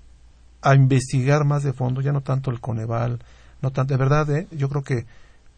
a 0.63 0.75
investigar 0.75 1.45
más 1.45 1.63
de 1.63 1.73
fondo, 1.73 2.01
ya 2.01 2.11
no 2.11 2.21
tanto 2.21 2.51
el 2.51 2.59
Coneval, 2.59 3.19
no 3.61 3.71
tanto, 3.71 3.93
de 3.93 3.97
verdad, 3.97 4.29
¿eh? 4.35 4.47
yo 4.51 4.69
creo 4.69 4.83
que 4.83 5.05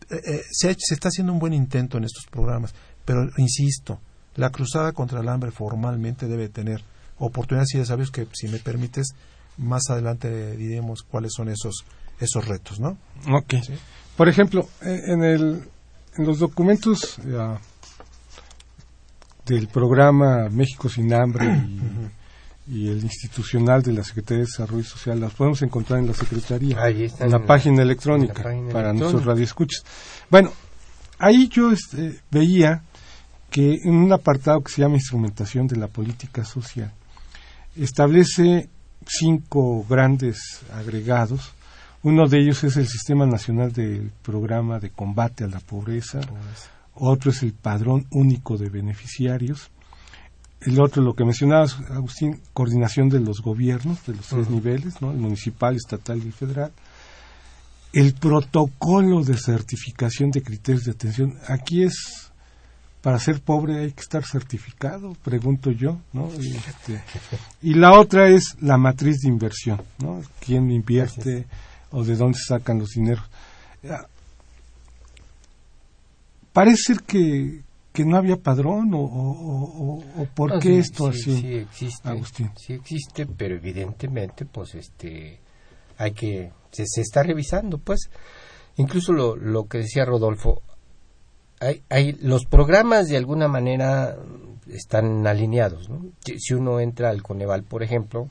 eh, 0.10 0.42
se, 0.52 0.76
se, 0.78 0.94
está 0.94 1.10
haciendo 1.10 1.32
un 1.34 1.40
buen 1.40 1.54
intento 1.54 1.98
en 1.98 2.04
estos 2.04 2.26
programas, 2.26 2.74
pero 3.06 3.28
insisto, 3.38 4.00
la 4.36 4.50
cruzada 4.50 4.92
contra 4.92 5.22
el 5.22 5.30
hambre 5.30 5.52
formalmente 5.52 6.28
debe 6.28 6.50
tener 6.50 6.84
oportunidades 7.18 7.74
y 7.76 7.86
sabes 7.86 8.12
que, 8.12 8.28
si 8.34 8.48
me 8.48 8.60
permites, 8.60 9.14
más 9.58 9.84
adelante 9.90 10.58
diremos 10.58 11.04
cuáles 11.04 11.32
son 11.34 11.50
esos 11.50 11.86
esos 12.20 12.48
retos, 12.48 12.80
¿no? 12.80 12.98
Ok. 13.30 13.56
Por 14.18 14.30
ejemplo, 14.30 14.68
eh, 14.82 15.02
en, 15.08 15.24
el, 15.24 15.64
en 16.18 16.26
los 16.26 16.40
documentos 16.40 17.20
del 19.46 19.68
programa 19.68 20.50
México 20.50 20.90
sin 20.90 21.14
hambre 21.14 21.46
y, 21.46 21.80
el 22.68 23.04
institucional 23.04 23.84
de 23.84 23.94
la 23.94 24.04
Secretaría 24.04 24.40
de 24.40 24.46
Desarrollo 24.46 24.84
Social, 24.84 25.20
las 25.20 25.34
podemos 25.34 25.62
encontrar 25.62 26.00
en 26.00 26.08
la 26.08 26.14
Secretaría, 26.14 26.78
en, 26.90 27.32
la, 27.32 27.46
página 27.46 27.84
electrónica 27.84 28.44
para 28.72 28.92
nuestros 28.92 29.24
radioescuchas. 29.24 29.84
Bueno, 30.30 30.52
ahí 31.20 31.48
yo 31.48 31.72
este, 31.72 32.22
veía 32.32 32.84
que 33.52 33.76
en 33.84 33.96
un 33.96 34.12
apartado 34.12 34.62
que 34.62 34.72
se 34.72 34.82
llama 34.82 34.96
Instrumentación 34.96 35.68
de 35.68 35.78
la 35.78 35.88
Política 35.88 36.44
Social, 36.44 36.92
establece 37.76 38.70
cinco 39.06 39.86
grandes 39.88 40.62
agregados. 40.74 41.54
Uno 42.04 42.28
de 42.28 42.40
ellos 42.40 42.64
es 42.64 42.78
el 42.78 42.88
Sistema 42.88 43.26
Nacional 43.26 43.72
del 43.72 44.12
Programa 44.22 44.80
de 44.80 44.90
Combate 44.90 45.44
a 45.44 45.48
la 45.48 45.60
Pobreza, 45.60 46.20
otro 46.94 47.32
es 47.32 47.44
el 47.44 47.54
Padrón 47.54 48.08
Único 48.12 48.58
de 48.58 48.70
Beneficiarios, 48.70 49.70
el 50.62 50.80
otro, 50.80 51.04
lo 51.04 51.16
que 51.16 51.24
mencionabas, 51.24 51.78
Agustín, 51.92 52.42
coordinación 52.54 53.10
de 53.10 53.20
los 53.20 53.42
gobiernos, 53.42 54.06
de 54.06 54.16
los 54.16 54.28
tres 54.28 54.50
niveles, 54.50 55.02
¿no? 55.02 55.12
el 55.12 55.18
municipal, 55.18 55.76
estatal 55.76 56.18
y 56.20 56.28
el 56.28 56.34
federal. 56.34 56.72
El 57.94 58.14
protocolo 58.14 59.24
de 59.24 59.38
certificación 59.38 60.32
de 60.32 60.42
criterios 60.42 60.84
de 60.84 60.92
atención. 60.92 61.38
Aquí 61.48 61.84
es, 61.84 62.32
para 63.02 63.20
ser 63.20 63.42
pobre 63.42 63.80
hay 63.80 63.92
que 63.92 64.02
estar 64.02 64.26
certificado, 64.26 65.16
pregunto 65.24 65.72
yo, 65.72 66.00
¿no? 66.12 66.30
Y, 66.42 66.56
este, 66.56 67.02
y 67.62 67.76
la 67.76 67.98
otra 67.98 68.28
es 68.28 68.58
la 68.60 68.78
matriz 68.78 69.20
de 69.20 69.30
inversión, 69.30 69.82
¿no? 70.00 70.22
¿Quién 70.42 70.72
invierte? 70.72 71.46
o 71.96 72.04
de 72.04 72.16
dónde 72.16 72.38
sacan 72.38 72.80
los 72.80 72.90
dineros. 72.90 73.24
Parece 76.52 76.94
ser 76.94 77.04
que, 77.04 77.62
que 77.96 78.06
no 78.06 78.18
había 78.18 78.36
padrón 78.36 78.94
o, 78.94 79.00
o, 79.00 80.26
por 80.36 80.60
qué 80.60 80.80
esto 80.80 81.08
así, 81.08 81.42
sí 81.42 81.56
existe, 81.56 82.10
Agustín. 82.10 82.52
Sí 82.58 82.74
existe, 82.74 83.26
pero 83.26 83.56
evidentemente 83.56 84.46
pues 84.46 84.76
este 84.76 85.40
hay 85.98 86.12
que 86.12 86.52
se, 86.72 86.86
se 86.86 87.02
está 87.02 87.24
revisando 87.24 87.78
pues 87.78 88.10
incluso 88.76 89.14
lo, 89.14 89.38
lo 89.38 89.68
que 89.68 89.78
decía 89.80 90.04
Rodolfo 90.04 90.62
hay, 91.62 91.84
hay 91.90 92.12
los 92.22 92.46
programas 92.46 93.08
de 93.08 93.16
alguna 93.16 93.48
manera 93.48 94.18
están 94.68 95.26
alineados 95.26 95.90
¿no? 95.90 96.02
si 96.20 96.54
uno 96.54 96.82
entra 96.82 97.10
al 97.10 97.24
Coneval 97.24 97.64
por 97.64 97.82
ejemplo 97.82 98.28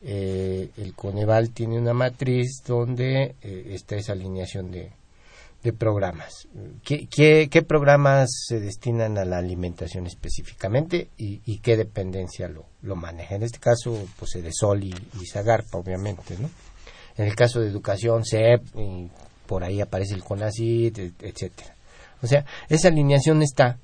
eh, 0.00 0.70
el 0.78 0.94
Coneval 0.94 1.50
tiene 1.50 1.78
una 1.78 1.92
matriz 1.92 2.62
donde 2.66 3.34
eh, 3.42 3.70
está 3.72 3.96
esa 3.96 4.12
alineación 4.12 4.70
de, 4.70 4.92
programas. 5.78 6.48
¿Qué, 6.84 7.64
programas 7.66 8.30
se 8.46 8.60
destinan 8.60 9.18
a 9.18 9.24
la 9.24 9.38
alimentación 9.38 10.06
específicamente 10.06 11.08
y, 11.16 11.58
qué 11.58 11.76
dependencia 11.76 12.48
lo, 12.48 12.66
lo, 12.82 12.96
maneja? 12.96 13.34
En 13.34 13.42
este 13.42 13.58
caso, 13.58 14.06
pues 14.18 14.32
de 14.42 14.52
Sol 14.52 14.84
y, 14.84 14.94
y 15.20 15.26
Zagarpa, 15.26 15.78
obviamente, 15.78 16.36
¿no? 16.38 16.48
En 17.16 17.26
el 17.26 17.34
caso 17.34 17.60
de 17.60 17.68
educación, 17.68 18.24
CEP, 18.24 18.62
y 18.76 19.10
por 19.46 19.64
ahí 19.64 19.80
aparece 19.80 20.14
el 20.14 20.22
CONACYT, 20.22 20.98
etcétera. 21.20 21.74
O 22.22 22.26
sea, 22.26 22.44
esa 22.68 22.88
alineación 22.88 23.42
está 23.42 23.78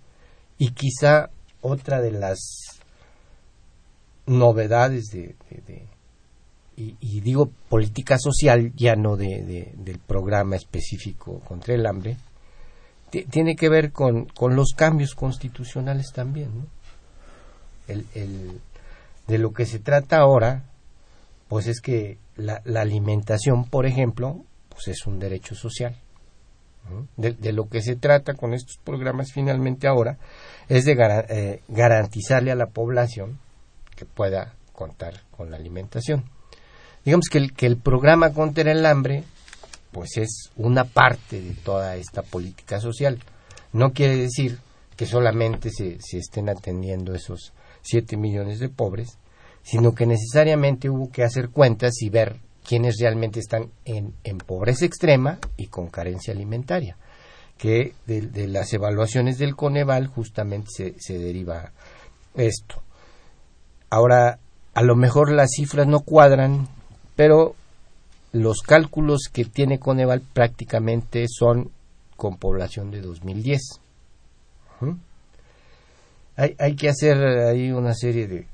y 0.58 0.70
quizá 0.70 1.30
otra 1.60 2.00
de 2.00 2.12
las 2.12 2.38
novedades 4.26 5.06
de, 5.06 5.34
y, 6.76 7.20
digo 7.20 7.50
política 7.68 8.18
social, 8.18 8.72
ya 8.74 8.96
no 8.96 9.16
de, 9.16 9.72
del 9.76 9.98
programa 9.98 10.56
específico 10.56 11.40
contra 11.40 11.74
el 11.74 11.86
hambre, 11.86 12.16
tiene 13.30 13.54
que 13.54 13.68
ver 13.68 13.92
con, 13.92 14.26
con, 14.26 14.56
los 14.56 14.72
cambios 14.76 15.14
constitucionales 15.14 16.12
también. 16.12 16.58
¿no? 16.58 16.66
El, 17.86 18.06
el, 18.14 18.60
de 19.28 19.38
lo 19.38 19.52
que 19.52 19.66
se 19.66 19.78
trata 19.78 20.18
ahora, 20.18 20.64
pues 21.48 21.68
es 21.68 21.80
que 21.80 22.18
la, 22.36 22.60
alimentación, 22.74 23.64
por 23.66 23.86
ejemplo, 23.86 24.44
pues 24.68 24.88
es 24.88 25.06
un 25.06 25.18
derecho 25.18 25.54
social. 25.54 25.96
De, 27.16 27.52
lo 27.52 27.70
que 27.70 27.80
se 27.80 27.96
trata 27.96 28.34
con 28.34 28.52
estos 28.52 28.76
programas 28.76 29.32
finalmente 29.32 29.86
ahora 29.86 30.18
es 30.68 30.84
de 30.84 30.92
eh, 31.30 31.62
garantizarle 31.68 32.50
a 32.50 32.56
la 32.56 32.66
población 32.66 33.38
que 33.96 34.04
pueda 34.04 34.54
contar 34.74 35.22
con 35.30 35.50
la 35.50 35.56
alimentación 35.56 36.33
digamos 37.04 37.26
que 37.30 37.38
el, 37.38 37.52
que 37.52 37.66
el 37.66 37.76
programa 37.76 38.32
contra 38.32 38.70
el 38.70 38.84
hambre 38.86 39.24
pues 39.94 40.16
es 40.16 40.50
una 40.56 40.84
parte 40.84 41.40
de 41.40 41.52
toda 41.52 41.94
esta 41.96 42.22
política 42.22 42.80
social. 42.80 43.20
No 43.72 43.92
quiere 43.92 44.16
decir 44.16 44.58
que 44.96 45.06
solamente 45.06 45.70
se, 45.70 45.98
se 46.00 46.18
estén 46.18 46.48
atendiendo 46.48 47.14
esos 47.14 47.52
7 47.82 48.16
millones 48.16 48.58
de 48.58 48.68
pobres, 48.68 49.18
sino 49.62 49.94
que 49.94 50.04
necesariamente 50.06 50.90
hubo 50.90 51.10
que 51.10 51.22
hacer 51.22 51.50
cuentas 51.50 52.02
y 52.02 52.10
ver 52.10 52.40
quiénes 52.64 52.96
realmente 53.00 53.38
están 53.38 53.70
en, 53.84 54.14
en 54.24 54.38
pobreza 54.38 54.84
extrema 54.84 55.38
y 55.56 55.68
con 55.68 55.88
carencia 55.88 56.34
alimentaria, 56.34 56.96
que 57.56 57.94
de, 58.06 58.22
de 58.22 58.48
las 58.48 58.72
evaluaciones 58.72 59.38
del 59.38 59.54
Coneval 59.54 60.08
justamente 60.08 60.70
se, 60.70 60.94
se 60.98 61.18
deriva 61.18 61.72
esto. 62.34 62.82
Ahora, 63.90 64.40
a 64.74 64.82
lo 64.82 64.96
mejor 64.96 65.30
las 65.30 65.50
cifras 65.56 65.86
no 65.86 66.00
cuadran, 66.00 66.68
pero 67.16 67.54
los 68.32 68.62
cálculos 68.62 69.28
que 69.32 69.44
tiene 69.44 69.78
Coneval 69.78 70.20
prácticamente 70.20 71.26
son 71.28 71.70
con 72.16 72.36
población 72.36 72.90
de 72.90 73.00
2010. 73.00 73.80
Ujú. 74.80 74.98
hay, 76.36 76.56
hay 76.58 76.74
que 76.74 76.88
hacer 76.88 77.16
ahí 77.16 77.70
una 77.70 77.94
serie 77.94 78.26
de, 78.26 78.46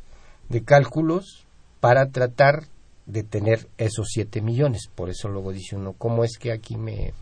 de 0.49 0.65
cálculos 0.65 1.47
para 1.81 2.11
tratar 2.11 2.65
de 3.07 3.23
tener 3.23 3.69
esos 3.79 4.09
7 4.11 4.41
millones. 4.41 4.89
Por 4.95 5.11
eso 5.11 5.29
luego 5.29 5.53
dice 5.53 5.77
uno, 5.77 5.95
¿cómo 5.97 6.25
es 6.25 6.37
que 6.39 6.53
aquí 6.53 6.77
me, 6.77 7.13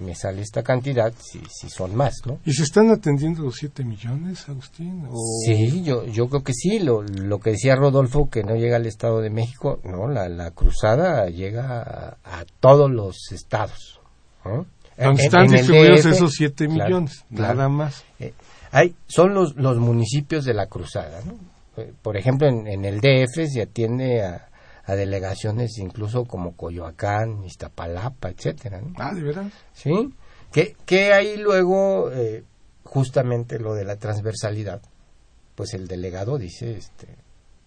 me 0.00 0.14
sale 0.14 0.42
esta 0.42 0.62
cantidad 0.62 1.12
si, 1.18 1.40
si 1.50 1.68
son 1.70 1.94
más, 1.94 2.14
no? 2.26 2.38
¿Y 2.44 2.52
se 2.52 2.62
están 2.64 2.90
atendiendo 2.90 3.42
los 3.42 3.56
7 3.56 3.84
millones, 3.84 4.48
Agustín? 4.48 5.06
¿O- 5.10 5.16
Sí, 5.46 5.82
yo, 5.84 6.04
yo 6.06 6.28
creo 6.28 6.42
que 6.42 6.52
sí. 6.54 6.78
Lo, 6.80 7.02
lo 7.02 7.38
que 7.38 7.50
decía 7.50 7.76
Rodolfo, 7.76 8.28
que 8.30 8.42
no 8.42 8.56
llega 8.56 8.76
al 8.76 8.86
Estado 8.86 9.20
de 9.20 9.30
México, 9.30 9.80
no, 9.84 10.08
la, 10.08 10.28
la 10.28 10.50
cruzada 10.50 11.26
llega 11.30 11.82
a, 11.82 12.40
a 12.40 12.44
todos 12.60 12.90
los 12.90 13.30
estados. 13.32 14.00
¿no? 14.44 14.66
Donde 14.96 15.20
En- 15.22 15.26
están 15.26 15.44
en 15.46 15.50
distribuidos 15.52 16.02
DF, 16.04 16.06
esos 16.12 16.32
7 16.32 16.66
claro, 16.66 16.84
millones, 16.84 17.24
claro. 17.34 17.54
nada 17.54 17.68
más. 17.68 18.04
Eh, 18.20 18.32
hay, 18.72 18.94
son 19.06 19.34
los, 19.34 19.54
los 19.56 19.78
municipios 19.78 20.44
de 20.44 20.54
la 20.54 20.66
cruzada. 20.66 21.20
¿no? 21.24 21.34
Eh, 21.82 21.92
Por 22.02 22.16
ejemplo, 22.16 22.48
en, 22.48 22.66
en 22.66 22.84
el 22.84 23.00
DF 23.00 23.46
se 23.52 23.62
atiende 23.62 24.22
a, 24.24 24.48
a 24.86 24.94
delegaciones 24.94 25.78
incluso 25.78 26.24
como 26.24 26.56
Coyoacán, 26.56 27.44
Iztapalapa, 27.44 28.28
etcétera. 28.30 28.80
¿no? 28.80 28.92
Ah, 28.98 29.14
¿de 29.14 29.22
veras? 29.22 29.52
¿sí? 29.72 30.14
Que, 30.52 30.76
que 30.86 31.12
ahí 31.12 31.36
luego, 31.36 32.10
eh, 32.12 32.44
justamente 32.84 33.58
lo 33.58 33.74
de 33.74 33.84
la 33.84 33.96
transversalidad, 33.96 34.82
pues 35.54 35.74
el 35.74 35.86
delegado 35.88 36.38
dice, 36.38 36.76
este, 36.76 37.08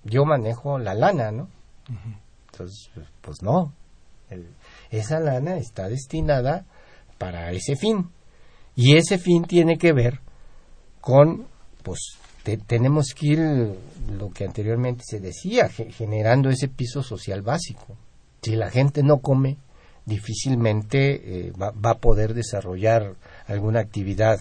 yo 0.04 0.26
manejo 0.26 0.78
la 0.78 0.94
lana, 0.94 1.32
¿no? 1.32 1.50
Entonces, 2.52 2.90
pues, 2.94 3.08
pues 3.22 3.42
no, 3.42 3.74
El- 4.30 4.50
esa 4.92 5.20
lana 5.20 5.58
está 5.58 5.88
destinada 5.88 6.66
para 7.18 7.52
ese 7.52 7.76
fin. 7.78 8.10
Y 8.76 8.96
ese 8.98 9.18
fin 9.18 9.44
tiene 9.46 9.78
que 9.78 9.94
ver 9.94 10.20
con, 11.02 11.48
pues, 11.84 12.00
te- 12.48 12.56
tenemos 12.56 13.08
que 13.14 13.28
ir, 13.28 13.40
lo 14.18 14.30
que 14.30 14.46
anteriormente 14.46 15.04
se 15.06 15.20
decía, 15.20 15.68
ge- 15.68 15.92
generando 15.92 16.50
ese 16.50 16.70
piso 16.70 17.04
social 17.04 17.42
básico. 17.42 17.98
Si 18.42 18.56
la 18.56 18.70
gente 18.70 19.04
no 19.04 19.18
come, 19.18 19.58
difícilmente 20.06 21.48
eh, 21.48 21.52
va, 21.62 21.72
va 21.72 21.92
a 21.92 21.98
poder 21.98 22.34
desarrollar 22.34 23.16
alguna 23.48 23.82
actividad 23.82 24.40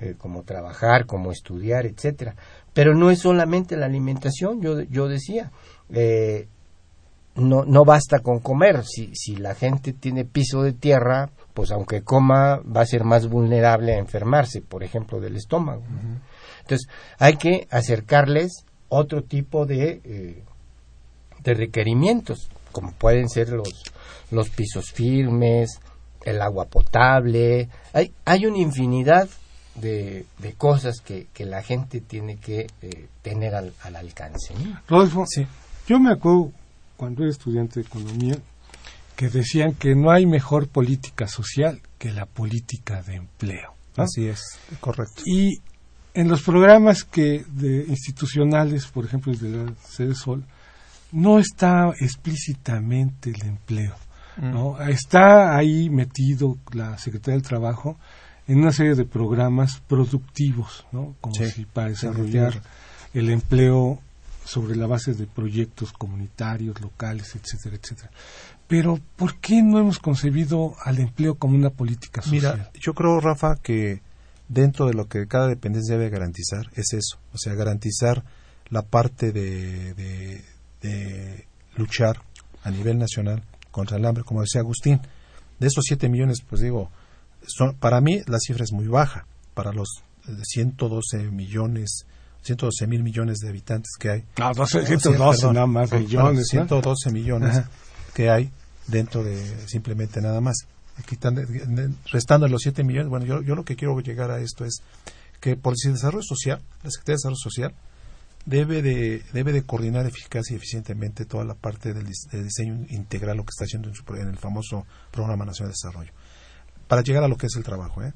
eh, 0.00 0.14
como 0.18 0.42
trabajar, 0.42 1.06
como 1.06 1.30
estudiar, 1.30 1.86
etcétera. 1.86 2.34
Pero 2.74 2.94
no 2.96 3.12
es 3.12 3.20
solamente 3.20 3.76
la 3.76 3.86
alimentación, 3.86 4.60
yo, 4.60 4.82
yo 4.82 5.06
decía, 5.06 5.52
eh, 5.90 6.48
no, 7.36 7.64
no 7.64 7.84
basta 7.84 8.18
con 8.18 8.40
comer. 8.40 8.84
Si, 8.84 9.14
si 9.14 9.36
la 9.36 9.54
gente 9.54 9.92
tiene 9.92 10.24
piso 10.24 10.62
de 10.62 10.72
tierra, 10.72 11.30
pues 11.54 11.70
aunque 11.70 12.02
coma, 12.02 12.56
va 12.58 12.80
a 12.80 12.86
ser 12.86 13.04
más 13.04 13.28
vulnerable 13.28 13.94
a 13.94 13.98
enfermarse, 13.98 14.62
por 14.62 14.82
ejemplo, 14.82 15.20
del 15.20 15.36
estómago. 15.36 15.82
Entonces, 16.66 16.88
hay 17.18 17.36
que 17.36 17.68
acercarles 17.70 18.64
otro 18.88 19.22
tipo 19.22 19.66
de, 19.66 20.00
eh, 20.04 20.42
de 21.44 21.54
requerimientos, 21.54 22.48
como 22.72 22.92
pueden 22.92 23.28
ser 23.28 23.50
los, 23.50 23.84
los 24.32 24.50
pisos 24.50 24.90
firmes, 24.92 25.78
el 26.24 26.42
agua 26.42 26.64
potable. 26.66 27.68
Hay, 27.92 28.12
hay 28.24 28.46
una 28.46 28.58
infinidad 28.58 29.28
de, 29.76 30.26
de 30.38 30.52
cosas 30.54 31.00
que, 31.00 31.28
que 31.32 31.44
la 31.44 31.62
gente 31.62 32.00
tiene 32.00 32.36
que 32.38 32.66
eh, 32.82 33.06
tener 33.22 33.54
al, 33.54 33.72
al 33.82 33.94
alcance. 33.96 34.54
¿no? 34.54 34.80
Rodolfo, 34.88 35.24
Sí. 35.26 35.46
yo 35.86 36.00
me 36.00 36.12
acuerdo 36.12 36.50
cuando 36.96 37.22
era 37.22 37.30
estudiante 37.30 37.80
de 37.80 37.86
economía 37.86 38.36
que 39.14 39.28
decían 39.28 39.74
que 39.74 39.94
no 39.94 40.10
hay 40.10 40.26
mejor 40.26 40.68
política 40.68 41.28
social 41.28 41.80
que 41.98 42.10
la 42.10 42.26
política 42.26 43.02
de 43.02 43.14
empleo. 43.16 43.74
¿no? 43.96 44.04
Así 44.04 44.26
es, 44.26 44.40
correcto. 44.80 45.22
Y 45.24 45.60
en 46.16 46.28
los 46.28 46.42
programas 46.42 47.04
que 47.04 47.44
de 47.46 47.84
institucionales, 47.88 48.86
por 48.86 49.04
ejemplo, 49.04 49.32
el 49.32 49.38
de 49.38 49.50
la 49.50 49.72
Sede 49.86 50.14
Sol, 50.14 50.44
no 51.12 51.38
está 51.38 51.92
explícitamente 52.00 53.30
el 53.30 53.42
empleo. 53.42 53.94
¿no? 54.38 54.80
Está 54.80 55.56
ahí 55.56 55.90
metido 55.90 56.56
la 56.72 56.96
Secretaría 56.96 57.36
del 57.36 57.46
Trabajo 57.46 57.98
en 58.48 58.58
una 58.58 58.72
serie 58.72 58.94
de 58.94 59.04
programas 59.04 59.82
productivos, 59.86 60.86
¿no? 60.90 61.16
como 61.20 61.34
Sí, 61.34 61.50
si 61.50 61.64
para 61.66 61.88
sí, 61.88 62.06
desarrollar 62.06 62.62
el 63.12 63.28
empleo 63.28 64.00
sobre 64.44 64.74
la 64.74 64.86
base 64.86 65.12
de 65.12 65.26
proyectos 65.26 65.92
comunitarios, 65.92 66.80
locales, 66.80 67.34
etcétera, 67.36 67.76
etcétera. 67.76 68.10
Pero, 68.66 69.00
¿por 69.16 69.36
qué 69.36 69.62
no 69.62 69.78
hemos 69.78 69.98
concebido 69.98 70.76
al 70.82 70.98
empleo 70.98 71.34
como 71.34 71.56
una 71.56 71.70
política 71.70 72.22
social? 72.22 72.56
Mira, 72.56 72.70
yo 72.80 72.94
creo, 72.94 73.20
Rafa, 73.20 73.56
que 73.56 74.00
dentro 74.48 74.86
de 74.86 74.94
lo 74.94 75.08
que 75.08 75.26
cada 75.26 75.48
dependencia 75.48 75.96
debe 75.96 76.10
garantizar 76.10 76.70
es 76.74 76.92
eso, 76.92 77.18
o 77.32 77.38
sea, 77.38 77.54
garantizar 77.54 78.24
la 78.68 78.82
parte 78.82 79.32
de, 79.32 79.94
de, 79.94 80.44
de 80.82 81.46
luchar 81.76 82.20
a 82.62 82.70
nivel 82.70 82.98
nacional 82.98 83.42
contra 83.70 83.96
el 83.96 84.04
hambre, 84.06 84.24
como 84.24 84.40
decía 84.40 84.60
Agustín. 84.60 85.00
De 85.58 85.68
esos 85.68 85.84
7 85.86 86.08
millones, 86.08 86.42
pues 86.48 86.60
digo, 86.60 86.90
son, 87.46 87.74
para 87.76 88.00
mí 88.00 88.22
la 88.26 88.38
cifra 88.38 88.64
es 88.64 88.72
muy 88.72 88.86
baja, 88.88 89.26
para 89.54 89.72
los 89.72 90.02
eh, 90.28 90.32
112 90.42 91.30
millones, 91.30 92.04
112 92.42 92.86
mil 92.86 93.02
millones 93.02 93.38
de 93.38 93.48
habitantes 93.48 93.92
que 93.98 94.10
hay. 94.10 94.24
No, 94.38 94.52
12, 94.52 94.80
Sí, 94.80 94.86
112 94.86 95.38
perdón. 95.38 95.54
nada 95.54 95.66
más 95.66 95.92
millones. 95.92 96.38
¿no? 96.38 96.44
112 96.44 97.10
millones 97.12 97.56
Ajá. 97.56 97.70
que 98.14 98.30
hay 98.30 98.50
dentro 98.86 99.22
de 99.24 99.66
simplemente 99.68 100.20
nada 100.20 100.40
más. 100.40 100.56
Quitando, 101.04 101.42
restando 102.10 102.48
los 102.48 102.62
7 102.62 102.82
millones, 102.84 103.08
bueno, 103.10 103.26
yo, 103.26 103.42
yo 103.42 103.54
lo 103.54 103.64
que 103.64 103.76
quiero 103.76 103.98
llegar 104.00 104.30
a 104.30 104.40
esto 104.40 104.64
es 104.64 104.80
que 105.40 105.56
por 105.56 105.74
el 105.84 105.92
desarrollo 105.92 106.22
social, 106.22 106.62
la 106.82 106.90
Secretaría 106.90 107.14
de 107.14 107.18
Desarrollo 107.18 107.36
Social 107.36 107.74
debe 108.46 108.80
de, 108.80 109.22
debe 109.32 109.52
de 109.52 109.62
coordinar 109.62 110.06
eficaz 110.06 110.50
y 110.50 110.54
eficientemente 110.54 111.24
toda 111.26 111.44
la 111.44 111.54
parte 111.54 111.92
del, 111.92 112.06
dis- 112.06 112.30
del 112.30 112.44
diseño 112.44 112.86
integral, 112.90 113.36
lo 113.36 113.44
que 113.44 113.50
está 113.50 113.64
haciendo 113.64 113.88
en, 113.88 113.94
su 113.94 114.02
en 114.14 114.28
el 114.28 114.38
famoso 114.38 114.86
Programa 115.10 115.44
Nacional 115.44 115.72
de 115.72 115.76
Desarrollo, 115.82 116.12
para 116.88 117.02
llegar 117.02 117.24
a 117.24 117.28
lo 117.28 117.36
que 117.36 117.46
es 117.46 117.56
el 117.56 117.64
trabajo. 117.64 118.02
¿eh? 118.02 118.14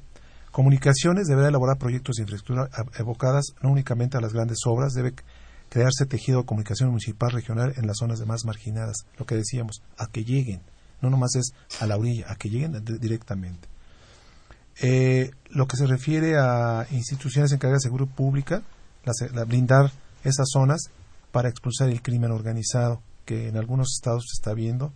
Comunicaciones 0.51 1.27
deberá 1.27 1.49
elaborar 1.49 1.77
proyectos 1.77 2.15
de 2.15 2.23
infraestructura 2.23 2.69
evocadas 2.97 3.45
no 3.61 3.69
únicamente 3.71 4.17
a 4.17 4.21
las 4.21 4.33
grandes 4.33 4.59
obras, 4.65 4.93
debe 4.93 5.13
crearse 5.69 6.05
tejido 6.05 6.39
de 6.39 6.45
comunicación 6.45 6.89
municipal 6.89 7.31
regional 7.31 7.73
en 7.77 7.87
las 7.87 7.97
zonas 7.99 8.19
de 8.19 8.25
más 8.25 8.43
marginadas, 8.45 9.05
lo 9.17 9.25
que 9.25 9.35
decíamos, 9.35 9.81
a 9.97 10.07
que 10.07 10.23
lleguen, 10.25 10.61
no 11.01 11.09
nomás 11.09 11.35
es 11.35 11.53
a 11.79 11.87
la 11.87 11.97
orilla, 11.97 12.31
a 12.31 12.35
que 12.35 12.49
lleguen 12.49 12.83
directamente. 12.99 13.67
Eh, 14.81 15.31
lo 15.49 15.67
que 15.67 15.77
se 15.77 15.85
refiere 15.85 16.37
a 16.37 16.87
instituciones 16.91 17.51
encargadas 17.51 17.83
de 17.83 17.89
seguridad 17.89 18.13
pública, 18.15 18.63
la 19.33 19.43
blindar 19.43 19.91
esas 20.23 20.47
zonas 20.51 20.89
para 21.31 21.49
expulsar 21.49 21.89
el 21.89 22.01
crimen 22.01 22.31
organizado 22.31 23.01
que 23.25 23.47
en 23.47 23.57
algunos 23.57 23.93
estados 23.95 24.25
se 24.29 24.39
está 24.39 24.53
viendo. 24.53 24.93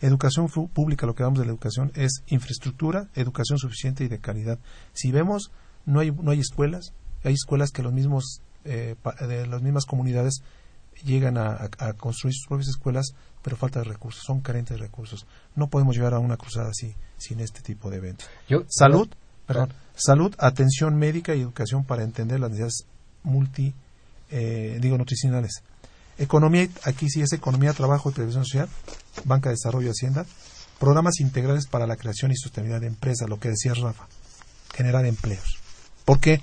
Educación 0.00 0.48
pública, 0.48 1.06
lo 1.06 1.14
que 1.14 1.22
hablamos 1.22 1.40
de 1.40 1.44
la 1.44 1.52
educación, 1.52 1.92
es 1.94 2.22
infraestructura, 2.26 3.08
educación 3.14 3.58
suficiente 3.58 4.04
y 4.04 4.08
de 4.08 4.18
calidad. 4.18 4.58
Si 4.92 5.12
vemos, 5.12 5.50
no 5.84 6.00
hay, 6.00 6.10
no 6.10 6.30
hay 6.30 6.40
escuelas, 6.40 6.94
hay 7.22 7.34
escuelas 7.34 7.70
que 7.70 7.82
los 7.82 7.92
mismos, 7.92 8.42
eh, 8.64 8.96
de 9.20 9.46
las 9.46 9.62
mismas 9.62 9.84
comunidades 9.84 10.42
llegan 11.04 11.38
a, 11.38 11.68
construir 11.96 12.34
sus 12.34 12.46
propias 12.46 12.68
escuelas, 12.68 13.14
pero 13.42 13.56
falta 13.56 13.80
de 13.80 13.86
recursos, 13.86 14.22
son 14.24 14.40
carentes 14.40 14.76
de 14.76 14.82
recursos. 14.82 15.26
No 15.54 15.68
podemos 15.68 15.96
llegar 15.96 16.14
a 16.14 16.18
una 16.18 16.36
cruzada 16.36 16.70
así, 16.70 16.94
sin 17.16 17.40
este 17.40 17.60
tipo 17.62 17.90
de 17.90 17.98
eventos. 17.98 18.28
Yo, 18.48 18.64
Salud, 18.68 19.08
perdón, 19.46 19.72
salud, 19.94 20.34
atención 20.38 20.96
médica 20.96 21.34
y 21.34 21.40
educación 21.40 21.84
para 21.84 22.02
entender 22.02 22.40
las 22.40 22.50
necesidades 22.50 22.86
multi, 23.22 23.74
eh, 24.30 24.78
digo, 24.80 24.98
nutricionales. 24.98 25.62
Economía, 26.18 26.68
aquí 26.84 27.08
sí 27.08 27.22
es 27.22 27.32
economía, 27.32 27.72
trabajo 27.72 28.10
y 28.10 28.12
previsión 28.12 28.44
social, 28.44 28.68
banca 29.24 29.48
de 29.48 29.54
desarrollo 29.54 29.88
y 29.88 29.90
hacienda, 29.90 30.26
programas 30.78 31.20
integrales 31.20 31.66
para 31.66 31.86
la 31.86 31.96
creación 31.96 32.30
y 32.30 32.36
sostenibilidad 32.36 32.80
de 32.80 32.88
empresas, 32.88 33.28
lo 33.28 33.38
que 33.38 33.48
decía 33.48 33.74
Rafa, 33.74 34.06
generar 34.74 35.06
empleos. 35.06 35.58
Porque 36.04 36.40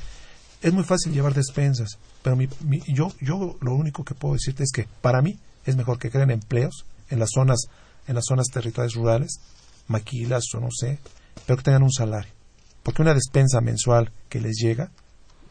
es 0.62 0.74
muy 0.74 0.84
fácil 0.84 1.14
llevar 1.14 1.34
despensas, 1.34 1.98
pero 2.28 2.36
mi- 2.36 2.50
mi- 2.66 2.82
yo, 2.94 3.10
yo 3.22 3.56
lo 3.62 3.74
único 3.74 4.04
que 4.04 4.14
puedo 4.14 4.34
decirte 4.34 4.62
es 4.64 4.72
que 4.74 4.86
para 5.02 5.22
mí 5.22 5.40
es 5.66 5.78
mejor 5.78 5.98
que 5.98 6.12
creen 6.12 6.30
empleos 6.30 6.86
en 7.10 7.20
las 7.20 7.30
zonas, 7.34 7.62
en 8.06 8.16
las 8.16 8.26
zonas 8.26 8.48
territoriales 8.52 8.96
rurales, 8.96 9.40
maquilas 9.88 10.44
o 10.54 10.60
no 10.60 10.68
sé, 10.72 11.00
pero 11.46 11.56
que 11.56 11.64
tengan 11.64 11.84
un 11.84 11.92
salario. 11.94 12.30
Porque 12.84 13.02
una 13.02 13.14
despensa 13.14 13.62
mensual 13.62 14.12
que 14.28 14.42
les 14.42 14.58
llega, 14.62 14.92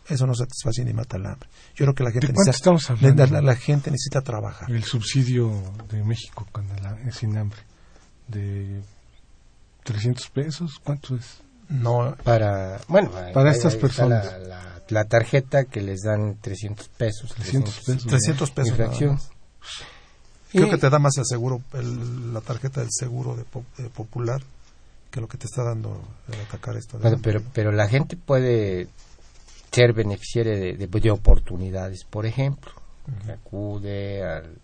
eso 0.07 0.27
no 0.27 0.35
satisface 0.35 0.85
ni 0.85 0.93
mata 0.93 1.17
el 1.17 1.25
hambre. 1.25 1.49
Yo 1.75 1.87
creo 1.87 1.95
que 1.95 2.05
la 2.05 2.11
gente 2.11 2.27
¿De 2.27 2.35
cuánto 2.35 2.51
necesita, 2.51 2.71
estamos 2.77 2.91
hablando? 2.91 3.27
la, 3.27 3.41
la- 3.41 3.57
gente 3.57 3.91
necesita 3.91 4.21
trabajar. 4.21 4.71
El 4.71 4.85
subsidio 4.85 5.51
de 5.89 6.05
México 6.05 6.47
con 6.53 6.69
la, 6.83 6.99
es 7.09 7.15
sin 7.17 7.39
hambre. 7.39 7.61
De 8.29 8.83
300 9.85 10.29
pesos, 10.29 10.79
¿cuánto 10.85 11.17
es? 11.17 11.39
No, 11.69 12.17
para 12.23 12.81
bueno 12.89 13.11
Para 13.33 13.51
ahí- 13.51 13.57
estas 13.57 13.75
ahí 13.75 13.81
personas. 13.81 14.25
la, 14.25 14.39
la- 14.39 14.83
la 14.89 15.05
tarjeta 15.05 15.65
que 15.65 15.81
les 15.83 16.03
dan 16.03 16.37
300 16.41 16.89
pesos 16.91 17.35
300 17.35 17.75
pesos. 17.81 18.07
300 18.07 18.51
pesos. 18.53 18.71
nada 18.79 18.85
infracción 18.85 19.15
más. 19.15 19.31
Creo 20.53 20.71
que 20.71 20.79
te 20.79 20.89
da 20.89 20.99
más 21.01 21.19
el 21.19 21.25
seguro, 21.27 21.61
la 22.33 22.41
tarjeta 22.41 22.81
del 22.81 22.91
seguro 22.93 23.35
de, 23.37 23.45
popular 23.91 24.41
que 25.11 25.21
lo 25.21 25.27
que 25.29 25.39
te 25.39 25.47
está 25.47 25.65
dando 25.65 26.01
el 26.33 26.41
atacar 26.41 26.77
esto. 26.77 26.99
pero, 27.23 27.43
pero 27.53 27.73
la 27.73 27.89
gente 27.89 28.17
puede 28.17 28.87
ser 29.73 29.93
beneficiaria 29.93 30.55
de, 30.57 30.75
oportunidades, 31.13 32.05
por 32.05 32.25
ejemplo, 32.27 32.71
acude 33.33 34.23
al, 34.25 34.57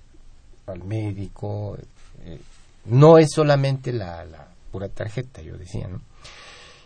al 0.66 0.84
médico. 0.84 1.76
Eh, 2.24 2.40
no 2.86 3.18
es 3.18 3.30
solamente 3.32 3.92
la, 3.92 4.24
la 4.24 4.48
pura 4.70 4.88
tarjeta, 4.88 5.42
yo 5.42 5.56
decía, 5.58 5.88
¿no? 5.88 6.00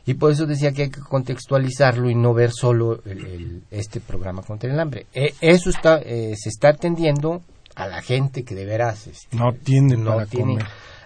Y 0.07 0.15
por 0.15 0.31
eso 0.31 0.47
decía 0.47 0.71
que 0.71 0.83
hay 0.83 0.91
que 0.91 1.01
contextualizarlo 1.01 2.09
y 2.09 2.15
no 2.15 2.33
ver 2.33 2.53
solo 2.53 3.03
el, 3.05 3.65
este 3.73 4.01
programa 4.01 4.43
contra 4.43 4.73
el 4.73 4.79
hambre. 4.79 5.07
E, 5.13 5.35
eso 5.41 5.69
está, 5.69 5.99
eh, 5.99 6.35
se 6.37 6.49
está 6.49 6.69
atendiendo 6.69 7.43
a 7.75 7.89
la 7.89 8.01
gente 8.01 8.45
que 8.45 8.55
de 8.55 8.65
veras 8.65 9.09
este, 9.09 9.37
no 9.37 9.53
tiene, 9.53 9.97
no 9.97 10.25
tiene 10.27 10.59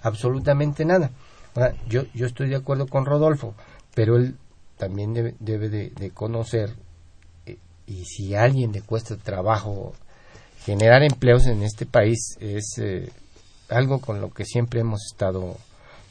absolutamente 0.02 0.84
nada. 0.84 1.10
yo, 1.88 2.02
yo 2.12 2.26
estoy 2.26 2.50
de 2.50 2.56
acuerdo 2.56 2.86
con 2.86 3.06
Rodolfo, 3.06 3.54
pero 3.94 4.16
él 4.16 4.36
también 4.76 5.14
debe, 5.14 5.34
debe 5.40 5.68
de, 5.68 6.10
conocer 6.10 6.74
eh, 7.46 7.56
y 7.86 8.04
si 8.04 8.34
a 8.34 8.42
alguien 8.42 8.72
le 8.72 8.82
cuesta 8.82 9.16
trabajo 9.16 9.94
generar 10.64 11.02
empleos 11.02 11.46
en 11.46 11.62
este 11.62 11.86
país 11.86 12.36
es 12.40 12.78
eh, 12.78 13.10
algo 13.70 14.00
con 14.00 14.20
lo 14.20 14.30
que 14.30 14.44
siempre 14.44 14.80
hemos 14.80 15.00
estado 15.10 15.56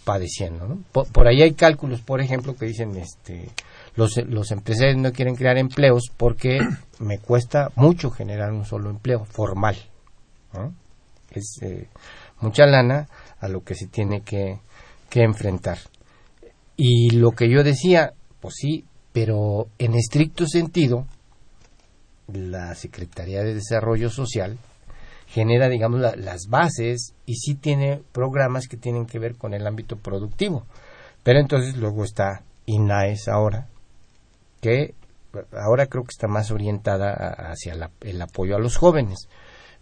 padeciendo. 0.09 0.79
Por, 0.91 1.27
ahí 1.27 1.43
hay 1.43 1.53
cálculos, 1.53 2.01
por 2.01 2.19
ejemplo, 2.19 2.55
que 2.55 2.65
dicen 2.65 2.97
este, 2.97 3.47
los, 3.95 4.17
los 4.25 4.49
empresarios 4.49 4.97
no 4.97 5.11
quieren 5.11 5.35
crear 5.35 5.59
empleos 5.59 6.11
porque 6.17 6.57
me 6.99 7.19
cuesta 7.19 7.69
mucho 7.75 8.09
generar 8.09 8.51
un 8.51 8.65
solo 8.65 8.89
empleo 8.89 9.23
formal. 9.23 9.77
Es 11.29 11.59
eh, 11.61 11.89
mucha 12.41 12.65
lana 12.65 13.07
a 13.39 13.47
lo 13.49 13.63
que 13.63 13.75
se 13.75 13.85
tiene 13.85 14.21
que, 14.21 14.61
que 15.11 15.21
enfrentar. 15.21 15.77
Y 16.75 17.11
lo 17.11 17.33
que 17.33 17.47
yo 17.47 17.63
decía, 17.63 18.13
pues 18.39 18.55
sí, 18.57 18.85
pero 19.13 19.67
en 19.77 19.93
estricto 19.93 20.47
sentido, 20.47 21.05
la 22.33 22.73
Secretaría 22.73 23.43
de 23.43 23.53
Desarrollo 23.53 24.09
Social 24.09 24.57
genera, 25.29 25.69
digamos, 25.69 25.99
las 25.99 26.47
bases 26.47 27.13
y 27.25 27.35
sí 27.35 27.55
tiene 27.55 28.01
programas 28.11 28.67
que 28.67 28.77
tienen 28.77 29.05
que 29.05 29.19
ver 29.19 29.35
con 29.35 29.53
el 29.53 29.65
ámbito 29.67 29.95
productivo. 29.95 30.65
Pero 31.23 31.39
entonces 31.39 31.77
luego 31.77 32.03
está 32.03 32.41
INAES 32.65 33.27
ahora, 33.27 33.67
que 34.61 34.95
ahora 35.53 35.85
creo 35.85 36.03
que 36.03 36.11
está 36.11 36.27
más 36.27 36.49
orientada 36.49 37.11
hacia 37.51 37.75
el 38.01 38.21
apoyo 38.21 38.55
a 38.55 38.59
los 38.59 38.77
jóvenes. 38.77 39.27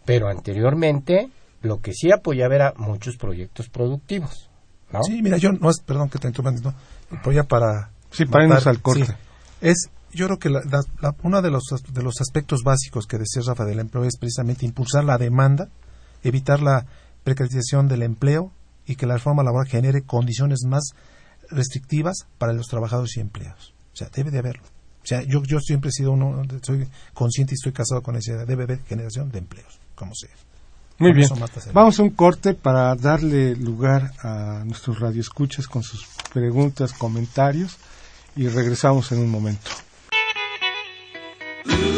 Pero 0.05 0.27
anteriormente 0.27 1.29
lo 1.61 1.79
que 1.79 1.93
sí 1.93 2.11
apoyaba 2.11 2.55
era 2.55 2.73
muchos 2.75 3.15
proyectos 3.15 3.69
productivos. 3.69 4.49
¿no? 4.91 5.03
Sí, 5.03 5.21
mira, 5.21 5.37
yo 5.37 5.51
no 5.53 5.69
es, 5.69 5.79
perdón 5.79 6.09
que 6.09 6.19
te 6.19 6.27
interrumpa, 6.27 6.51
no, 6.61 7.17
apoya 7.17 7.43
para... 7.43 7.91
Sí, 8.11 8.25
para 8.25 8.45
irnos 8.45 8.67
al 8.67 8.81
corte. 8.81 9.15
es 9.61 9.89
yo 10.13 10.27
creo 10.27 10.39
que 10.39 10.49
uno 11.23 11.41
de 11.41 11.51
los, 11.51 11.63
de 11.91 12.03
los 12.03 12.21
aspectos 12.21 12.63
básicos 12.63 13.07
que 13.07 13.17
decía 13.17 13.41
Rafa 13.45 13.65
del 13.65 13.79
empleo 13.79 14.03
es 14.05 14.17
precisamente 14.17 14.65
impulsar 14.65 15.03
la 15.03 15.17
demanda, 15.17 15.69
evitar 16.23 16.61
la 16.61 16.85
precarización 17.23 17.87
del 17.87 18.03
empleo 18.03 18.51
y 18.85 18.95
que 18.95 19.05
la 19.05 19.15
reforma 19.15 19.43
laboral 19.43 19.67
genere 19.67 20.03
condiciones 20.03 20.61
más 20.65 20.91
restrictivas 21.49 22.25
para 22.37 22.53
los 22.53 22.67
trabajadores 22.67 23.17
y 23.17 23.19
empleados. 23.19 23.73
O 23.93 23.97
sea, 23.97 24.09
debe 24.13 24.31
de 24.31 24.39
haberlo. 24.39 24.63
O 24.63 25.05
sea, 25.07 25.21
yo, 25.23 25.41
yo 25.43 25.59
siempre 25.59 25.89
he 25.89 25.91
sido 25.93 26.11
uno, 26.11 26.43
soy 26.61 26.87
consciente 27.13 27.53
y 27.53 27.55
estoy 27.55 27.71
casado 27.71 28.01
con 28.01 28.15
esa 28.15 28.31
idea. 28.31 28.45
Debe 28.45 28.63
haber 28.63 28.83
generación 28.83 29.31
de 29.31 29.39
empleos, 29.39 29.79
como 29.95 30.13
sea. 30.15 30.29
Muy 30.99 31.13
bien. 31.13 31.29
Vamos 31.73 31.99
a 31.99 32.03
un 32.03 32.09
corte 32.09 32.53
para 32.53 32.95
darle 32.95 33.55
lugar 33.55 34.13
a 34.23 34.63
nuestros 34.65 34.99
radioescuchas 34.99 35.67
con 35.67 35.83
sus 35.83 36.07
preguntas, 36.33 36.91
comentarios 36.93 37.77
y 38.35 38.47
regresamos 38.47 39.11
en 39.11 39.19
un 39.19 39.29
momento. 39.29 39.69
Ooh. 41.69 41.96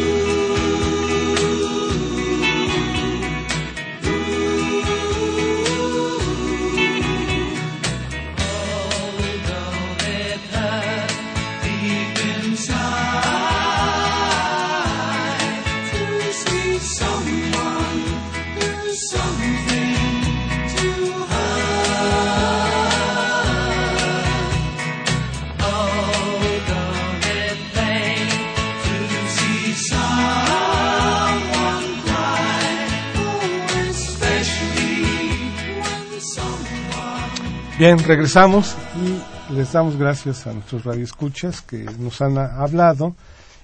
Bien, 37.80 37.98
regresamos 37.98 38.76
y 38.98 39.54
les 39.54 39.72
damos 39.72 39.96
gracias 39.96 40.46
a 40.46 40.52
nuestros 40.52 40.84
radioescuchas 40.84 41.62
que 41.62 41.86
nos 41.98 42.22
han 42.22 42.38
hablado 42.38 43.16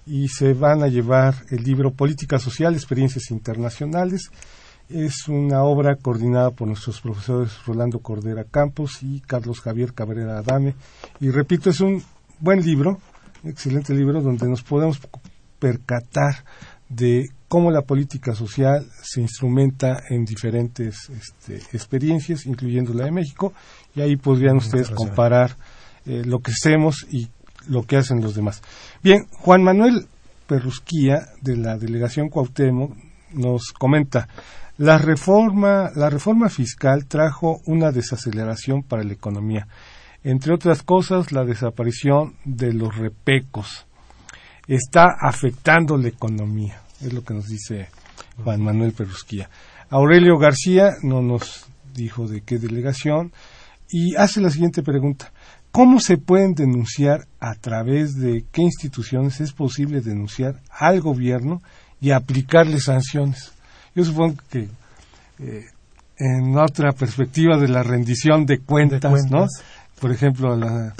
y 0.05 0.29
se 0.29 0.53
van 0.53 0.83
a 0.83 0.87
llevar 0.87 1.35
el 1.49 1.65
libro 1.65 1.91
Política 1.91 2.39
Social, 2.39 2.75
Experiencias 2.75 3.29
Internacionales. 3.29 4.31
Es 4.87 5.27
una 5.27 5.63
obra 5.63 5.97
coordinada 5.97 6.51
por 6.51 6.69
nuestros 6.69 7.01
profesores 7.01 7.51
Rolando 7.65 7.99
Cordera 7.99 8.45
Campos 8.45 9.03
y 9.03 9.19
Carlos 9.19 9.59
Javier 9.59 9.93
Cabrera 9.93 10.37
Adame. 10.37 10.75
Y 11.19 11.29
repito, 11.29 11.69
es 11.69 11.81
un 11.81 12.01
buen 12.39 12.61
libro, 12.61 12.99
excelente 13.43 13.93
libro, 13.93 14.21
donde 14.21 14.47
nos 14.47 14.63
podemos 14.63 15.01
percatar 15.59 16.45
de 16.87 17.31
cómo 17.55 17.71
la 17.71 17.83
política 17.83 18.35
social 18.35 18.85
se 19.01 19.21
instrumenta 19.21 20.03
en 20.09 20.25
diferentes 20.25 21.09
este, 21.09 21.55
experiencias, 21.71 22.45
incluyendo 22.45 22.93
la 22.93 23.05
de 23.05 23.13
México, 23.13 23.53
y 23.95 24.01
ahí 24.01 24.17
podrían 24.17 24.57
ustedes 24.57 24.89
comparar 24.89 25.55
eh, 26.05 26.23
lo 26.25 26.39
que 26.39 26.51
hacemos 26.51 27.07
y 27.09 27.29
lo 27.69 27.83
que 27.83 27.95
hacen 27.95 28.19
los 28.19 28.35
demás. 28.35 28.61
Bien, 29.01 29.27
Juan 29.31 29.63
Manuel 29.63 30.05
Perrusquía, 30.47 31.29
de 31.41 31.55
la 31.55 31.77
delegación 31.77 32.27
Cuauhtémoc, 32.27 32.91
nos 33.31 33.71
comenta, 33.71 34.27
la 34.77 34.97
reforma, 34.97 35.91
la 35.95 36.09
reforma 36.09 36.49
fiscal 36.49 37.05
trajo 37.05 37.61
una 37.67 37.93
desaceleración 37.93 38.83
para 38.83 39.05
la 39.05 39.13
economía. 39.13 39.65
Entre 40.25 40.53
otras 40.53 40.83
cosas, 40.83 41.31
la 41.31 41.45
desaparición 41.45 42.35
de 42.43 42.73
los 42.73 42.97
repecos 42.97 43.87
está 44.67 45.05
afectando 45.21 45.95
la 45.95 46.09
economía, 46.09 46.81
es 47.01 47.13
lo 47.13 47.23
que 47.23 47.33
nos 47.33 47.47
dice 47.47 47.89
Juan 48.43 48.61
Manuel 48.61 48.93
Perrusquía. 48.93 49.49
Aurelio 49.89 50.37
García 50.37 50.93
no 51.03 51.21
nos 51.21 51.65
dijo 51.93 52.27
de 52.27 52.41
qué 52.41 52.57
delegación, 52.57 53.31
y 53.89 54.15
hace 54.15 54.41
la 54.41 54.49
siguiente 54.49 54.83
pregunta. 54.83 55.31
¿Cómo 55.71 55.99
se 55.99 56.17
pueden 56.17 56.53
denunciar 56.53 57.27
a 57.39 57.53
través 57.55 58.15
de 58.15 58.45
qué 58.51 58.61
instituciones 58.61 59.41
es 59.41 59.51
posible 59.51 60.01
denunciar 60.01 60.61
al 60.69 61.01
gobierno 61.01 61.61
y 61.99 62.11
aplicarle 62.11 62.79
sanciones? 62.79 63.51
Yo 63.93 64.05
supongo 64.05 64.35
que 64.49 64.69
eh, 65.39 65.65
en 66.17 66.57
otra 66.57 66.93
perspectiva 66.93 67.57
de 67.57 67.67
la 67.67 67.83
rendición 67.83 68.45
de 68.45 68.59
cuentas, 68.59 69.29
¿no? 69.29 69.47
Por 69.99 70.11
ejemplo, 70.11 70.53
a, 70.53 70.55
la, 70.55 70.95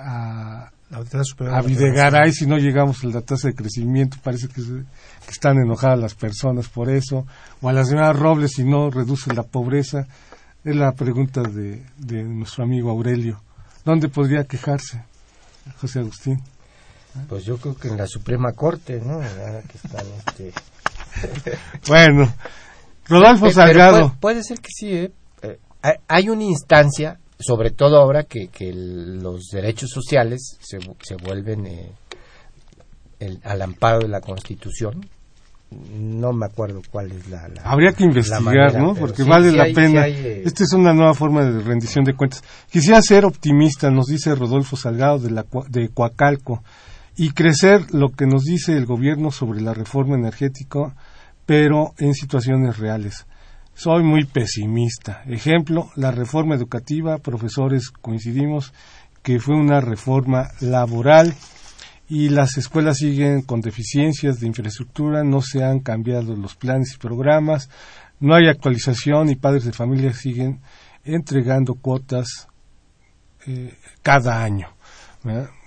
a, 0.00 0.70
a 0.90 1.62
Videgaray, 1.62 2.32
si 2.32 2.46
no 2.46 2.58
llegamos 2.58 3.02
a 3.02 3.08
la 3.08 3.20
tasa 3.20 3.48
de 3.48 3.54
crecimiento, 3.54 4.18
parece 4.22 4.48
que, 4.48 4.62
que, 4.62 5.30
están 5.30 5.58
enojadas 5.58 5.98
las 5.98 6.14
personas 6.14 6.68
por 6.68 6.90
eso, 6.90 7.26
o 7.60 7.68
a 7.68 7.72
la 7.72 7.84
señora 7.84 8.12
Robles, 8.12 8.52
si 8.52 8.64
no 8.64 8.90
reduce 8.90 9.34
la 9.34 9.42
pobreza, 9.42 10.06
es 10.64 10.76
la 10.76 10.92
pregunta 10.92 11.42
de, 11.42 11.84
de 11.98 12.22
nuestro 12.22 12.64
amigo 12.64 12.90
Aurelio. 12.90 13.42
¿Dónde 13.84 14.08
podría 14.08 14.44
quejarse 14.44 15.04
José 15.80 16.00
Agustín? 16.00 16.40
Pues 17.28 17.44
yo 17.44 17.56
creo 17.56 17.76
que 17.76 17.88
en 17.88 17.96
la 17.96 18.06
Suprema 18.06 18.52
Corte, 18.52 19.00
¿no? 19.00 19.20
que 19.20 19.78
están, 19.78 20.06
este... 20.26 20.52
bueno, 21.88 22.32
Rodolfo 23.08 23.50
Salgado. 23.50 24.14
Puede, 24.20 24.42
ser 24.42 24.60
que 24.60 24.68
sí, 24.70 24.92
¿eh? 24.92 25.12
¿eh? 25.42 25.58
hay 26.08 26.28
una 26.28 26.44
instancia, 26.44 27.18
sobre 27.38 27.70
todo 27.70 27.98
ahora 27.98 28.24
que, 28.24 28.48
que 28.48 28.72
los 28.72 29.48
derechos 29.52 29.90
sociales 29.90 30.56
se, 30.60 30.78
se 31.02 31.16
vuelven 31.16 31.66
eh, 31.66 31.92
el, 33.20 33.40
al 33.44 33.62
amparo 33.62 34.00
de 34.00 34.08
la 34.08 34.20
Constitución, 34.20 35.06
no 35.70 36.32
me 36.32 36.46
acuerdo 36.46 36.80
cuál 36.90 37.10
es 37.10 37.28
la, 37.28 37.48
habría 37.64 37.92
que 37.92 38.04
investigar 38.04 38.78
no 38.78 38.94
porque 38.94 39.24
vale 39.24 39.50
la 39.50 39.64
pena. 39.74 40.06
eh, 40.06 40.42
esta 40.44 40.62
es 40.62 40.72
una 40.72 40.92
nueva 40.94 41.12
forma 41.12 41.44
de 41.44 41.60
rendición 41.60 42.04
de 42.04 42.14
cuentas. 42.14 42.44
Quisiera 42.70 43.02
ser 43.02 43.24
optimista 43.24 43.90
nos 43.90 44.06
dice 44.06 44.34
Rodolfo 44.34 44.76
Salgado 44.76 45.18
de 45.18 45.30
la 45.30 45.44
de 45.68 45.88
Coacalco 45.88 46.62
y 47.16 47.30
crecer 47.30 47.92
lo 47.92 48.10
que 48.10 48.26
nos 48.26 48.44
dice 48.44 48.76
el 48.76 48.86
gobierno 48.86 49.32
sobre 49.32 49.60
la 49.60 49.74
reforma 49.74 50.14
energética 50.14 50.94
pero 51.46 51.94
en 51.98 52.14
situaciones 52.14 52.78
reales 52.78 53.26
soy 53.76 54.02
muy 54.02 54.24
pesimista. 54.24 55.22
Ejemplo, 55.26 55.90
la 55.96 56.10
reforma 56.10 56.54
educativa, 56.54 57.18
profesores 57.18 57.90
coincidimos 57.90 58.72
que 59.22 59.38
fue 59.38 59.54
una 59.54 59.80
reforma 59.82 60.48
laboral 60.60 61.34
y 62.08 62.30
las 62.30 62.56
escuelas 62.56 62.98
siguen 62.98 63.42
con 63.42 63.60
deficiencias 63.60 64.40
de 64.40 64.46
infraestructura, 64.46 65.24
no 65.24 65.42
se 65.42 65.62
han 65.62 65.80
cambiado 65.80 66.34
los 66.34 66.54
planes 66.54 66.94
y 66.94 66.98
programas, 66.98 67.68
no 68.18 68.34
hay 68.34 68.48
actualización 68.48 69.28
y 69.28 69.36
padres 69.36 69.64
de 69.64 69.72
familia 69.72 70.14
siguen 70.14 70.60
entregando 71.04 71.74
cuotas 71.74 72.48
eh, 73.46 73.74
cada 74.02 74.42
año. 74.42 74.68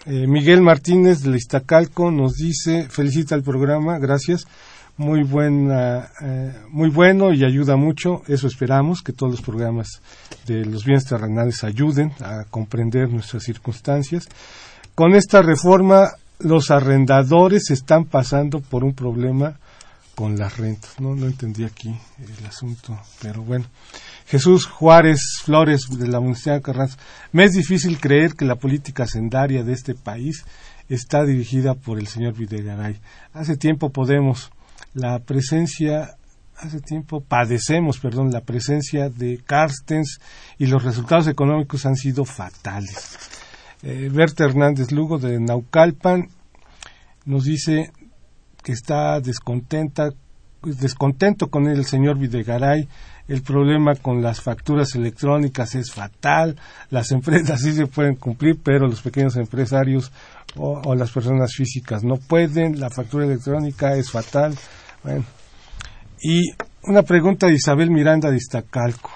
Eh, 0.06 0.26
Miguel 0.26 0.62
Martínez 0.62 1.22
de 1.22 1.38
Iztacalco 1.38 2.10
nos 2.10 2.34
dice, 2.36 2.88
felicita 2.90 3.36
el 3.36 3.44
programa, 3.44 4.00
gracias, 4.00 4.48
muy 5.00 5.24
buena, 5.24 6.12
eh, 6.22 6.54
muy 6.72 6.90
bueno 6.90 7.32
y 7.32 7.46
ayuda 7.46 7.78
mucho, 7.78 8.22
eso 8.28 8.48
esperamos, 8.48 9.02
que 9.02 9.14
todos 9.14 9.32
los 9.32 9.42
programas 9.42 10.02
de 10.46 10.66
los 10.66 10.84
bienes 10.84 11.06
terrenales 11.06 11.64
ayuden 11.64 12.12
a 12.20 12.44
comprender 12.50 13.10
nuestras 13.10 13.44
circunstancias. 13.44 14.28
Con 14.96 15.16
esta 15.16 15.42
reforma 15.42 16.10
los 16.40 16.70
arrendadores 16.70 17.72
están 17.72 18.04
pasando 18.04 18.60
por 18.60 18.84
un 18.84 18.94
problema 18.94 19.58
con 20.16 20.38
las 20.38 20.58
rentas. 20.58 21.00
No, 21.00 21.16
no 21.16 21.28
entendí 21.28 21.64
aquí 21.64 21.96
el 22.20 22.46
asunto, 22.46 23.00
pero 23.22 23.42
bueno. 23.42 23.68
Jesús 24.28 24.66
Juárez 24.66 25.22
Flores 25.46 25.88
de 25.90 26.10
la 26.10 26.20
Universidad 26.20 26.56
de 26.56 26.62
Carranza. 26.62 26.98
Me 27.32 27.46
es 27.46 27.54
difícil 27.54 28.02
creer 28.02 28.34
que 28.34 28.44
la 28.44 28.56
política 28.56 29.08
sendaria 29.08 29.64
de 29.64 29.72
este 29.72 29.96
país 29.96 30.44
está 30.90 31.24
dirigida 31.24 31.74
por 31.74 32.00
el 32.00 32.08
señor 32.08 32.34
Videgaray. 32.34 33.00
Hace 33.34 33.56
tiempo 33.56 33.92
podemos 33.92 34.52
la 34.94 35.20
presencia 35.20 36.16
hace 36.62 36.82
tiempo 36.82 37.22
padecemos, 37.22 38.00
perdón, 38.00 38.32
la 38.32 38.42
presencia 38.42 39.10
de 39.10 39.40
Carstens 39.46 40.20
y 40.58 40.66
los 40.66 40.84
resultados 40.84 41.28
económicos 41.28 41.86
han 41.86 41.96
sido 41.96 42.26
fatales. 42.26 43.18
Eh, 43.82 44.10
Berta 44.12 44.44
Hernández 44.44 44.92
Lugo 44.92 45.18
de 45.18 45.40
Naucalpan 45.40 46.28
nos 47.26 47.46
dice 47.46 47.92
que 48.62 48.74
está 48.74 49.22
descontenta, 49.22 50.10
descontento 50.64 51.48
con 51.48 51.68
el 51.68 51.86
señor 51.86 52.18
Videgaray. 52.18 52.88
El 53.30 53.44
problema 53.44 53.96
con 53.96 54.22
las 54.22 54.42
facturas 54.42 54.96
electrónicas 54.96 55.76
es 55.76 55.92
fatal. 55.92 56.58
Las 56.90 57.12
empresas 57.14 57.62
sí 57.62 57.72
se 57.72 57.88
pueden 57.88 58.16
cumplir, 58.16 58.60
pero 58.62 58.88
los 58.88 59.02
pequeños 59.02 59.38
empresarios 59.38 60.12
o, 60.58 60.82
o 60.84 60.96
las 60.96 61.12
personas 61.12 61.54
físicas 61.56 62.04
no 62.04 62.18
pueden. 62.18 62.80
La 62.80 62.90
factura 62.90 63.26
electrónica 63.26 63.96
es 63.96 64.12
fatal. 64.12 64.56
Bueno. 65.04 65.26
Y 66.22 66.52
una 66.84 67.04
pregunta 67.04 67.48
de 67.48 67.54
Isabel 67.54 67.92
Miranda 67.92 68.30
de 68.30 68.38
Iztacalco. 68.38 69.12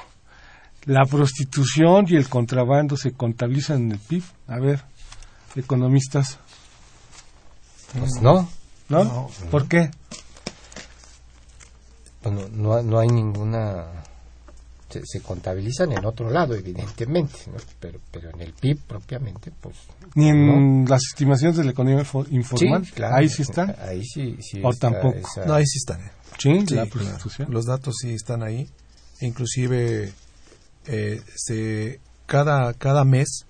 ¿La 0.86 1.06
prostitución 1.06 2.06
y 2.10 2.16
el 2.16 2.28
contrabando 2.28 2.98
se 2.98 3.14
contabilizan 3.14 3.84
en 3.84 3.92
el 3.94 4.00
PIB? 4.00 4.24
A 4.48 4.60
ver, 4.60 4.84
economistas. 5.56 6.40
Pues 7.98 8.22
no. 8.22 8.50
¿No? 8.90 9.04
No, 9.04 9.30
¿Por 9.50 9.68
qué? 9.68 9.92
Bueno, 12.22 12.42
no, 12.52 12.82
no 12.82 13.00
hay 13.00 13.08
ninguna... 13.08 13.86
Se, 14.94 15.02
se 15.06 15.22
contabilizan 15.22 15.92
en 15.92 16.06
otro 16.06 16.30
lado, 16.30 16.56
evidentemente, 16.56 17.38
¿no? 17.48 17.58
pero, 17.80 18.00
pero 18.12 18.30
en 18.32 18.42
el 18.42 18.54
PIB 18.54 18.80
propiamente, 18.88 19.52
pues... 19.60 19.76
Ni 20.16 20.30
en 20.30 20.86
las 20.88 21.02
estimaciones 21.12 21.58
de 21.58 21.64
la 21.66 21.72
economía 21.72 22.04
fo- 22.04 22.28
informal. 22.32 22.88
claro, 22.94 23.16
Ahí 23.16 23.30
sí 23.30 23.42
están. 23.42 23.76
Ahí 23.80 24.04
sí, 24.06 24.38
sí 24.42 24.62
O 24.64 24.70
está 24.70 24.92
tampoco. 24.92 25.18
esa- 25.18 25.46
No, 25.46 25.54
ahí 25.56 25.66
sí 25.66 25.78
están. 25.80 26.02
¿eh? 26.02 26.12
Sí, 26.40 26.50
Sí, 26.68 26.76
la 26.76 26.86
claro. 26.86 26.90
prostitución. 26.90 27.52
Los 27.52 27.66
datos 27.66 27.96
sí 28.02 28.14
están 28.14 28.44
ahí. 28.44 28.70
Inclusive, 29.22 30.12
eh, 30.88 31.22
se, 31.36 32.00
cada, 32.26 32.74
cada 32.74 33.04
mes 33.06 33.46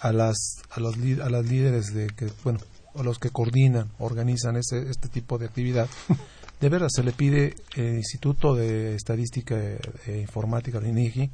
a 0.00 0.12
las, 0.12 0.56
a, 0.70 0.80
los, 0.80 0.96
lí- 0.98 1.20
a 1.20 1.30
las 1.30 1.46
líderes 1.46 1.94
de 1.94 2.08
que, 2.08 2.28
bueno, 2.42 2.58
a 2.96 3.02
los 3.02 3.18
que 3.18 3.30
coordinan, 3.30 3.90
organizan 3.98 4.56
ese, 4.56 4.90
este 4.90 5.08
tipo 5.08 5.38
de 5.38 5.46
actividad, 5.46 5.88
de 6.60 6.68
veras 6.68 6.92
se 6.94 7.02
le 7.02 7.12
pide 7.12 7.54
el 7.76 7.96
Instituto 7.96 8.54
de 8.54 8.94
Estadística 8.94 9.56
e, 10.06 10.18
Informática, 10.20 10.78
el 10.78 10.86
INEGI, 10.88 11.30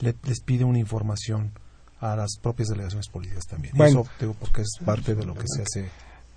le- 0.00 0.14
les 0.24 0.40
pide 0.40 0.64
una 0.64 0.78
información 0.78 1.52
a 2.00 2.16
las 2.16 2.36
propias 2.42 2.68
delegaciones 2.68 3.08
políticas 3.08 3.44
también. 3.46 3.74
Y 3.74 3.78
Bueno. 3.78 4.00
eso 4.02 4.10
digo 4.20 4.34
porque 4.38 4.62
es 4.62 4.76
parte 4.84 5.14
de 5.14 5.24
lo 5.24 5.34
que 5.34 5.46
se 5.46 5.62
hace 5.62 5.88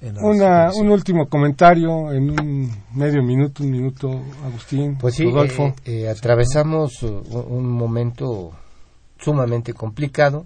en 0.01 0.15
la 0.15 0.21
Una, 0.23 0.71
un 0.73 0.89
último 0.91 1.27
comentario 1.27 2.13
en 2.13 2.29
un 2.29 2.71
medio 2.93 3.21
minuto, 3.23 3.63
un 3.63 3.71
minuto, 3.71 4.09
Agustín, 4.45 4.97
Pues 4.97 5.15
sí, 5.15 5.25
Rodolfo. 5.25 5.73
eh, 5.85 6.03
eh, 6.03 6.09
atravesamos 6.09 7.01
un, 7.03 7.23
un 7.49 7.67
momento 7.67 8.51
sumamente 9.19 9.73
complicado. 9.73 10.45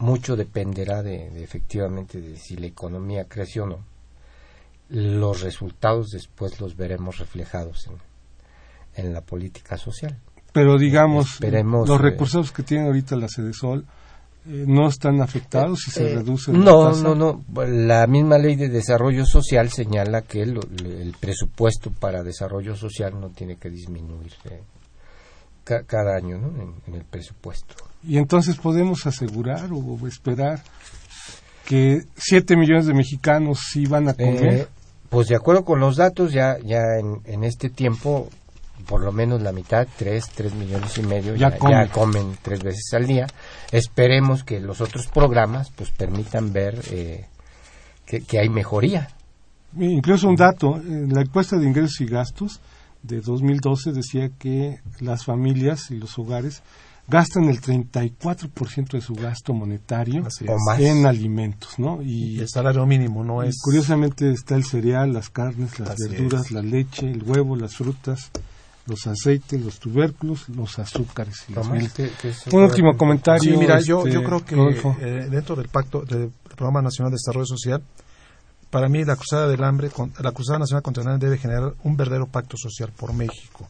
Mucho 0.00 0.36
dependerá 0.36 1.02
de, 1.02 1.28
de 1.30 1.42
efectivamente 1.44 2.20
de 2.20 2.36
si 2.36 2.56
la 2.56 2.66
economía 2.66 3.24
crece 3.24 3.60
o 3.60 3.66
no. 3.66 3.78
Los 4.88 5.40
resultados 5.42 6.08
después 6.10 6.60
los 6.60 6.76
veremos 6.76 7.18
reflejados 7.18 7.86
en, 7.88 9.04
en 9.04 9.12
la 9.12 9.20
política 9.20 9.76
social. 9.76 10.16
pero 10.52 10.78
digamos, 10.78 11.34
esperemos, 11.34 11.88
los 11.88 12.00
eh, 12.00 12.02
recursos 12.02 12.50
que 12.52 12.62
tiene 12.62 12.86
ahorita 12.86 13.16
la 13.16 13.28
Sede 13.28 13.52
Sol 13.52 13.84
eh, 14.46 14.64
no 14.66 14.88
están 14.88 15.20
afectados 15.20 15.80
si 15.80 15.90
se 15.90 16.10
Eh, 16.10 16.14
reduce 16.16 16.52
No, 16.52 16.90
no, 16.92 17.14
no. 17.14 17.44
La 17.66 18.06
misma 18.06 18.38
ley 18.38 18.56
de 18.56 18.68
desarrollo 18.70 19.26
social 19.26 19.68
señala 19.70 20.22
que 20.22 20.40
el, 20.42 20.58
el 20.84 21.14
presupuesto 21.20 21.90
para 21.90 22.22
desarrollo 22.22 22.74
social 22.74 23.20
no 23.20 23.28
tiene 23.28 23.56
que 23.56 23.68
disminuir 23.68 24.32
eh, 24.46 24.62
ca- 25.64 25.82
cada 25.84 26.16
año 26.16 26.38
¿no? 26.38 26.48
en, 26.62 26.74
en 26.86 26.94
el 26.94 27.04
presupuesto. 27.04 27.74
Y 28.02 28.16
entonces 28.16 28.56
podemos 28.56 29.06
asegurar 29.06 29.68
o 29.72 30.06
esperar 30.08 30.62
que 31.66 31.98
7 32.16 32.56
millones 32.56 32.86
de 32.86 32.94
mexicanos 32.94 33.58
sí 33.70 33.84
van 33.84 34.08
a 34.08 34.14
comer. 34.14 34.44
Eh, 34.54 34.66
pues 35.08 35.28
de 35.28 35.36
acuerdo 35.36 35.64
con 35.64 35.80
los 35.80 35.96
datos, 35.96 36.32
ya, 36.32 36.58
ya 36.64 36.80
en, 36.98 37.20
en 37.24 37.44
este 37.44 37.70
tiempo, 37.70 38.28
por 38.86 39.02
lo 39.02 39.12
menos 39.12 39.42
la 39.42 39.52
mitad, 39.52 39.86
tres, 39.96 40.26
tres 40.34 40.54
millones 40.54 40.96
y 40.98 41.02
medio, 41.02 41.34
Ya 41.34 41.50
ya, 41.50 41.56
ya 41.56 41.58
comen. 41.58 41.88
comen. 41.88 42.38
tres 42.42 42.62
veces 42.62 42.92
al 42.92 43.06
día. 43.06 43.26
Esperemos 43.72 44.44
que 44.44 44.60
los 44.60 44.80
otros 44.80 45.06
programas 45.06 45.70
pues 45.70 45.90
permitan 45.90 46.52
ver 46.52 46.80
eh, 46.90 47.26
que, 48.06 48.22
que 48.22 48.38
hay 48.38 48.48
mejoría. 48.48 49.08
Incluso 49.78 50.28
un 50.28 50.36
dato, 50.36 50.76
en 50.76 51.12
la 51.12 51.20
encuesta 51.22 51.56
de 51.56 51.66
ingresos 51.66 52.00
y 52.00 52.06
gastos 52.06 52.60
de 53.02 53.20
2012 53.20 53.92
decía 53.92 54.30
que 54.38 54.80
las 55.00 55.24
familias 55.24 55.90
y 55.90 55.96
los 55.96 56.18
hogares 56.18 56.62
gastan 57.08 57.44
el 57.44 57.60
34% 57.60 58.90
de 58.92 59.00
su 59.00 59.14
gasto 59.14 59.52
monetario 59.54 60.24
en 60.78 61.06
alimentos, 61.06 61.78
¿no? 61.78 62.02
Y 62.02 62.36
Y, 62.36 62.40
el 62.40 62.48
salario 62.48 62.84
mínimo 62.86 63.24
no 63.24 63.42
es 63.42 63.56
curiosamente 63.62 64.30
está 64.30 64.54
el 64.56 64.64
cereal, 64.64 65.12
las 65.12 65.30
carnes, 65.30 65.78
las 65.80 65.90
Así 65.90 66.08
verduras, 66.08 66.46
es. 66.46 66.52
la 66.52 66.62
leche, 66.62 67.10
el 67.10 67.22
huevo, 67.22 67.56
las 67.56 67.74
frutas, 67.76 68.30
los 68.86 69.06
aceites, 69.06 69.60
los 69.62 69.78
tubérculos, 69.78 70.48
los 70.50 70.78
azúcares 70.78 71.44
y 71.48 71.52
las 71.52 71.62
Tomás, 71.62 71.78
mieles. 71.78 71.92
¿qué- 71.94 72.10
qué 72.20 72.28
es 72.30 72.46
Un 72.52 72.62
último 72.62 72.96
comentario. 72.96 73.52
Sí, 73.52 73.58
mira, 73.58 73.80
yo, 73.80 73.98
este, 74.06 74.12
yo 74.12 74.22
creo 74.24 74.44
que 74.44 74.54
eh, 75.00 75.28
dentro 75.30 75.56
del 75.56 75.68
pacto 75.68 76.02
del 76.02 76.30
Programa 76.56 76.82
Nacional 76.82 77.10
de 77.10 77.16
Desarrollo 77.16 77.46
Social, 77.46 77.82
para 78.70 78.88
mí 78.88 79.04
la 79.04 79.16
Cruzada 79.16 79.46
del 79.48 79.62
Hambre, 79.64 79.88
con- 79.90 80.12
la 80.20 80.32
Cruzada 80.32 80.58
Nacional 80.58 80.82
contra 80.82 81.02
el 81.02 81.08
Hambre 81.08 81.28
debe 81.28 81.38
generar 81.40 81.74
un 81.84 81.96
verdadero 81.96 82.26
pacto 82.26 82.56
social 82.58 82.92
por 82.96 83.12
México, 83.14 83.68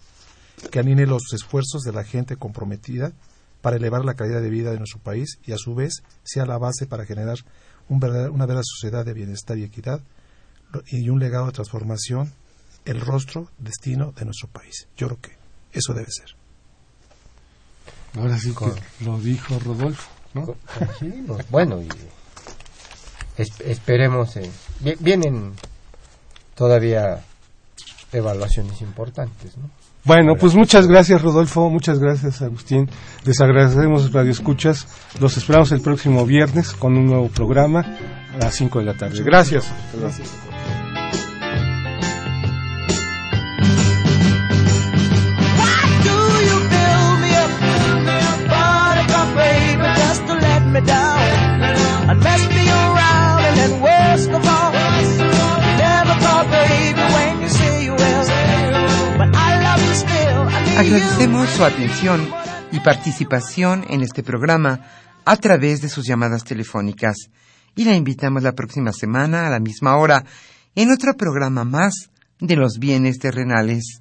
que 0.71 0.81
alinee 0.81 1.07
los 1.07 1.23
esfuerzos 1.33 1.83
de 1.83 1.93
la 1.93 2.03
gente 2.05 2.37
comprometida 2.37 3.13
para 3.69 3.77
elevar 3.77 4.03
la 4.07 4.15
calidad 4.15 4.41
de 4.41 4.49
vida 4.49 4.71
de 4.71 4.79
nuestro 4.79 4.99
país 4.99 5.39
y 5.45 5.53
a 5.53 5.59
su 5.59 5.75
vez 5.75 6.03
sea 6.25 6.47
la 6.47 6.57
base 6.57 6.87
para 6.87 7.05
generar 7.05 7.37
un 7.91 8.03
una 8.03 8.47
verdadera 8.47 8.63
sociedad 8.65 9.05
de 9.05 9.13
bienestar 9.13 9.59
y 9.59 9.65
equidad 9.65 10.01
y 10.87 11.07
un 11.11 11.19
legado 11.21 11.45
de 11.47 11.53
transformación, 11.53 12.33
el 12.87 12.99
rostro, 13.03 13.51
destino 13.59 14.13
de 14.13 14.25
nuestro 14.25 14.49
país. 14.49 14.87
Yo 14.97 15.09
creo 15.09 15.21
que 15.21 15.31
eso 15.75 15.93
debe 15.93 16.11
ser. 16.11 16.35
Ahora 18.17 18.39
sí 18.39 18.55
que 18.55 18.73
lo 19.05 19.19
dijo 19.21 19.59
Rodolfo, 19.59 20.09
¿no? 20.33 20.47
Co- 20.47 20.57
coincidimos. 20.79 21.51
Bueno, 21.51 21.83
y 21.83 21.89
es- 23.37 23.61
esperemos. 23.61 24.35
eh, 24.39 24.51
vi- 24.81 24.97
vienen 24.99 25.53
todavía 26.55 27.23
evaluaciones 28.13 28.81
importantes, 28.81 29.57
¿no? 29.57 29.71
Bueno, 30.05 30.37
pues 30.37 30.55
muchas 30.55 30.87
gracias 30.87 31.21
Rodolfo, 31.21 31.69
muchas 31.69 31.99
gracias 31.99 32.41
Agustín. 32.41 32.89
Les 33.25 33.41
agradecemos 33.41 34.13
Radio 34.13 34.31
Escuchas. 34.31 34.87
Los 35.21 35.37
esperamos 35.37 35.71
el 35.73 35.81
próximo 35.81 36.25
viernes 36.25 36.73
con 36.73 36.97
un 36.97 37.07
nuevo 37.07 37.29
programa 37.29 37.81
a 38.35 38.39
las 38.39 38.55
5 38.55 38.79
de 38.79 38.85
la 38.87 38.95
tarde. 38.95 39.23
Gracias. 39.23 39.67
Do 39.93 40.58
Agradecemos 60.89 61.51
su 61.51 61.65
atención 61.65 62.27
y 62.73 62.81
participación 62.81 63.85
en 63.91 64.01
este 64.01 64.23
programa 64.23 64.81
a 65.27 65.37
través 65.37 65.83
de 65.83 65.91
sus 65.91 66.07
llamadas 66.07 66.45
telefónicas 66.45 67.29
y 67.77 67.85
la 67.85 67.95
invitamos 67.95 68.43
la 68.43 68.55
próxima 68.55 68.95
semana 68.95 69.47
a 69.47 69.51
la 69.51 69.61
misma 69.61 69.99
hora 69.99 70.25
en 70.75 70.91
otro 70.91 71.13
programa 71.15 71.65
más 71.65 72.09
de 72.41 72.57
los 72.57 72.79
bienes 72.79 73.19
terrenales. 73.19 74.01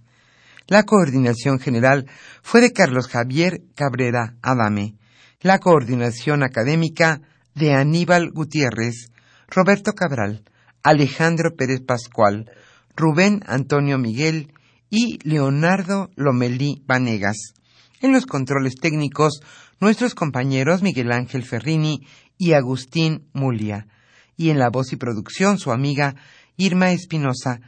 La 0.68 0.84
coordinación 0.84 1.60
general 1.60 2.06
fue 2.42 2.62
de 2.62 2.72
Carlos 2.72 3.10
Javier 3.10 3.64
Cabrera 3.76 4.38
Adame. 4.42 4.96
La 5.42 5.60
coordinación 5.60 6.42
académica 6.42 7.20
de 7.54 7.74
Aníbal 7.74 8.32
Gutiérrez, 8.32 9.12
Roberto 9.50 9.92
Cabral, 9.92 10.46
Alejandro 10.84 11.54
Pérez 11.54 11.82
Pascual, 11.82 12.50
Rubén 12.96 13.44
Antonio 13.46 13.98
Miguel 13.98 14.54
y 14.90 15.20
Leonardo 15.24 16.10
Lomelí 16.16 16.84
Vanegas. 16.86 17.54
En 18.02 18.12
los 18.12 18.26
controles 18.26 18.76
técnicos, 18.76 19.42
nuestros 19.80 20.16
compañeros 20.16 20.82
Miguel 20.82 21.12
Ángel 21.12 21.44
Ferrini 21.44 22.06
y 22.38 22.54
Agustín 22.54 23.28
Mulia. 23.34 23.88
Y 24.36 24.50
en 24.50 24.60
la 24.60 24.70
voz 24.70 24.94
y 24.94 24.96
producción, 24.96 25.58
su 25.58 25.72
amiga 25.72 26.16
Irma 26.58 26.92
Espinosa, 26.92 27.60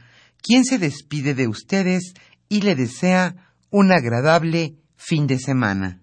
quien 0.42 0.64
se 0.64 0.78
despide 0.78 1.34
de 1.34 1.48
ustedes 1.48 2.14
y 2.48 2.62
le 2.62 2.74
desea 2.74 3.52
un 3.70 3.92
agradable 3.92 4.76
fin 4.96 5.26
de 5.26 5.38
semana. 5.38 5.99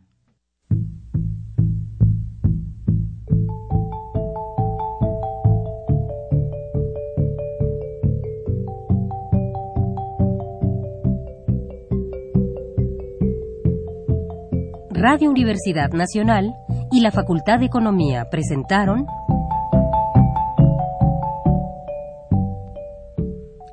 Radio 15.00 15.30
Universidad 15.30 15.92
Nacional 15.92 16.56
y 16.92 17.02
la 17.02 17.12
Facultad 17.12 17.60
de 17.60 17.66
Economía 17.66 18.32
presentaron 18.32 19.06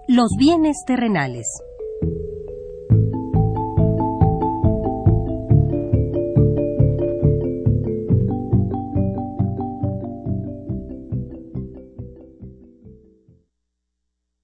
Los 0.06 0.28
bienes 0.38 0.76
terrenales. 0.86 1.46